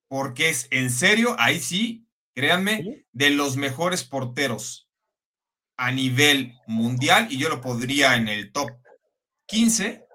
Porque 0.09 0.49
es 0.49 0.69
en 0.71 0.91
serio, 0.91 1.37
ahí 1.39 1.61
sí, 1.61 2.09
créanme, 2.35 3.05
de 3.13 3.31
los 3.31 3.59
mejores 3.59 4.05
porteros 4.05 4.89
a 5.77 5.91
nivel 5.93 6.55
mundial 6.67 7.27
y 7.31 7.37
yo 7.37 7.51
lo 7.51 7.61
podría 7.61 8.17
en 8.17 8.29
el 8.29 8.53
top 8.53 8.71
15 9.49 10.07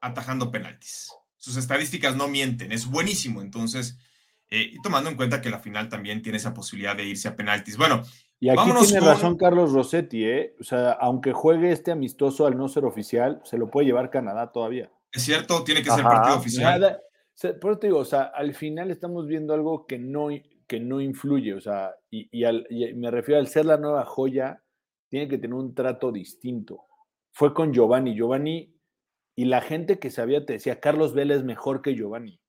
atajando 0.00 0.50
penaltis. 0.50 1.12
Sus 1.48 1.56
estadísticas 1.56 2.14
no 2.14 2.28
mienten, 2.28 2.72
es 2.72 2.84
buenísimo. 2.84 3.40
Entonces, 3.40 3.98
eh, 4.50 4.72
y 4.74 4.82
tomando 4.82 5.08
en 5.08 5.16
cuenta 5.16 5.40
que 5.40 5.48
la 5.48 5.60
final 5.60 5.88
también 5.88 6.20
tiene 6.20 6.36
esa 6.36 6.52
posibilidad 6.52 6.94
de 6.94 7.04
irse 7.04 7.26
a 7.26 7.36
penaltis. 7.36 7.78
Bueno, 7.78 8.02
y 8.38 8.50
aquí 8.50 8.70
tiene 8.84 9.00
razón 9.00 9.38
Carlos 9.38 9.72
Rossetti, 9.72 10.26
¿eh? 10.26 10.54
O 10.60 10.64
sea, 10.64 10.92
aunque 10.92 11.32
juegue 11.32 11.72
este 11.72 11.90
amistoso 11.90 12.46
al 12.46 12.58
no 12.58 12.68
ser 12.68 12.84
oficial, 12.84 13.40
se 13.44 13.56
lo 13.56 13.70
puede 13.70 13.86
llevar 13.86 14.10
Canadá 14.10 14.52
todavía. 14.52 14.92
Es 15.10 15.22
cierto, 15.22 15.64
tiene 15.64 15.82
que 15.82 15.90
ser 15.90 16.04
partido 16.04 16.36
oficial. 16.36 17.00
por 17.62 17.70
eso 17.70 17.80
te 17.80 17.86
digo, 17.86 18.00
o 18.00 18.04
sea, 18.04 18.24
al 18.34 18.54
final 18.54 18.90
estamos 18.90 19.26
viendo 19.26 19.54
algo 19.54 19.86
que 19.86 19.98
no, 19.98 20.28
que 20.66 20.80
no 20.80 21.00
influye, 21.00 21.54
o 21.54 21.62
sea, 21.62 21.94
y, 22.10 22.28
me 22.94 23.10
refiero 23.10 23.40
al 23.40 23.48
ser 23.48 23.64
la 23.64 23.78
nueva 23.78 24.04
joya, 24.04 24.62
tiene 25.08 25.28
que 25.28 25.38
tener 25.38 25.54
un 25.54 25.74
trato 25.74 26.12
distinto. 26.12 26.84
Fue 27.32 27.54
con 27.54 27.72
Giovanni, 27.72 28.14
Giovanni, 28.14 28.77
y 29.38 29.44
la 29.44 29.60
gente 29.60 30.00
que 30.00 30.10
sabía 30.10 30.44
te 30.44 30.54
decía, 30.54 30.80
Carlos 30.80 31.14
Vélez 31.14 31.36
es 31.38 31.44
mejor 31.44 31.80
que 31.80 31.94
Giovanni. 31.94 32.40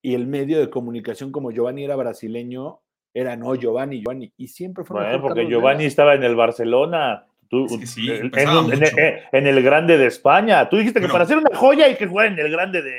Y 0.00 0.14
el 0.14 0.26
medio 0.26 0.58
de 0.58 0.70
comunicación, 0.70 1.30
como 1.30 1.50
Giovanni 1.50 1.84
era 1.84 1.96
brasileño, 1.96 2.80
era 3.12 3.36
no, 3.36 3.54
Giovanni, 3.54 4.00
Giovanni. 4.00 4.32
Y 4.38 4.48
siempre 4.48 4.84
fue. 4.84 5.02
Bueno, 5.02 5.20
porque 5.20 5.46
Giovanni 5.46 5.84
estaba 5.84 6.14
en 6.14 6.22
el 6.22 6.34
Barcelona. 6.34 7.26
en, 7.50 9.46
el 9.46 9.62
grande 9.62 9.98
de 9.98 10.06
España. 10.06 10.66
Tú 10.70 10.78
dijiste 10.78 11.02
que 11.02 11.08
para 11.08 11.26
ser 11.26 11.36
una 11.36 11.54
joya 11.54 11.84
hay 11.84 11.96
que 11.96 12.06
jugar 12.06 12.28
en 12.28 12.38
el 12.38 12.50
grande 12.50 12.80
de, 12.80 12.90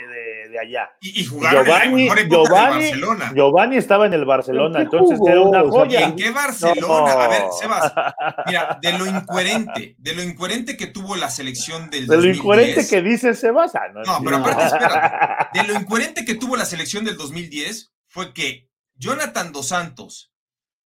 allá. 0.59 0.89
Y, 1.01 1.21
y 1.21 1.25
Giovanni, 1.25 2.09
Giovanni, 2.27 2.91
Giovanni, 3.33 3.77
estaba 3.77 4.05
en 4.05 4.13
el 4.13 4.25
Barcelona, 4.25 4.81
entonces 4.81 5.19
era 5.25 5.41
una 5.41 5.61
joya. 5.61 6.01
¿En 6.01 6.15
qué 6.15 6.31
Barcelona? 6.31 7.11
A 7.11 7.27
ver, 7.27 7.43
Sebas, 7.59 7.93
mira, 8.45 8.79
de 8.81 8.97
lo 8.97 9.05
incoherente, 9.05 9.95
de 9.97 10.15
lo 10.15 10.23
incoherente 10.23 10.77
que 10.77 10.87
tuvo 10.87 11.15
la 11.15 11.29
selección 11.29 11.89
del 11.89 12.07
De 12.07 12.17
lo 12.17 12.27
incoherente 12.27 12.87
que 12.87 13.01
dice 13.01 13.33
Sebas. 13.33 13.75
Ah, 13.75 13.87
no, 13.93 14.19
pero 14.23 14.37
aparte, 14.37 14.63
espera, 14.63 15.49
de 15.53 15.63
lo 15.63 15.79
incoherente 15.79 16.25
que 16.25 16.35
tuvo 16.35 16.55
la 16.55 16.65
selección 16.65 17.05
del 17.05 17.17
2010 17.17 17.93
fue 18.07 18.33
que 18.33 18.69
Jonathan 18.95 19.51
Dos 19.51 19.69
Santos 19.69 20.31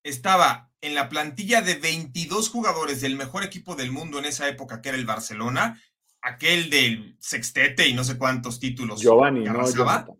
estaba 0.04 0.70
en 0.82 0.96
la 0.96 1.10
plantilla 1.10 1.62
de 1.62 1.76
22 1.76 2.50
jugadores 2.50 3.02
del 3.02 3.16
mejor 3.16 3.44
equipo 3.44 3.76
del 3.76 3.92
mundo 3.92 4.20
en 4.20 4.26
esa 4.26 4.48
época, 4.48 4.82
que 4.82 4.90
era 4.90 4.98
el 4.98 5.06
Barcelona, 5.06 5.82
aquel 6.22 6.70
del 6.70 7.16
sextete 7.20 7.88
y 7.88 7.94
no 7.94 8.04
sé 8.04 8.18
cuántos 8.18 8.60
títulos. 8.60 9.02
Giovanni, 9.02 9.44
no, 9.44 9.70
Jonathan. 9.72 10.16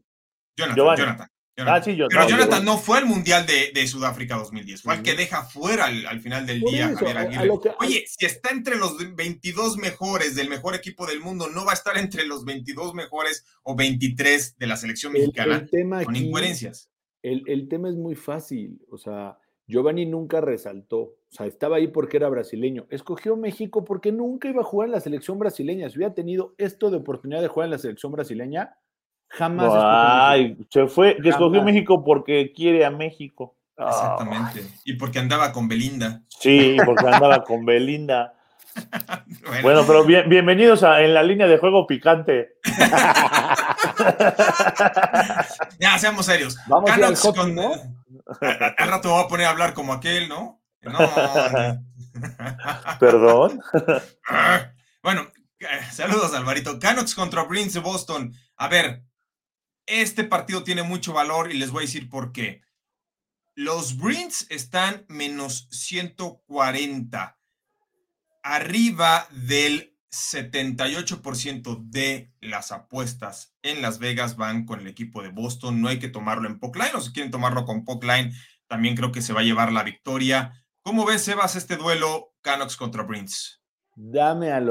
Jonathan, 0.56 0.97
Jonathan. 0.97 1.28
Ah, 1.68 1.82
sí, 1.84 1.97
Pero 2.10 2.28
Jonathan 2.28 2.64
no 2.64 2.78
fue 2.78 3.00
al 3.00 3.06
Mundial 3.06 3.45
de, 3.45 3.88
Sudáfrica 3.88 4.38
2010, 4.38 4.82
fue 4.82 4.95
el 4.95 5.04
que 5.04 5.16
deja 5.16 5.43
fuera 5.43 5.86
al, 5.86 6.22
final 6.22 6.45
del 6.45 6.62
día 6.62 6.93
Javier 6.95 7.18
Aguirre. 7.18 7.50
Oye, 7.80 8.06
si 8.08 8.26
está 8.26 8.52
entre 8.52 8.78
los 8.78 8.95
22 9.16 9.78
mejores 9.78 10.36
del 10.36 10.50
mejor 10.50 10.76
equipo 10.76 11.06
del 11.06 11.20
mundo, 11.20 11.50
no 11.50 11.66
va 11.66 11.72
a 11.72 11.76
estar 11.76 11.97
entre 11.97 12.26
los 12.26 12.45
22 12.45 12.93
mejores 12.93 13.45
o 13.64 13.76
23 13.76 14.58
de 14.58 14.68
la 14.68 14.78
selección 14.78 15.14
mexicana 15.14 15.68
con 16.06 16.16
incoherencias. 16.16 16.89
el, 17.22 17.68
tema 17.68 17.89
es 17.89 17.95
muy 17.95 18.16
fácil, 18.16 18.82
o 18.89 18.97
sea, 18.97 19.38
Giovanni 19.68 20.06
nunca 20.06 20.41
resaltó, 20.41 21.18
o 21.32 21.36
sea, 21.36 21.45
estaba 21.45 21.77
ahí 21.77 21.88
porque 21.88 22.17
era 22.17 22.27
brasileño. 22.27 22.88
Escogió 22.89 23.36
México 23.36 23.86
porque 23.86 24.11
nunca 24.11 24.47
iba 24.47 24.61
a 24.61 24.65
jugar 24.65 24.88
en 24.88 24.93
la 24.93 24.99
selección 24.99 25.38
brasileña. 25.38 25.88
Si 25.89 25.97
hubiera 25.97 26.15
tenido 26.15 26.55
esto 26.57 26.89
de 26.89 26.97
oportunidad 26.97 27.41
de 27.41 27.47
jugar 27.47 27.67
en 27.67 27.71
la 27.71 27.77
selección 27.77 28.11
brasileña, 28.11 28.75
jamás. 29.27 29.71
Ay, 29.75 30.57
se 30.71 30.88
fue, 30.88 31.17
que 31.21 31.30
escogió 31.30 31.63
México 31.63 32.03
porque 32.03 32.51
quiere 32.51 32.84
a 32.84 32.89
México. 32.89 33.55
Exactamente. 33.77 34.65
Y 34.86 34.93
porque 34.93 35.19
andaba 35.19 35.51
con 35.51 35.67
Belinda. 35.67 36.23
Sí, 36.27 36.77
porque 36.84 37.07
andaba 37.07 37.43
con 37.43 37.63
Belinda. 37.63 38.34
bueno. 39.61 39.84
pero 39.86 40.05
bienvenidos 40.05 40.84
a 40.84 41.01
En 41.01 41.13
la 41.13 41.21
línea 41.21 41.47
de 41.47 41.59
juego 41.59 41.86
picante. 41.86 42.55
ya, 45.80 45.97
seamos 45.99 46.25
serios. 46.25 46.57
Vamos 46.67 46.89
al 46.89 47.15
hockey, 47.15 47.51
¿no? 47.51 47.73
Al 48.41 48.88
rato 48.88 49.11
voy 49.11 49.23
a 49.23 49.27
poner 49.27 49.45
a 49.45 49.51
hablar 49.51 49.73
como 49.73 49.93
aquel, 49.93 50.27
¿no? 50.27 50.59
No. 50.82 50.97
Perdón. 52.99 53.61
bueno, 55.03 55.32
eh, 55.59 55.65
saludos, 55.91 56.34
Alvarito. 56.34 56.80
Canucks 56.80 57.15
contra 57.15 57.43
Bruins 57.43 57.73
de 57.73 57.80
Boston. 57.80 58.34
A 58.55 58.67
ver, 58.67 59.03
este 59.86 60.23
partido 60.23 60.63
tiene 60.63 60.84
mucho 60.84 61.13
valor 61.13 61.51
y 61.51 61.57
les 61.57 61.71
voy 61.71 61.84
a 61.84 61.88
decir 61.88 62.09
por 62.09 62.32
qué. 62.32 62.61
Los 63.55 63.97
Bruins 63.97 64.47
están 64.49 65.05
menos 65.09 65.67
140 65.71 67.38
arriba 68.43 69.27
del 69.32 69.97
78% 70.11 71.89
de 71.89 72.32
las 72.41 72.71
apuestas 72.71 73.55
en 73.61 73.82
Las 73.82 73.99
Vegas 73.99 74.38
van 74.38 74.65
con 74.65 74.80
el 74.80 74.88
equipo 74.88 75.21
de 75.21 75.30
Boston. 75.30 75.82
No 75.82 75.88
hay 75.88 75.99
que 75.99 76.09
tomarlo 76.09 76.47
en 76.47 76.59
Line 76.59 76.91
o 76.95 77.01
si 77.01 77.11
quieren 77.11 77.32
tomarlo 77.32 77.65
con 77.65 77.84
Line, 78.01 78.34
también 78.67 78.95
creo 78.95 79.11
que 79.11 79.21
se 79.21 79.34
va 79.34 79.41
a 79.41 79.43
llevar 79.43 79.71
la 79.71 79.84
victoria. 79.84 80.59
¿Cómo 80.84 81.05
ves, 81.05 81.23
Sebas, 81.23 81.55
este 81.55 81.77
duelo 81.77 82.34
Canucks 82.41 82.77
contra 82.77 83.03
Bruins? 83.03 83.61
Dame 83.95 84.51
a, 84.51 84.61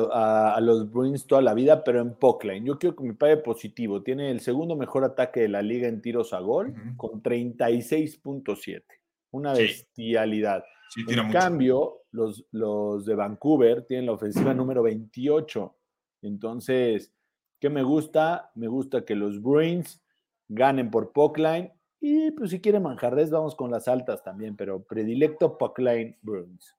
los 0.61 0.91
Bruins 0.91 1.27
toda 1.27 1.43
la 1.43 1.53
vida, 1.53 1.85
pero 1.85 2.01
en 2.01 2.17
Line. 2.43 2.67
Yo 2.67 2.79
quiero 2.79 2.97
que 2.97 3.05
me 3.05 3.15
pague 3.15 3.37
positivo. 3.37 4.03
Tiene 4.03 4.31
el 4.31 4.41
segundo 4.41 4.75
mejor 4.75 5.05
ataque 5.05 5.41
de 5.41 5.49
la 5.49 5.61
liga 5.61 5.87
en 5.87 6.01
tiros 6.01 6.33
a 6.33 6.41
gol 6.41 6.75
con 6.97 7.23
36.7. 7.23 8.85
Una 9.31 9.53
bestialidad 9.53 10.65
en 10.97 11.31
cambio, 11.31 12.03
los, 12.13 12.45
los 12.51 13.05
de 13.05 13.15
Vancouver 13.15 13.85
tienen 13.87 14.07
la 14.07 14.13
ofensiva 14.13 14.55
número 14.55 14.83
28. 14.83 15.77
Entonces, 16.23 17.13
¿qué 17.61 17.69
me 17.69 17.83
gusta? 17.83 18.51
Me 18.55 18.69
gusta 18.69 19.05
que 19.05 19.15
los 19.15 19.43
Bruins 19.43 20.03
ganen 20.49 20.91
por 20.91 21.13
Puckline. 21.13 21.73
Y 22.01 22.31
pues 22.33 22.51
si 22.51 22.61
quieren 22.61 22.83
manjarres, 22.83 23.31
vamos 23.31 23.55
con 23.57 23.71
las 23.71 23.89
altas 23.89 24.23
también, 24.23 24.57
pero 24.57 24.83
predilecto 24.83 25.59
Puckline 25.59 26.17
Bruins. 26.23 26.77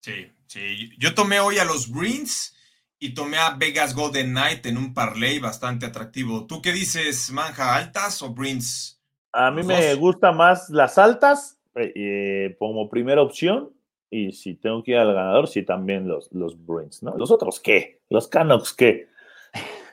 Sí, 0.00 0.30
sí. 0.46 0.90
Yo 0.98 1.14
tomé 1.14 1.40
hoy 1.40 1.58
a 1.58 1.64
los 1.64 1.90
Bruins 1.90 2.54
y 2.98 3.14
tomé 3.14 3.38
a 3.38 3.56
Vegas 3.56 3.94
Golden 3.94 4.30
Knight 4.30 4.66
en 4.66 4.76
un 4.76 4.92
parlay 4.92 5.38
bastante 5.38 5.86
atractivo. 5.86 6.46
¿Tú 6.46 6.60
qué 6.60 6.72
dices, 6.72 7.30
manja 7.32 7.74
altas 7.74 8.20
o 8.22 8.34
Bruins? 8.34 9.00
A 9.32 9.50
mí 9.50 9.62
me 9.62 9.94
gusta 9.94 10.30
más 10.30 10.68
las 10.68 10.98
altas 10.98 11.58
eh, 11.74 12.54
como 12.58 12.88
primera 12.88 13.22
opción. 13.22 13.70
Y 14.10 14.32
si 14.32 14.54
tengo 14.54 14.82
que 14.82 14.92
ir 14.92 14.98
al 14.98 15.12
ganador, 15.12 15.48
sí, 15.48 15.64
también 15.64 16.06
los, 16.06 16.30
los 16.32 16.62
Bruins, 16.64 17.02
¿no? 17.02 17.16
¿Los 17.16 17.30
otros 17.30 17.58
qué? 17.58 18.00
¿Los 18.10 18.28
Canucks 18.28 18.72
qué? 18.72 19.08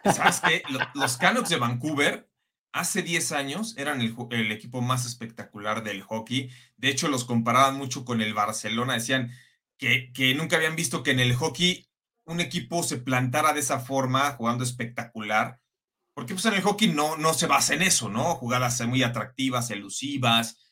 ¿Sabes 0.04 0.42
qué? 0.42 0.64
Los 0.94 1.18
Canucks 1.18 1.50
de 1.50 1.58
Vancouver 1.58 2.28
hace 2.74 3.02
10 3.02 3.32
años 3.32 3.76
eran 3.78 4.02
el, 4.02 4.52
equipo 4.52 4.82
más 4.82 5.06
espectacular 5.06 5.84
del 5.84 6.02
hockey. 6.02 6.50
De 6.78 6.90
hecho, 6.90 7.08
los 7.08 7.26
comparaban 7.26 7.78
mucho 7.78 8.06
con 8.06 8.22
el 8.22 8.34
Barcelona. 8.34 8.94
Decían 8.94 9.32
que, 9.78 10.12
nunca 10.36 10.58
habían 10.58 10.76
visto 10.76 11.04
que 11.04 11.12
en 11.12 11.20
el 11.20 11.36
hockey 11.36 11.88
un 12.26 12.40
equipo 12.40 12.84
se 12.84 12.98
plantara 12.98 13.54
de 13.54 13.60
esa 13.60 13.80
forma, 13.80 14.32
jugando 14.32 14.64
espectacular. 14.64 15.60
Porque 16.14 16.34
pues 16.34 16.46
en 16.46 16.54
el 16.54 16.62
hockey 16.62 16.90
no, 16.90 17.18
no 17.18 17.34
se 17.34 17.48
basa 17.48 17.74
en 17.74 17.82
eso, 17.82 18.10
¿no? 18.10 18.36
Jugadas 18.36 18.86
muy 18.88 19.02
atractivas, 19.02 19.72
elusivas, 19.72 20.72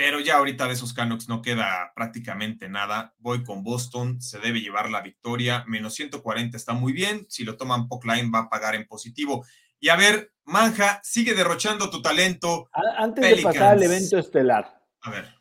pero 0.00 0.18
ya 0.18 0.38
ahorita 0.38 0.66
de 0.66 0.72
esos 0.72 0.94
Canucks 0.94 1.28
no 1.28 1.42
queda 1.42 1.92
prácticamente 1.94 2.70
nada. 2.70 3.14
Voy 3.18 3.44
con 3.44 3.62
Boston, 3.62 4.20
se 4.22 4.38
debe 4.38 4.62
llevar 4.62 4.90
la 4.90 5.02
victoria. 5.02 5.62
Menos 5.66 5.94
140 5.94 6.56
está 6.56 6.72
muy 6.72 6.94
bien. 6.94 7.26
Si 7.28 7.44
lo 7.44 7.58
toman 7.58 7.86
Line 8.04 8.30
va 8.30 8.38
a 8.40 8.48
pagar 8.48 8.74
en 8.74 8.86
positivo. 8.86 9.44
Y 9.80 9.88
a 9.88 9.96
ver, 9.96 10.32
Manja, 10.44 11.00
sigue 11.02 11.34
derrochando 11.34 11.90
tu 11.90 12.02
talento. 12.02 12.68
Antes 12.98 13.36
de 13.36 13.42
pasar 13.42 13.74
al 13.74 13.82
evento 13.82 14.18
estelar. 14.18 14.80
A 15.00 15.10
ver. 15.10 15.40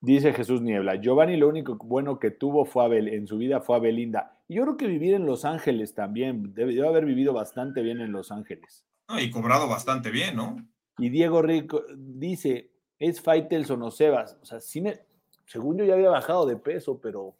Dice 0.00 0.32
Jesús 0.32 0.60
Niebla, 0.60 1.00
Giovanni 1.00 1.36
lo 1.36 1.48
único 1.48 1.76
bueno 1.76 2.18
que 2.18 2.30
tuvo 2.30 2.64
fue 2.64 2.98
en 2.98 3.26
su 3.26 3.38
vida 3.38 3.60
fue 3.60 3.76
a 3.76 3.80
Belinda. 3.80 4.38
Y 4.46 4.56
yo 4.56 4.62
creo 4.62 4.76
que 4.76 4.86
vivir 4.86 5.14
en 5.14 5.26
Los 5.26 5.44
Ángeles 5.44 5.94
también, 5.94 6.54
debe, 6.54 6.86
haber 6.86 7.04
vivido 7.04 7.32
bastante 7.32 7.82
bien 7.82 8.00
en 8.00 8.12
Los 8.12 8.30
Ángeles. 8.30 8.84
y 9.18 9.30
cobrado 9.30 9.68
bastante 9.68 10.10
bien, 10.10 10.36
¿no? 10.36 10.56
Y 10.98 11.08
Diego 11.08 11.42
Rico 11.42 11.82
dice, 11.96 12.70
es 12.98 13.20
Faitelson 13.20 13.82
o 13.82 13.90
Sebas. 13.90 14.38
O 14.42 14.46
sea, 14.46 14.60
sí 14.60 14.80
me, 14.80 15.00
según 15.46 15.78
yo 15.78 15.84
ya 15.84 15.94
había 15.94 16.10
bajado 16.10 16.46
de 16.46 16.56
peso, 16.56 17.00
pero. 17.00 17.36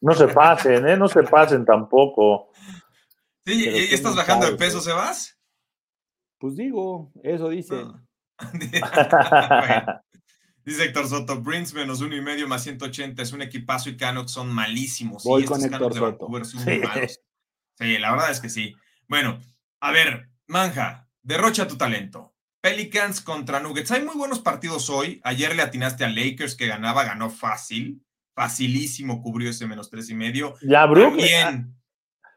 No 0.00 0.12
se 0.14 0.28
pasen, 0.28 0.86
¿eh? 0.88 0.96
No 0.96 1.08
se 1.08 1.22
pasen 1.22 1.64
tampoco. 1.64 2.50
Sí, 3.46 3.68
¿y 3.68 3.94
estás 3.94 4.16
bajando 4.16 4.50
de 4.50 4.56
peso, 4.56 4.80
Sebas? 4.80 5.38
Pues 6.38 6.56
digo, 6.56 7.12
eso 7.22 7.50
dicen. 7.50 7.92
Dice 10.64 10.84
Héctor 10.84 11.06
Soto, 11.08 11.42
Prince 11.42 11.74
menos 11.74 12.00
uno 12.00 12.16
y 12.16 12.22
medio 12.22 12.48
más 12.48 12.62
180 12.62 13.22
es 13.22 13.32
un 13.32 13.42
equipazo 13.42 13.90
y 13.90 13.98
Canucks 13.98 14.32
son 14.32 14.50
malísimos. 14.50 15.22
Voy 15.24 15.44
con 15.44 15.62
Héctor 15.62 15.92
Soto. 15.92 16.26
sí. 16.44 16.58
sí, 17.78 17.98
la 17.98 18.12
verdad 18.12 18.30
es 18.30 18.40
que 18.40 18.48
sí. 18.48 18.74
Bueno, 19.06 19.38
a 19.80 19.90
ver, 19.90 20.30
Manja, 20.46 21.06
derrocha 21.22 21.68
tu 21.68 21.76
talento. 21.76 22.34
Pelicans 22.62 23.20
contra 23.20 23.60
Nuggets. 23.60 23.90
Hay 23.90 24.04
muy 24.04 24.16
buenos 24.16 24.38
partidos 24.40 24.88
hoy. 24.88 25.20
Ayer 25.22 25.54
le 25.54 25.60
atinaste 25.60 26.02
a 26.02 26.08
Lakers 26.08 26.56
que 26.56 26.66
ganaba, 26.66 27.04
ganó 27.04 27.28
fácil. 27.28 28.02
facilísimo 28.34 29.22
cubrió 29.22 29.50
ese 29.50 29.66
menos 29.66 29.90
tres 29.90 30.08
y 30.08 30.14
medio. 30.14 30.54
Ya, 30.62 30.86
Brook. 30.86 31.10
También 31.10 31.76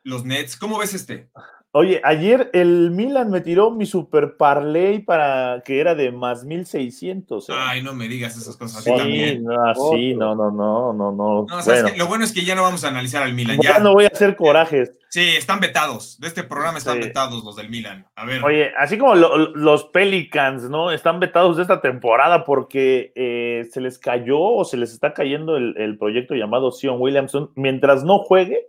los 0.08 0.26
Nets. 0.26 0.56
¿Cómo 0.58 0.80
ves 0.80 0.94
este? 0.94 1.30
Oye, 1.74 2.02
ayer 2.04 2.50
el 2.54 2.90
Milan 2.92 3.30
me 3.30 3.42
tiró 3.42 3.70
mi 3.72 3.86
super 3.86 4.36
parlay 4.38 5.00
para 5.00 5.62
que 5.64 5.80
era 5.80 5.94
de 5.94 6.12
más 6.12 6.44
1600. 6.46 7.50
¿eh? 7.50 7.54
Ay, 7.56 7.84
no 7.84 7.94
me 7.94 8.08
digas 8.08 8.36
esas 8.38 8.56
cosas. 8.58 8.84
sí, 8.84 8.90
así 8.90 9.00
también. 9.00 9.44
no, 9.44 9.74
sí, 9.92 10.16
no, 10.16 10.34
no, 10.34 10.50
no, 10.50 10.94
no, 10.94 11.12
no. 11.12 11.46
No, 11.48 11.62
¿sabes 11.62 11.84
bueno? 11.84 11.98
Lo 11.98 12.08
bueno 12.08 12.24
es 12.24 12.32
que 12.32 12.44
ya 12.46 12.56
no 12.56 12.64
vamos 12.64 12.84
a 12.84 12.88
analizar 12.88 13.22
al 13.22 13.34
Milan. 13.34 13.58
ya 13.62 13.74
Ya. 13.74 13.80
no 13.80 13.94
voy 13.94 14.06
a 14.06 14.08
hacer 14.08 14.36
corajes. 14.38 14.94
Sí, 15.10 15.36
están 15.38 15.60
vetados. 15.60 16.18
De 16.20 16.28
este 16.28 16.44
programa 16.44 16.80
están 16.80 16.96
Sí. 16.98 17.04
vetados 17.10 17.44
los 17.44 17.56
del 17.58 17.70
Milan. 17.70 18.08
A 18.16 18.26
ver. 18.26 18.44
Oye, 18.44 18.72
así 18.80 18.98
como 18.98 19.14
lo- 19.16 19.38
los 19.38 19.84
Pelicans, 19.86 20.70
¿no? 20.70 20.92
Están 20.92 21.20
vetados 21.20 21.58
de 21.58 21.62
esta 21.64 21.82
temporada 21.82 22.44
porque 22.44 23.12
eh, 23.16 23.68
se 23.72 23.82
les 23.82 24.00
cayó 24.00 24.40
o 24.40 24.66
se 24.66 24.78
les 24.78 24.94
está 24.94 25.14
cayendo 25.14 25.58
el, 25.58 25.76
el 25.78 25.98
proyecto 25.98 26.34
llamado 26.34 26.72
Sion 26.72 26.96
Williamson. 27.00 27.52
Mientras 27.56 28.04
no 28.04 28.20
juegue. 28.20 28.68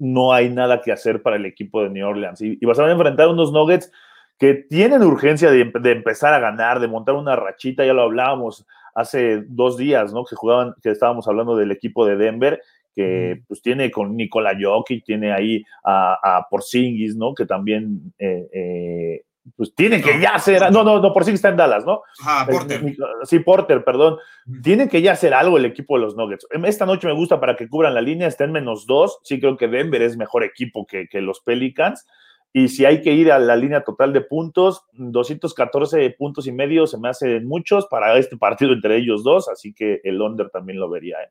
No 0.00 0.32
hay 0.32 0.48
nada 0.48 0.80
que 0.80 0.90
hacer 0.90 1.22
para 1.22 1.36
el 1.36 1.46
equipo 1.46 1.82
de 1.82 1.90
New 1.90 2.08
Orleans. 2.08 2.40
Y, 2.40 2.58
y 2.60 2.66
vas 2.66 2.78
a 2.80 2.90
enfrentar 2.90 3.28
unos 3.28 3.52
Nuggets 3.52 3.92
que 4.38 4.54
tienen 4.54 5.02
urgencia 5.02 5.50
de, 5.50 5.70
de 5.80 5.92
empezar 5.92 6.32
a 6.34 6.40
ganar, 6.40 6.80
de 6.80 6.88
montar 6.88 7.14
una 7.14 7.36
rachita, 7.36 7.84
ya 7.84 7.92
lo 7.92 8.02
hablábamos 8.02 8.66
hace 8.94 9.42
dos 9.46 9.76
días, 9.76 10.12
¿no? 10.12 10.24
Que 10.24 10.34
jugaban, 10.34 10.74
que 10.82 10.90
estábamos 10.90 11.28
hablando 11.28 11.54
del 11.56 11.70
equipo 11.70 12.06
de 12.06 12.16
Denver, 12.16 12.60
que 12.94 13.42
pues 13.46 13.62
tiene 13.62 13.90
con 13.90 14.16
Nikola 14.16 14.56
Jokic, 14.60 15.04
tiene 15.04 15.32
ahí 15.32 15.62
a, 15.84 16.38
a 16.38 16.48
Porzingis, 16.48 17.16
¿no? 17.16 17.34
Que 17.34 17.46
también, 17.46 18.12
eh, 18.18 18.48
eh, 18.52 19.22
pues 19.56 19.74
tiene 19.74 20.02
que 20.02 20.14
No. 20.14 20.20
ya 20.20 20.38
ser, 20.38 20.70
no, 20.70 20.84
no, 20.84 21.00
no, 21.00 21.12
Porzingis 21.12 21.38
está 21.38 21.48
en 21.48 21.56
Dallas, 21.56 21.84
¿no? 21.84 22.02
Ajá, 22.20 22.46
Porter. 22.46 22.82
Sí, 23.24 23.38
Porter, 23.40 23.84
perdón. 23.84 24.18
Tiene 24.62 24.88
que 24.88 25.02
ya 25.02 25.12
hacer 25.12 25.34
algo 25.34 25.56
el 25.56 25.64
equipo 25.64 25.96
de 25.96 26.04
los 26.04 26.16
Nuggets. 26.16 26.46
Esta 26.64 26.86
noche 26.86 27.06
me 27.06 27.14
gusta 27.14 27.40
para 27.40 27.56
que 27.56 27.68
cubran 27.68 27.94
la 27.94 28.00
línea, 28.00 28.28
estén 28.28 28.52
menos 28.52 28.86
dos. 28.86 29.18
Sí 29.24 29.40
creo 29.40 29.56
que 29.56 29.68
Denver 29.68 30.02
es 30.02 30.16
mejor 30.16 30.44
equipo 30.44 30.86
que, 30.86 31.08
que 31.08 31.20
los 31.20 31.40
Pelicans. 31.40 32.06
Y 32.52 32.68
si 32.68 32.84
hay 32.84 33.00
que 33.00 33.12
ir 33.12 33.30
a 33.30 33.38
la 33.38 33.54
línea 33.54 33.84
total 33.84 34.12
de 34.12 34.22
puntos, 34.22 34.82
214 34.92 36.10
puntos 36.18 36.46
y 36.46 36.52
medio 36.52 36.86
se 36.86 36.98
me 36.98 37.08
hacen 37.08 37.46
muchos 37.46 37.86
para 37.86 38.18
este 38.18 38.36
partido 38.36 38.72
entre 38.72 38.96
ellos 38.96 39.22
dos, 39.22 39.48
así 39.48 39.72
que 39.72 40.00
el 40.02 40.20
under 40.20 40.50
también 40.50 40.80
lo 40.80 40.90
vería. 40.90 41.16
¿eh? 41.22 41.30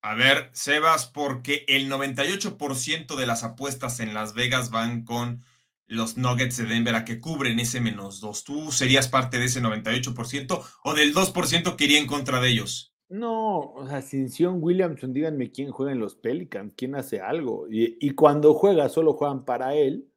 A 0.00 0.14
ver, 0.14 0.48
Sebas, 0.52 1.06
porque 1.06 1.64
el 1.68 1.90
98% 1.90 3.16
de 3.16 3.26
las 3.26 3.44
apuestas 3.44 4.00
en 4.00 4.14
Las 4.14 4.32
Vegas 4.32 4.70
van 4.70 5.04
con 5.04 5.42
los 5.86 6.16
Nuggets 6.16 6.56
de 6.58 6.64
Denver 6.64 6.94
a 6.94 7.04
que 7.04 7.20
cubren 7.20 7.58
ese 7.60 7.80
menos 7.80 8.20
dos. 8.20 8.44
¿Tú 8.44 8.72
serías 8.72 9.08
parte 9.08 9.38
de 9.38 9.44
ese 9.46 9.60
98% 9.60 10.62
o 10.84 10.94
del 10.94 11.12
2% 11.14 11.76
que 11.76 11.84
iría 11.84 11.98
en 11.98 12.06
contra 12.06 12.40
de 12.40 12.48
ellos? 12.50 12.94
No, 13.08 13.58
o 13.60 13.86
sea, 13.86 14.00
sin 14.02 14.30
Sion 14.30 14.58
Williamson, 14.60 15.12
díganme 15.12 15.50
quién 15.52 15.70
juega 15.70 15.92
en 15.92 16.00
los 16.00 16.16
Pelicans, 16.16 16.74
quién 16.76 16.94
hace 16.96 17.20
algo. 17.20 17.66
Y, 17.70 17.96
y 18.00 18.10
cuando 18.10 18.54
juega, 18.54 18.88
solo 18.88 19.12
juegan 19.12 19.44
para 19.44 19.74
él. 19.74 20.08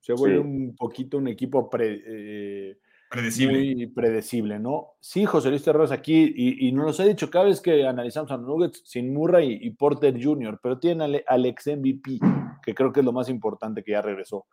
Se 0.00 0.12
vuelve 0.12 0.38
Sí. 0.38 0.42
un 0.44 0.74
poquito 0.76 1.18
un 1.18 1.28
equipo 1.28 1.70
pre- 1.70 2.02
eh, 2.04 2.78
Predecible. 3.08 3.58
muy 3.74 3.86
predecible, 3.86 4.58
¿no? 4.58 4.94
Sí, 5.00 5.24
José 5.24 5.50
Luis 5.50 5.62
Terros 5.62 5.92
aquí, 5.92 6.32
y, 6.34 6.66
y 6.66 6.72
nos 6.72 6.86
los 6.86 7.00
ha 7.00 7.04
dicho 7.04 7.30
cada 7.30 7.44
vez 7.44 7.60
que 7.60 7.86
analizamos 7.86 8.30
a 8.32 8.36
los 8.38 8.46
Nuggets 8.46 8.82
sin 8.84 9.14
Murray 9.14 9.52
y, 9.62 9.68
y 9.68 9.70
Porter 9.70 10.20
Jr., 10.20 10.58
pero 10.60 10.80
tienen 10.80 11.02
al, 11.02 11.24
al 11.26 11.46
ex 11.46 11.68
MVP, 11.68 12.18
que 12.64 12.74
creo 12.74 12.92
que 12.92 12.98
es 13.00 13.06
lo 13.06 13.12
más 13.12 13.28
importante 13.28 13.84
que 13.84 13.92
ya 13.92 14.02
regresó. 14.02 14.46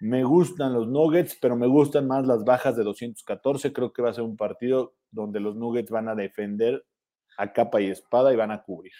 Me 0.00 0.24
gustan 0.24 0.72
los 0.72 0.86
Nuggets, 0.88 1.36
pero 1.40 1.56
me 1.56 1.66
gustan 1.66 2.06
más 2.06 2.26
las 2.26 2.44
bajas 2.44 2.76
de 2.76 2.84
214. 2.84 3.72
Creo 3.72 3.92
que 3.92 4.02
va 4.02 4.10
a 4.10 4.14
ser 4.14 4.24
un 4.24 4.36
partido 4.36 4.94
donde 5.10 5.40
los 5.40 5.56
Nuggets 5.56 5.90
van 5.90 6.08
a 6.08 6.14
defender 6.14 6.84
a 7.36 7.52
capa 7.52 7.80
y 7.80 7.90
espada 7.90 8.32
y 8.32 8.36
van 8.36 8.50
a 8.50 8.62
cubrir. 8.62 8.92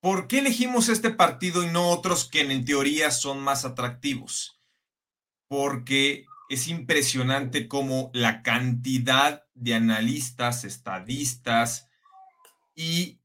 ¿Por 0.00 0.26
qué 0.28 0.40
elegimos 0.40 0.88
este 0.88 1.10
partido 1.10 1.62
y 1.62 1.68
no 1.68 1.88
otros 1.88 2.28
que 2.28 2.42
en 2.42 2.64
teoría 2.64 3.10
son 3.10 3.40
más 3.40 3.64
atractivos? 3.64 4.60
Porque 5.48 6.26
es 6.48 6.68
impresionante 6.68 7.68
cómo 7.68 8.10
la 8.12 8.42
cantidad 8.42 9.44
de 9.54 9.74
analistas, 9.74 10.64
estadistas 10.64 11.88
y, 12.74 13.20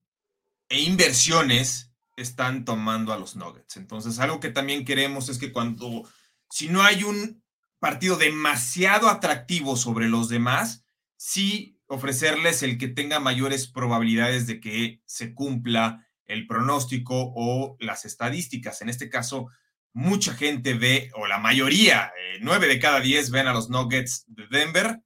e 0.69 0.81
inversiones 0.81 1.91
están 2.15 2.65
tomando 2.65 3.11
a 3.11 3.17
los 3.17 3.35
Nuggets. 3.35 3.77
Entonces, 3.77 4.19
algo 4.19 4.39
que 4.39 4.49
también 4.49 4.85
queremos 4.85 5.29
es 5.29 5.37
que 5.37 5.51
cuando, 5.51 6.03
si 6.49 6.67
no 6.69 6.83
hay 6.83 7.03
un 7.03 7.43
partido 7.79 8.17
demasiado 8.17 9.09
atractivo 9.09 9.77
sobre 9.77 10.09
los 10.09 10.29
demás, 10.29 10.83
sí 11.15 11.79
ofrecerles 11.87 12.61
el 12.63 12.77
que 12.77 12.87
tenga 12.87 13.19
mayores 13.19 13.67
probabilidades 13.67 14.47
de 14.47 14.59
que 14.59 15.01
se 15.05 15.33
cumpla 15.33 16.07
el 16.25 16.45
pronóstico 16.45 17.33
o 17.35 17.77
las 17.79 18.05
estadísticas. 18.05 18.81
En 18.81 18.89
este 18.89 19.09
caso, 19.09 19.47
mucha 19.93 20.33
gente 20.35 20.75
ve, 20.75 21.09
o 21.15 21.25
la 21.25 21.39
mayoría, 21.39 22.11
eh, 22.17 22.37
nueve 22.41 22.67
de 22.67 22.79
cada 22.79 22.99
diez 22.99 23.31
ven 23.31 23.47
a 23.47 23.53
los 23.53 23.69
Nuggets 23.69 24.25
de 24.27 24.47
Denver 24.47 25.01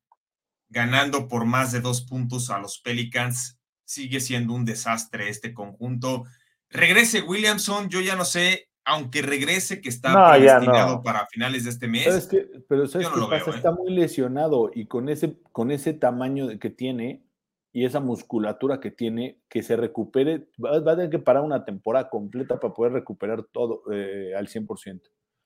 ganando 0.73 1.27
por 1.27 1.45
más 1.45 1.71
de 1.71 1.79
dos 1.79 2.01
puntos 2.01 2.49
a 2.49 2.57
los 2.57 2.79
Pelicans. 2.79 3.59
Sigue 3.85 4.19
siendo 4.19 4.53
un 4.53 4.65
desastre 4.65 5.29
este 5.29 5.53
conjunto. 5.53 6.25
Regrese 6.69 7.21
Williamson, 7.21 7.89
yo 7.89 8.01
ya 8.01 8.15
no 8.15 8.25
sé, 8.25 8.69
aunque 8.85 9.21
regrese 9.21 9.81
que 9.81 9.89
está 9.89 10.11
No, 10.13 10.37
ya 10.37 10.57
predestinado 10.57 10.95
no. 10.97 11.03
para 11.03 11.25
finales 11.27 11.63
de 11.63 11.69
este 11.71 11.85
¿Sabes 11.87 12.05
mes. 12.15 12.27
qué? 12.27 12.59
Pero 12.67 12.87
¿sabes 12.87 13.07
no 13.09 13.29
qué 13.29 13.37
pasa? 13.37 13.45
veo, 13.45 13.53
¿eh? 13.53 13.57
Está 13.57 13.71
muy 13.71 13.91
lesionado 13.93 14.71
y 14.73 14.87
con 14.87 15.09
ese, 15.09 15.37
con 15.51 15.71
ese 15.71 15.93
tamaño 15.93 16.47
que 16.59 16.69
tiene 16.69 17.23
y 17.71 17.85
esa 17.85 17.99
musculatura 17.99 18.79
que 18.79 18.91
tiene, 18.91 19.39
que 19.49 19.63
se 19.63 19.75
recupere, 19.75 20.47
va, 20.63 20.79
va 20.79 20.91
a 20.91 20.95
tener 20.95 21.09
que 21.09 21.19
parar 21.19 21.43
una 21.43 21.65
temporada 21.65 22.09
completa 22.09 22.59
para 22.59 22.73
poder 22.73 22.93
recuperar 22.93 23.43
todo 23.51 23.81
eh, 23.91 24.33
al 24.37 24.47
100%. 24.47 25.01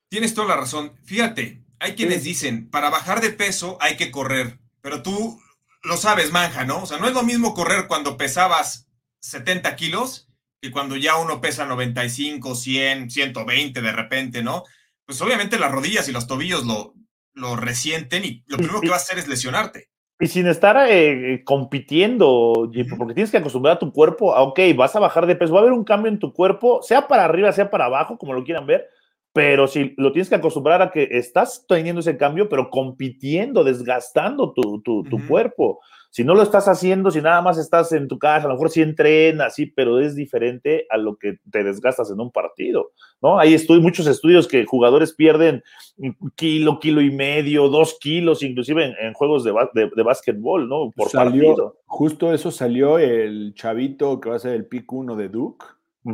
Tienes 0.10 0.34
toda 0.34 0.48
la 0.48 0.58
razón. 0.58 0.94
Fíjate, 1.06 1.64
hay 1.80 1.94
quienes 1.94 2.24
dicen, 2.24 2.70
para 2.70 2.90
bajar 2.90 3.22
de 3.22 3.30
peso 3.30 3.78
hay 3.82 3.96
que 3.98 4.12
correr, 4.12 4.60
pero 4.82 5.02
tú 5.04 5.40
lo 5.84 5.96
sabes, 5.96 6.32
manja, 6.34 6.66
¿no? 6.66 6.84
O 6.84 6.86
sea, 6.86 6.98
no 6.98 7.08
es 7.08 7.14
lo 7.14 7.24
mismo 7.24 7.54
correr 7.54 7.88
cuando 7.88 8.18
pesabas 8.18 8.90
70 9.20 9.76
kilos 9.78 10.27
que 10.62 10.72
cuando 10.72 10.96
ya 10.96 11.18
uno 11.18 11.40
pesa 11.40 11.66
95, 11.66 12.56
100, 12.56 13.10
120 13.10 13.82
de 13.82 13.92
repente, 13.92 14.44
¿no? 14.44 14.64
Pues 15.06 15.22
obviamente 15.22 15.60
las 15.60 15.72
rodillas 15.72 16.10
y 16.10 16.12
los 16.12 16.28
tobillos 16.28 16.66
lo, 16.66 16.94
lo 17.34 17.56
resienten 17.56 18.26
y 18.26 18.44
lo 18.48 18.58
primero 18.58 18.82
que 18.82 18.90
va 18.90 18.96
a 18.96 18.98
hacer 18.98 19.18
es 19.18 19.28
lesionarte. 19.28 19.90
Y 20.20 20.28
sin 20.28 20.48
estar 20.48 20.76
eh, 20.90 21.44
compitiendo, 21.46 22.72
Jeep, 22.72 22.88
Ujú. 22.88 22.98
porque 22.98 23.14
tienes 23.14 23.30
que 23.30 23.38
acostumbrar 23.38 23.76
a 23.76 23.80
tu 23.80 23.92
cuerpo, 23.94 24.36
a, 24.36 24.42
ok, 24.42 24.60
vas 24.76 24.96
a 24.96 25.00
bajar 25.00 25.28
de 25.28 25.36
peso, 25.36 25.54
va 25.54 25.60
a 25.60 25.62
haber 25.62 25.74
un 25.74 25.84
cambio 25.84 26.12
en 26.12 26.18
tu 26.18 26.34
cuerpo, 26.34 26.82
sea 26.82 27.08
para 27.08 27.26
arriba, 27.26 27.52
sea 27.52 27.70
para 27.70 27.86
abajo, 27.86 28.18
como 28.18 28.34
lo 28.34 28.44
quieran 28.44 28.66
ver, 28.66 28.88
pero 29.32 29.68
si 29.68 29.94
lo 29.98 30.12
tienes 30.12 30.30
que 30.30 30.36
acostumbrar 30.36 30.82
a 30.82 30.90
que 30.90 31.08
estás 31.12 31.66
teniendo 31.68 32.00
ese 32.00 32.18
cambio, 32.18 32.50
pero 32.50 32.72
compitiendo, 32.72 33.64
desgastando 33.64 34.54
tu, 34.54 34.82
tu, 34.82 35.04
tu 35.04 35.18
Ujú. 35.18 35.28
cuerpo. 35.28 35.80
Si 36.10 36.24
no 36.24 36.34
lo 36.34 36.42
estás 36.42 36.68
haciendo, 36.68 37.12
si 37.12 37.22
nada 37.22 37.42
más 37.42 37.58
estás 37.58 37.92
en 37.92 38.08
tu 38.08 38.18
casa, 38.18 38.46
a 38.46 38.48
lo 38.48 38.56
mejor 38.56 38.70
sí 38.72 38.82
entrenas, 38.82 39.54
sí, 39.56 39.66
pero 39.68 40.00
es 40.00 40.16
diferente 40.16 40.88
a 40.90 40.98
lo 40.98 41.18
que 41.18 41.40
te 41.52 41.64
desgastas 41.64 42.10
en 42.10 42.20
un 42.20 42.32
partido, 42.32 42.92
¿no? 43.22 43.38
Hay 43.40 43.54
estu- 43.54 43.80
muchos 43.82 44.08
estudios 44.08 44.48
que 44.48 44.66
jugadores 44.66 45.14
pierden 45.14 45.64
un 45.98 46.16
kilo, 46.36 46.80
kilo 46.80 47.02
y 47.02 47.12
medio, 47.12 47.70
dos 47.70 47.98
kilos, 48.00 48.42
inclusive 48.42 48.86
en, 48.86 48.96
en 49.00 49.14
juegos 49.14 49.44
de, 49.44 49.54
de, 49.74 49.92
de 49.96 50.04
básquetbol, 50.04 50.68
¿no? 50.68 50.92
Por 50.96 51.10
salió, 51.10 51.44
partido. 51.50 51.78
justo 51.86 52.34
eso 52.34 52.50
salió 52.52 52.98
el 52.98 53.54
chavito 53.54 54.20
que 54.20 54.30
va 54.30 54.38
a 54.38 54.40
ser 54.40 54.54
el 54.54 54.66
pick 54.66 54.92
1 54.92 55.16
de 55.16 55.30
Duke, 55.30 55.66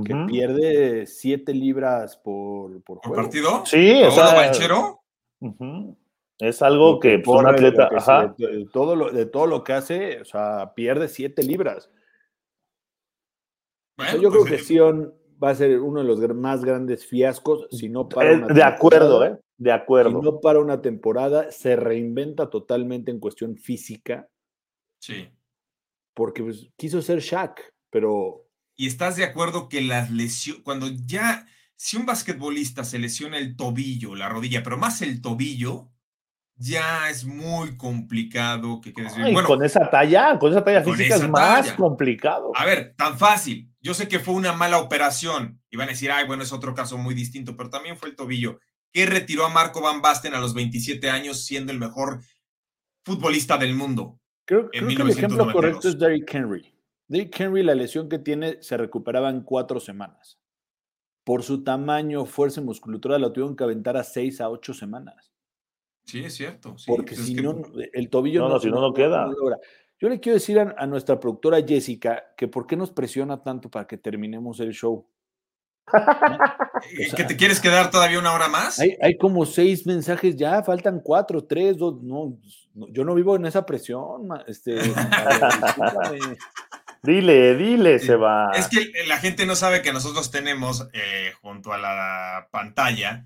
que 0.05 0.15
pierde 0.25 1.05
7 1.05 1.53
libras 1.53 2.17
por, 2.17 2.81
por 2.83 2.99
¿Por 2.99 3.07
juego. 3.09 3.15
partido? 3.23 3.63
Sí, 3.65 4.01
o 4.03 4.09
¿Paolo 4.09 4.13
sea, 4.15 4.33
Banchero? 4.35 5.01
ujú. 5.39 5.97
Es 6.39 6.61
algo 6.61 6.99
que 6.99 7.19
pues, 7.19 7.39
un 7.39 7.47
atleta, 7.47 7.89
que 7.89 7.95
ajá. 7.97 8.33
se- 8.37 8.45
de, 8.47 8.65
todo 8.71 8.95
lo, 8.95 9.11
de 9.11 9.25
todo 9.25 9.47
lo 9.47 9.63
que 9.63 9.73
hace, 9.73 10.21
o 10.21 10.25
sea, 10.25 10.73
pierde 10.75 11.07
7 11.07 11.43
libras. 11.43 11.89
O 13.97 14.03
sea, 14.03 14.11
Bueno, 14.13 14.21
yo 14.21 14.29
pues, 14.29 14.43
creo 14.45 14.57
que 14.57 14.63
Sion 14.63 15.13
va 15.43 15.49
a 15.51 15.55
ser 15.55 15.79
uno 15.79 15.99
de 16.01 16.05
los 16.07 16.19
más 16.35 16.63
grandes 16.63 17.05
fiascos 17.05 17.67
si 17.71 17.89
no 17.89 18.07
para 18.09 18.33
una 18.33 18.47
de 18.47 18.63
acuerdo, 18.63 19.19
temporada. 19.19 19.35
¿eh? 19.35 19.39
De 19.57 19.71
acuerdo. 19.71 20.19
Si 20.19 20.25
no 20.25 20.39
para 20.41 20.59
una 20.59 20.81
temporada, 20.81 21.51
se 21.51 21.75
reinventa 21.75 22.49
totalmente 22.49 23.11
en 23.11 23.19
cuestión 23.19 23.55
física, 23.57 24.27
Sí. 24.99 25.29
porque 26.15 26.43
pues, 26.43 26.69
quiso 26.77 27.01
ser 27.01 27.19
Shaq, 27.19 27.59
pero 27.89 28.47
¿Y 28.75 28.87
estás 28.87 29.17
de 29.17 29.23
acuerdo 29.23 29.69
que 29.69 29.81
las 29.81 30.09
lesiones, 30.09 30.63
cuando 30.63 30.87
ya, 31.05 31.45
si 31.75 31.95
un 31.95 32.07
basquetbolista 32.07 32.83
se 32.83 32.97
lesiona 32.97 33.37
el 33.37 33.55
tobillo, 33.55 34.15
la 34.15 34.29
rodilla, 34.29 34.63
pero 34.63 34.77
más 34.77 35.03
el 35.03 35.21
tobillo, 35.21 35.91
ya 36.55 37.09
es 37.09 37.25
muy 37.25 37.75
complicado 37.77 38.79
que 38.81 38.93
quedes 38.93 39.15
bien. 39.15 39.27
Ay, 39.27 39.33
Bueno, 39.33 39.47
con 39.47 39.63
esa 39.63 39.89
talla, 39.89 40.37
con 40.39 40.51
esa 40.51 40.63
talla 40.63 40.83
con 40.83 40.95
física 40.95 41.15
esa 41.15 41.25
es 41.25 41.29
más 41.31 41.65
talla. 41.65 41.75
complicado. 41.75 42.51
a 42.55 42.65
ver, 42.65 42.93
tan 42.95 43.17
fácil. 43.17 43.69
Yo 43.81 43.93
sé 43.93 44.07
que 44.07 44.19
fue 44.19 44.33
una 44.35 44.53
mala 44.53 44.77
operación. 44.79 45.59
Y 45.69 45.77
van 45.77 45.89
a 45.89 45.91
decir, 45.91 46.11
ay, 46.11 46.25
bueno, 46.27 46.43
es 46.43 46.53
otro 46.53 46.73
caso 46.73 46.97
muy 46.97 47.15
distinto, 47.15 47.57
pero 47.57 47.69
también 47.69 47.97
fue 47.97 48.09
el 48.09 48.15
tobillo. 48.15 48.59
que 48.91 49.05
retiró 49.07 49.45
a 49.45 49.49
Marco 49.49 49.81
Van 49.81 50.01
Basten 50.01 50.35
a 50.35 50.39
los 50.39 50.53
27 50.53 51.09
años, 51.09 51.45
siendo 51.45 51.71
el 51.71 51.79
mejor 51.79 52.21
futbolista 53.03 53.57
del 53.57 53.73
mundo? 53.75 54.19
creo, 54.45 54.69
En 54.71 54.85
creo 54.85 54.87
que 54.87 54.93
el 54.93 55.09
ejemplo 55.09 55.45
1992. 55.45 55.53
correcto 55.53 55.89
es 55.89 55.97
Derrick 55.99 56.33
Henry. 56.33 56.73
Dick 57.07 57.39
Henry, 57.39 57.63
la 57.63 57.75
lesión 57.75 58.07
que 58.07 58.19
tiene, 58.19 58.61
se 58.61 58.77
recuperaba 58.77 59.29
en 59.29 59.41
cuatro 59.41 59.79
semanas. 59.79 60.39
Por 61.25 61.43
su 61.43 61.63
tamaño, 61.63 62.25
fuerza 62.25 62.61
y 62.61 62.63
musculatura, 62.63 63.17
lo 63.17 63.31
tuvieron 63.33 63.55
que 63.55 63.63
aventar 63.63 63.97
a 63.97 64.03
seis 64.03 64.39
a 64.41 64.49
ocho 64.49 64.73
semanas. 64.73 65.32
Sí, 66.05 66.23
es 66.23 66.35
cierto. 66.35 66.75
porque 66.85 67.15
pues 67.15 67.27
si 67.27 67.35
no, 67.35 67.61
el 67.93 68.09
tobillo 68.09 68.47
no, 68.47 68.59
si 68.59 68.69
no, 68.69 68.81
no 68.81 68.93
queda. 68.93 69.29
Yo 69.99 70.09
le 70.09 70.19
quiero 70.19 70.33
decir 70.33 70.59
a, 70.59 70.85
nuestra 70.85 71.19
productora 71.19 71.61
Jessica 71.65 72.33
que 72.35 72.49
por 72.49 72.67
qué 72.67 72.75
nos 72.75 72.91
presiona 72.91 73.41
tanto 73.41 73.69
para 73.69 73.87
que 73.87 73.97
terminemos 73.97 74.59
el 74.59 74.73
show. 74.73 75.07
¿Que 77.15 77.23
te 77.23 77.37
quieres 77.37 77.61
quedar 77.61 77.89
todavía 77.89 78.19
una 78.19 78.33
hora 78.33 78.49
más? 78.49 78.79
Hay, 78.79 79.17
como 79.17 79.45
seis 79.45 79.85
mensajes 79.85 80.35
ya, 80.35 80.61
faltan 80.63 80.99
cuatro, 81.01 81.45
tres, 81.45 81.77
dos, 81.77 82.03
no, 82.03 82.37
yo 82.73 83.05
no 83.05 83.15
vivo 83.15 83.37
en 83.37 83.45
esa 83.45 83.65
presión. 83.65 84.27
Este, 84.45 84.75
dile, 87.03 87.55
dile, 87.55 87.99
se 87.99 88.17
va. 88.17 88.51
Es 88.53 88.67
que 88.67 88.91
la 89.07 89.17
gente 89.17 89.45
no 89.45 89.55
sabe 89.55 89.81
que 89.81 89.93
nosotros 89.93 90.31
tenemos 90.31 90.89
eh, 90.91 91.31
junto 91.41 91.71
a 91.71 91.77
la 91.77 92.49
pantalla 92.51 93.25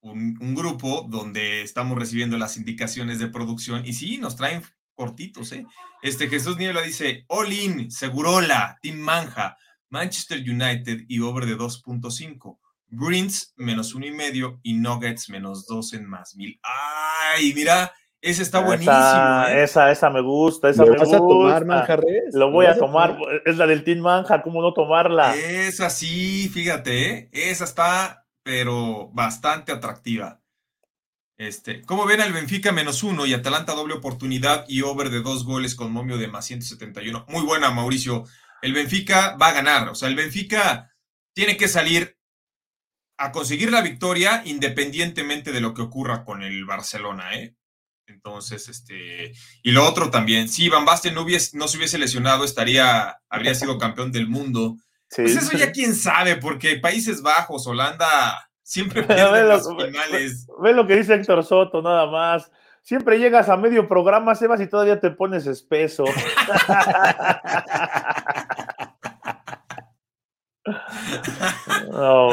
un, 0.00 0.54
grupo 0.54 1.06
donde 1.08 1.62
estamos 1.62 1.98
recibiendo 1.98 2.38
las 2.38 2.56
indicaciones 2.56 3.18
de 3.18 3.28
producción 3.28 3.84
y 3.84 3.92
sí, 3.92 4.18
nos 4.18 4.36
traen 4.36 4.62
cortitos, 4.94 5.52
¿eh? 5.52 5.66
Este 6.02 6.28
Jesús 6.28 6.56
Niebla 6.56 6.82
dice, 6.82 7.24
All 7.28 7.52
in, 7.52 7.90
Segurola, 7.90 8.78
Team 8.82 8.98
Manja, 8.98 9.56
Manchester 9.88 10.38
United 10.38 11.04
y 11.08 11.20
over 11.20 11.46
de 11.46 11.56
2.5. 11.56 12.58
Bruins 12.90 13.52
menos 13.56 13.94
uno 13.94 14.06
y 14.06 14.12
medio 14.12 14.60
y 14.62 14.74
Nuggets 14.74 15.28
menos 15.28 15.66
dos 15.66 15.92
en 15.92 16.06
más 16.06 16.34
mil. 16.36 16.58
¡Ay, 16.62 17.52
mira! 17.54 17.92
Esa 18.20 18.42
está 18.42 18.58
buenísimo. 18.60 18.96
¿eh? 18.96 19.62
Esa, 19.62 19.92
esa, 19.92 20.10
me 20.10 20.20
gusta, 20.20 20.70
esa 20.70 20.84
me 20.84 20.96
vas 20.96 21.12
a 21.12 21.18
tomar, 21.18 21.64
Lo 22.32 22.50
voy 22.50 22.66
a 22.66 22.76
tomar. 22.76 23.16
Es 23.44 23.56
la 23.56 23.66
del 23.66 23.84
Team 23.84 24.00
Manja, 24.00 24.42
¿cómo 24.42 24.60
no 24.60 24.72
tomarla? 24.72 25.36
Esa 25.36 25.88
sí, 25.88 26.50
fíjate, 26.52 27.10
¿eh? 27.10 27.30
esa 27.32 27.64
está, 27.64 28.24
pero 28.48 29.10
bastante 29.12 29.72
atractiva. 29.72 30.40
Este, 31.36 31.82
¿Cómo 31.82 32.06
ven 32.06 32.22
al 32.22 32.32
Benfica 32.32 32.72
menos 32.72 33.02
uno 33.02 33.26
y 33.26 33.34
Atalanta 33.34 33.74
doble 33.74 33.92
oportunidad 33.92 34.64
y 34.66 34.80
over 34.80 35.10
de 35.10 35.20
dos 35.20 35.44
goles 35.44 35.74
con 35.74 35.92
momio 35.92 36.16
de 36.16 36.28
más 36.28 36.46
171? 36.46 37.26
Muy 37.28 37.42
buena, 37.42 37.70
Mauricio. 37.70 38.24
El 38.62 38.72
Benfica 38.72 39.36
va 39.36 39.48
a 39.48 39.52
ganar. 39.52 39.90
O 39.90 39.94
sea, 39.94 40.08
el 40.08 40.16
Benfica 40.16 40.96
tiene 41.34 41.58
que 41.58 41.68
salir 41.68 42.16
a 43.18 43.32
conseguir 43.32 43.70
la 43.70 43.82
victoria 43.82 44.40
independientemente 44.46 45.52
de 45.52 45.60
lo 45.60 45.74
que 45.74 45.82
ocurra 45.82 46.24
con 46.24 46.42
el 46.42 46.64
Barcelona, 46.64 47.34
¿eh? 47.34 47.54
Entonces, 48.06 48.66
este, 48.70 49.34
y 49.62 49.72
lo 49.72 49.86
otro 49.86 50.10
también, 50.10 50.48
si 50.48 50.70
Van 50.70 50.86
Basten 50.86 51.12
no, 51.12 51.26
no 51.52 51.68
se 51.68 51.76
hubiese 51.76 51.98
lesionado, 51.98 52.44
estaría, 52.44 53.20
habría 53.28 53.54
sido 53.54 53.76
campeón 53.76 54.10
del 54.10 54.26
mundo. 54.26 54.78
Pues 55.14 55.36
eso 55.36 55.56
ya 55.56 55.72
quién 55.72 55.94
sabe, 55.94 56.36
porque 56.36 56.76
Países 56.76 57.22
Bajos, 57.22 57.66
Holanda, 57.66 58.48
Siempre 58.68 59.02
pierden 59.04 59.48
los 59.48 59.66
finales. 59.66 60.46
Ve, 60.62 60.74
lo 60.74 60.86
que 60.86 60.96
dice 60.96 61.14
Héctor 61.14 61.42
Soto, 61.42 61.80
nada 61.80 62.04
más. 62.04 62.52
Siempre 62.82 63.18
llegas 63.18 63.48
a 63.48 63.56
medio 63.56 63.88
programa, 63.88 64.34
Sebas, 64.34 64.60
y 64.60 64.66
todavía 64.66 65.00
te 65.00 65.10
pones 65.10 65.46
espeso. 65.46 66.04
no, 71.90 72.26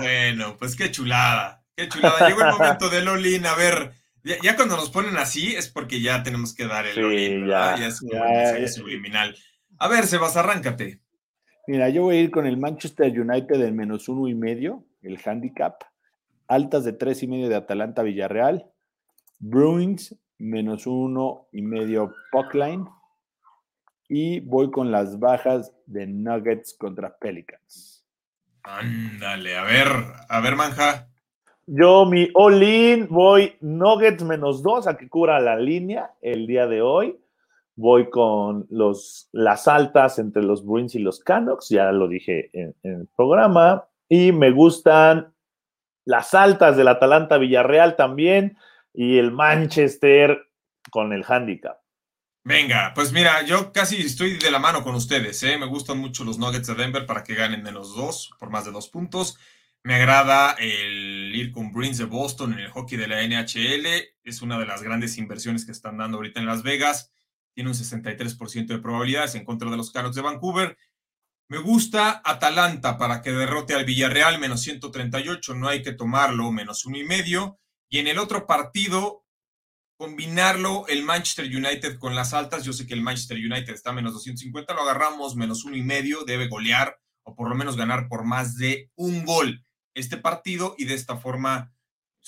bueno, 0.00 0.56
pues 0.58 0.74
qué 0.74 0.90
chulada, 0.90 1.62
qué 1.76 1.88
chulada. 1.88 2.26
Llegó 2.26 2.40
el 2.40 2.50
momento 2.50 2.90
del 2.90 3.06
Olin, 3.06 3.46
a 3.46 3.54
ver, 3.54 3.92
ya, 4.24 4.56
cuando 4.56 4.74
nos 4.76 4.90
ponen 4.90 5.16
así 5.16 5.54
es 5.54 5.68
porque 5.68 6.00
ya 6.00 6.24
tenemos 6.24 6.56
que 6.56 6.66
dar 6.66 6.86
el 6.86 6.94
sí, 6.94 7.46
ya, 7.46 7.76
ya, 7.76 7.86
es 7.86 8.00
como 8.00 8.12
subliminal. 8.68 9.36
A 9.78 9.86
ver, 9.86 10.08
Sebas, 10.08 10.36
arráncate. 10.36 11.00
Mira, 11.68 11.90
yo 11.90 12.04
voy 12.04 12.16
a 12.16 12.20
ir 12.20 12.30
con 12.30 12.46
el 12.46 12.56
Manchester 12.56 13.20
United 13.20 13.58
del 13.58 13.74
menos 13.74 14.08
uno 14.08 14.26
y 14.26 14.34
medio 14.34 14.86
el 15.02 15.20
handicap. 15.22 15.74
Altas 16.46 16.82
de 16.84 16.94
tres 16.94 17.22
y 17.22 17.28
medio 17.28 17.50
de 17.50 17.56
Atalanta 17.56 18.02
Villarreal. 18.02 18.64
Bruins, 19.38 20.16
menos 20.38 20.86
uno 20.86 21.46
y 21.52 21.60
medio 21.60 22.14
Puckline. 22.32 22.88
Y 24.08 24.40
voy 24.40 24.70
con 24.70 24.90
las 24.90 25.18
bajas 25.18 25.74
de 25.84 26.06
Nuggets 26.06 26.72
contra 26.72 27.14
Pelicans. 27.18 28.02
Ándale, 28.62 29.58
a 29.58 29.64
ver, 29.64 29.88
a 30.26 30.40
ver, 30.40 30.56
Manja. 30.56 31.06
Yo, 31.66 32.06
mi 32.06 32.30
all-in, 32.32 33.08
voy 33.08 33.56
Nuggets 33.60 34.24
menos 34.24 34.62
dos 34.62 34.86
a 34.86 34.96
que 34.96 35.06
cubra 35.10 35.38
la 35.38 35.58
línea 35.58 36.14
el 36.22 36.46
día 36.46 36.66
de 36.66 36.80
hoy. 36.80 37.20
Voy 37.80 38.10
con 38.10 38.66
los, 38.70 39.28
las 39.30 39.68
altas 39.68 40.18
entre 40.18 40.42
los 40.42 40.66
Bruins 40.66 40.96
y 40.96 40.98
los 40.98 41.20
Canucks, 41.20 41.68
ya 41.68 41.92
lo 41.92 42.08
dije 42.08 42.50
en 42.52 42.74
el 42.82 43.08
programa. 43.14 43.86
Y 44.08 44.32
me 44.32 44.50
gustan 44.50 45.32
las 46.04 46.34
altas 46.34 46.76
del 46.76 46.88
Atalanta 46.88 47.38
Villarreal 47.38 47.94
también 47.94 48.58
y 48.92 49.18
el 49.18 49.30
Manchester 49.30 50.48
con 50.90 51.12
el 51.12 51.24
handicap. 51.24 51.78
Venga, 52.42 52.92
pues 52.96 53.12
mira, 53.12 53.44
yo 53.44 53.72
casi 53.72 53.98
estoy 53.98 54.38
de 54.38 54.50
la 54.50 54.58
mano 54.58 54.82
con 54.82 54.96
ustedes. 54.96 55.40
¿eh? 55.44 55.56
Me 55.56 55.66
gustan 55.66 55.98
mucho 55.98 56.24
los 56.24 56.36
Nuggets 56.36 56.66
de 56.66 56.74
Denver 56.74 57.06
para 57.06 57.22
que 57.22 57.36
ganen 57.36 57.62
menos 57.62 57.94
dos, 57.94 58.30
por 58.40 58.50
más 58.50 58.64
de 58.64 58.72
dos 58.72 58.88
puntos. 58.88 59.38
Me 59.84 59.94
agrada 59.94 60.56
el 60.58 61.30
ir 61.32 61.52
con 61.52 61.72
Bruins 61.72 61.98
de 61.98 62.06
Boston 62.06 62.54
en 62.54 62.60
el 62.60 62.70
hockey 62.70 62.98
de 62.98 63.06
la 63.06 63.22
NHL. 63.22 63.86
Es 64.24 64.42
una 64.42 64.58
de 64.58 64.66
las 64.66 64.82
grandes 64.82 65.16
inversiones 65.16 65.64
que 65.64 65.72
están 65.72 65.98
dando 65.98 66.16
ahorita 66.16 66.40
en 66.40 66.46
Las 66.46 66.62
Vegas. 66.62 67.12
Tiene 67.58 67.70
un 67.70 67.76
63% 67.76 68.68
de 68.68 68.78
probabilidades 68.78 69.34
en 69.34 69.44
contra 69.44 69.68
de 69.68 69.76
los 69.76 69.90
Canucks 69.90 70.14
de 70.14 70.22
Vancouver. 70.22 70.78
Me 71.48 71.58
gusta 71.58 72.22
Atalanta 72.24 72.96
para 72.98 73.20
que 73.20 73.32
derrote 73.32 73.74
al 73.74 73.84
Villarreal, 73.84 74.38
menos 74.38 74.60
138, 74.60 75.56
no 75.56 75.66
hay 75.66 75.82
que 75.82 75.90
tomarlo, 75.90 76.52
menos 76.52 76.86
uno 76.86 76.98
y 76.98 77.02
medio. 77.02 77.58
Y 77.88 77.98
en 77.98 78.06
el 78.06 78.20
otro 78.20 78.46
partido, 78.46 79.24
combinarlo 79.96 80.86
el 80.86 81.02
Manchester 81.02 81.46
United 81.46 81.98
con 81.98 82.14
las 82.14 82.32
altas. 82.32 82.62
Yo 82.62 82.72
sé 82.72 82.86
que 82.86 82.94
el 82.94 83.02
Manchester 83.02 83.36
United 83.36 83.74
está 83.74 83.92
menos 83.92 84.12
250, 84.12 84.72
lo 84.72 84.82
agarramos 84.82 85.34
menos 85.34 85.64
uno 85.64 85.76
y 85.76 85.82
medio, 85.82 86.22
debe 86.22 86.46
golear 86.46 86.96
o 87.24 87.34
por 87.34 87.48
lo 87.48 87.56
menos 87.56 87.76
ganar 87.76 88.06
por 88.06 88.24
más 88.24 88.56
de 88.56 88.92
un 88.94 89.24
gol 89.24 89.64
este 89.94 90.16
partido 90.16 90.76
y 90.78 90.84
de 90.84 90.94
esta 90.94 91.16
forma 91.16 91.74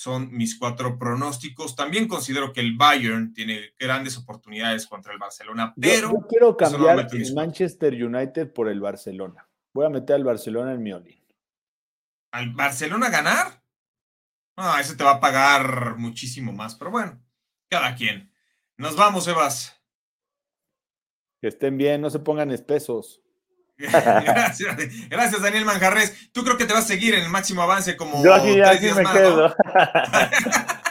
son 0.00 0.32
mis 0.32 0.58
cuatro 0.58 0.98
pronósticos. 0.98 1.76
También 1.76 2.08
considero 2.08 2.54
que 2.54 2.60
el 2.60 2.74
Bayern 2.74 3.34
tiene 3.34 3.74
grandes 3.78 4.16
oportunidades 4.16 4.86
contra 4.86 5.12
el 5.12 5.18
Barcelona, 5.18 5.74
pero... 5.78 6.12
Yo, 6.12 6.26
quiero 6.26 6.56
cambiar 6.56 7.06
el 7.12 7.34
Manchester 7.34 7.92
United 8.02 8.50
por 8.50 8.68
el 8.68 8.80
Barcelona. 8.80 9.46
Voy 9.74 9.84
a 9.84 9.90
meter 9.90 10.16
al 10.16 10.24
Barcelona 10.24 10.72
en 10.72 10.82
mi 10.82 10.94
olin. 10.94 11.22
¿Al 12.32 12.48
Barcelona 12.54 13.10
ganar? 13.10 13.62
No, 14.56 14.78
ese 14.78 14.96
te 14.96 15.04
va 15.04 15.16
a 15.16 15.20
pagar 15.20 15.98
muchísimo 15.98 16.50
más, 16.50 16.76
pero 16.76 16.90
bueno, 16.90 17.22
cada 17.68 17.94
quien. 17.94 18.32
Nos 18.78 18.96
vamos, 18.96 19.28
Evas. 19.28 19.84
Que 21.42 21.48
estén 21.48 21.76
bien, 21.76 22.00
no 22.00 22.08
se 22.08 22.20
pongan 22.20 22.50
espesos. 22.50 23.20
Gracias, 25.08 25.42
Daniel 25.42 25.64
Manjarres. 25.64 26.30
Tú 26.32 26.42
creo 26.44 26.56
que 26.56 26.66
te 26.66 26.72
vas 26.72 26.84
a 26.84 26.88
seguir 26.88 27.14
en 27.14 27.24
el 27.24 27.30
máximo 27.30 27.62
avance 27.62 27.96
como. 27.96 28.22
Yo 28.22 28.34
aquí, 28.34 28.60
aquí 28.60 28.86
me 28.94 29.04
quedo. 29.04 29.54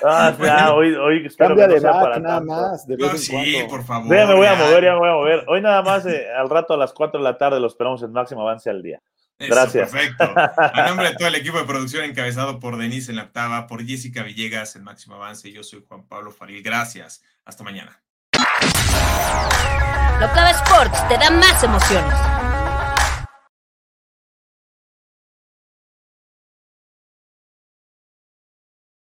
ah, 0.04 0.36
ya, 0.42 0.74
hoy, 0.74 0.94
hoy 0.96 1.26
espero 1.26 1.50
Cambia 1.50 1.68
que 1.68 1.74
de 1.76 1.82
sea 1.82 1.94
para 1.94 2.20
nada 2.20 2.42
más. 2.42 2.88
De 2.88 2.96
vez 2.96 3.24
sí, 3.24 3.58
por 3.70 3.84
favor. 3.84 4.16
Ya 4.16 4.26
me 4.26 4.34
voy 4.34 4.48
a 4.48 4.56
mover, 4.56 4.84
ya 4.84 4.94
me 4.94 5.00
voy 5.00 5.10
a 5.10 5.14
mover. 5.14 5.46
Hoy 5.48 5.62
nada 5.62 5.82
más, 5.82 6.06
eh, 6.06 6.28
al 6.32 6.50
rato 6.50 6.74
a 6.74 6.78
las 6.78 6.94
4 6.94 7.20
de 7.20 7.24
la 7.24 7.38
tarde 7.38 7.60
lo 7.60 7.68
esperamos 7.68 8.02
en 8.04 8.12
máximo 8.12 8.42
avance 8.42 8.70
al 8.70 8.82
día. 8.82 9.02
Gracias. 9.40 9.90
perfecto. 9.90 10.34
A 10.36 10.88
nombre 10.88 11.10
de 11.10 11.16
todo 11.16 11.28
el 11.28 11.36
equipo 11.36 11.58
de 11.58 11.64
producción 11.64 12.04
encabezado 12.04 12.60
por 12.60 12.78
Denise 12.78 13.12
en 13.12 13.18
la 13.18 13.24
octava, 13.24 13.68
por 13.68 13.86
Jessica 13.86 14.24
Villegas 14.24 14.76
en 14.76 14.84
Máximo 14.84 15.16
Avance, 15.16 15.52
yo 15.52 15.64
soy 15.64 15.84
Juan 15.88 16.04
Pablo 16.08 16.32
Faril. 16.32 16.62
Gracias. 16.62 17.24
Hasta 17.46 17.64
mañana. 17.64 18.02
Locava 20.20 20.52
Sports 20.52 21.08
te 21.08 21.18
da 21.18 21.32
más 21.32 21.64
emociones. 21.64 22.14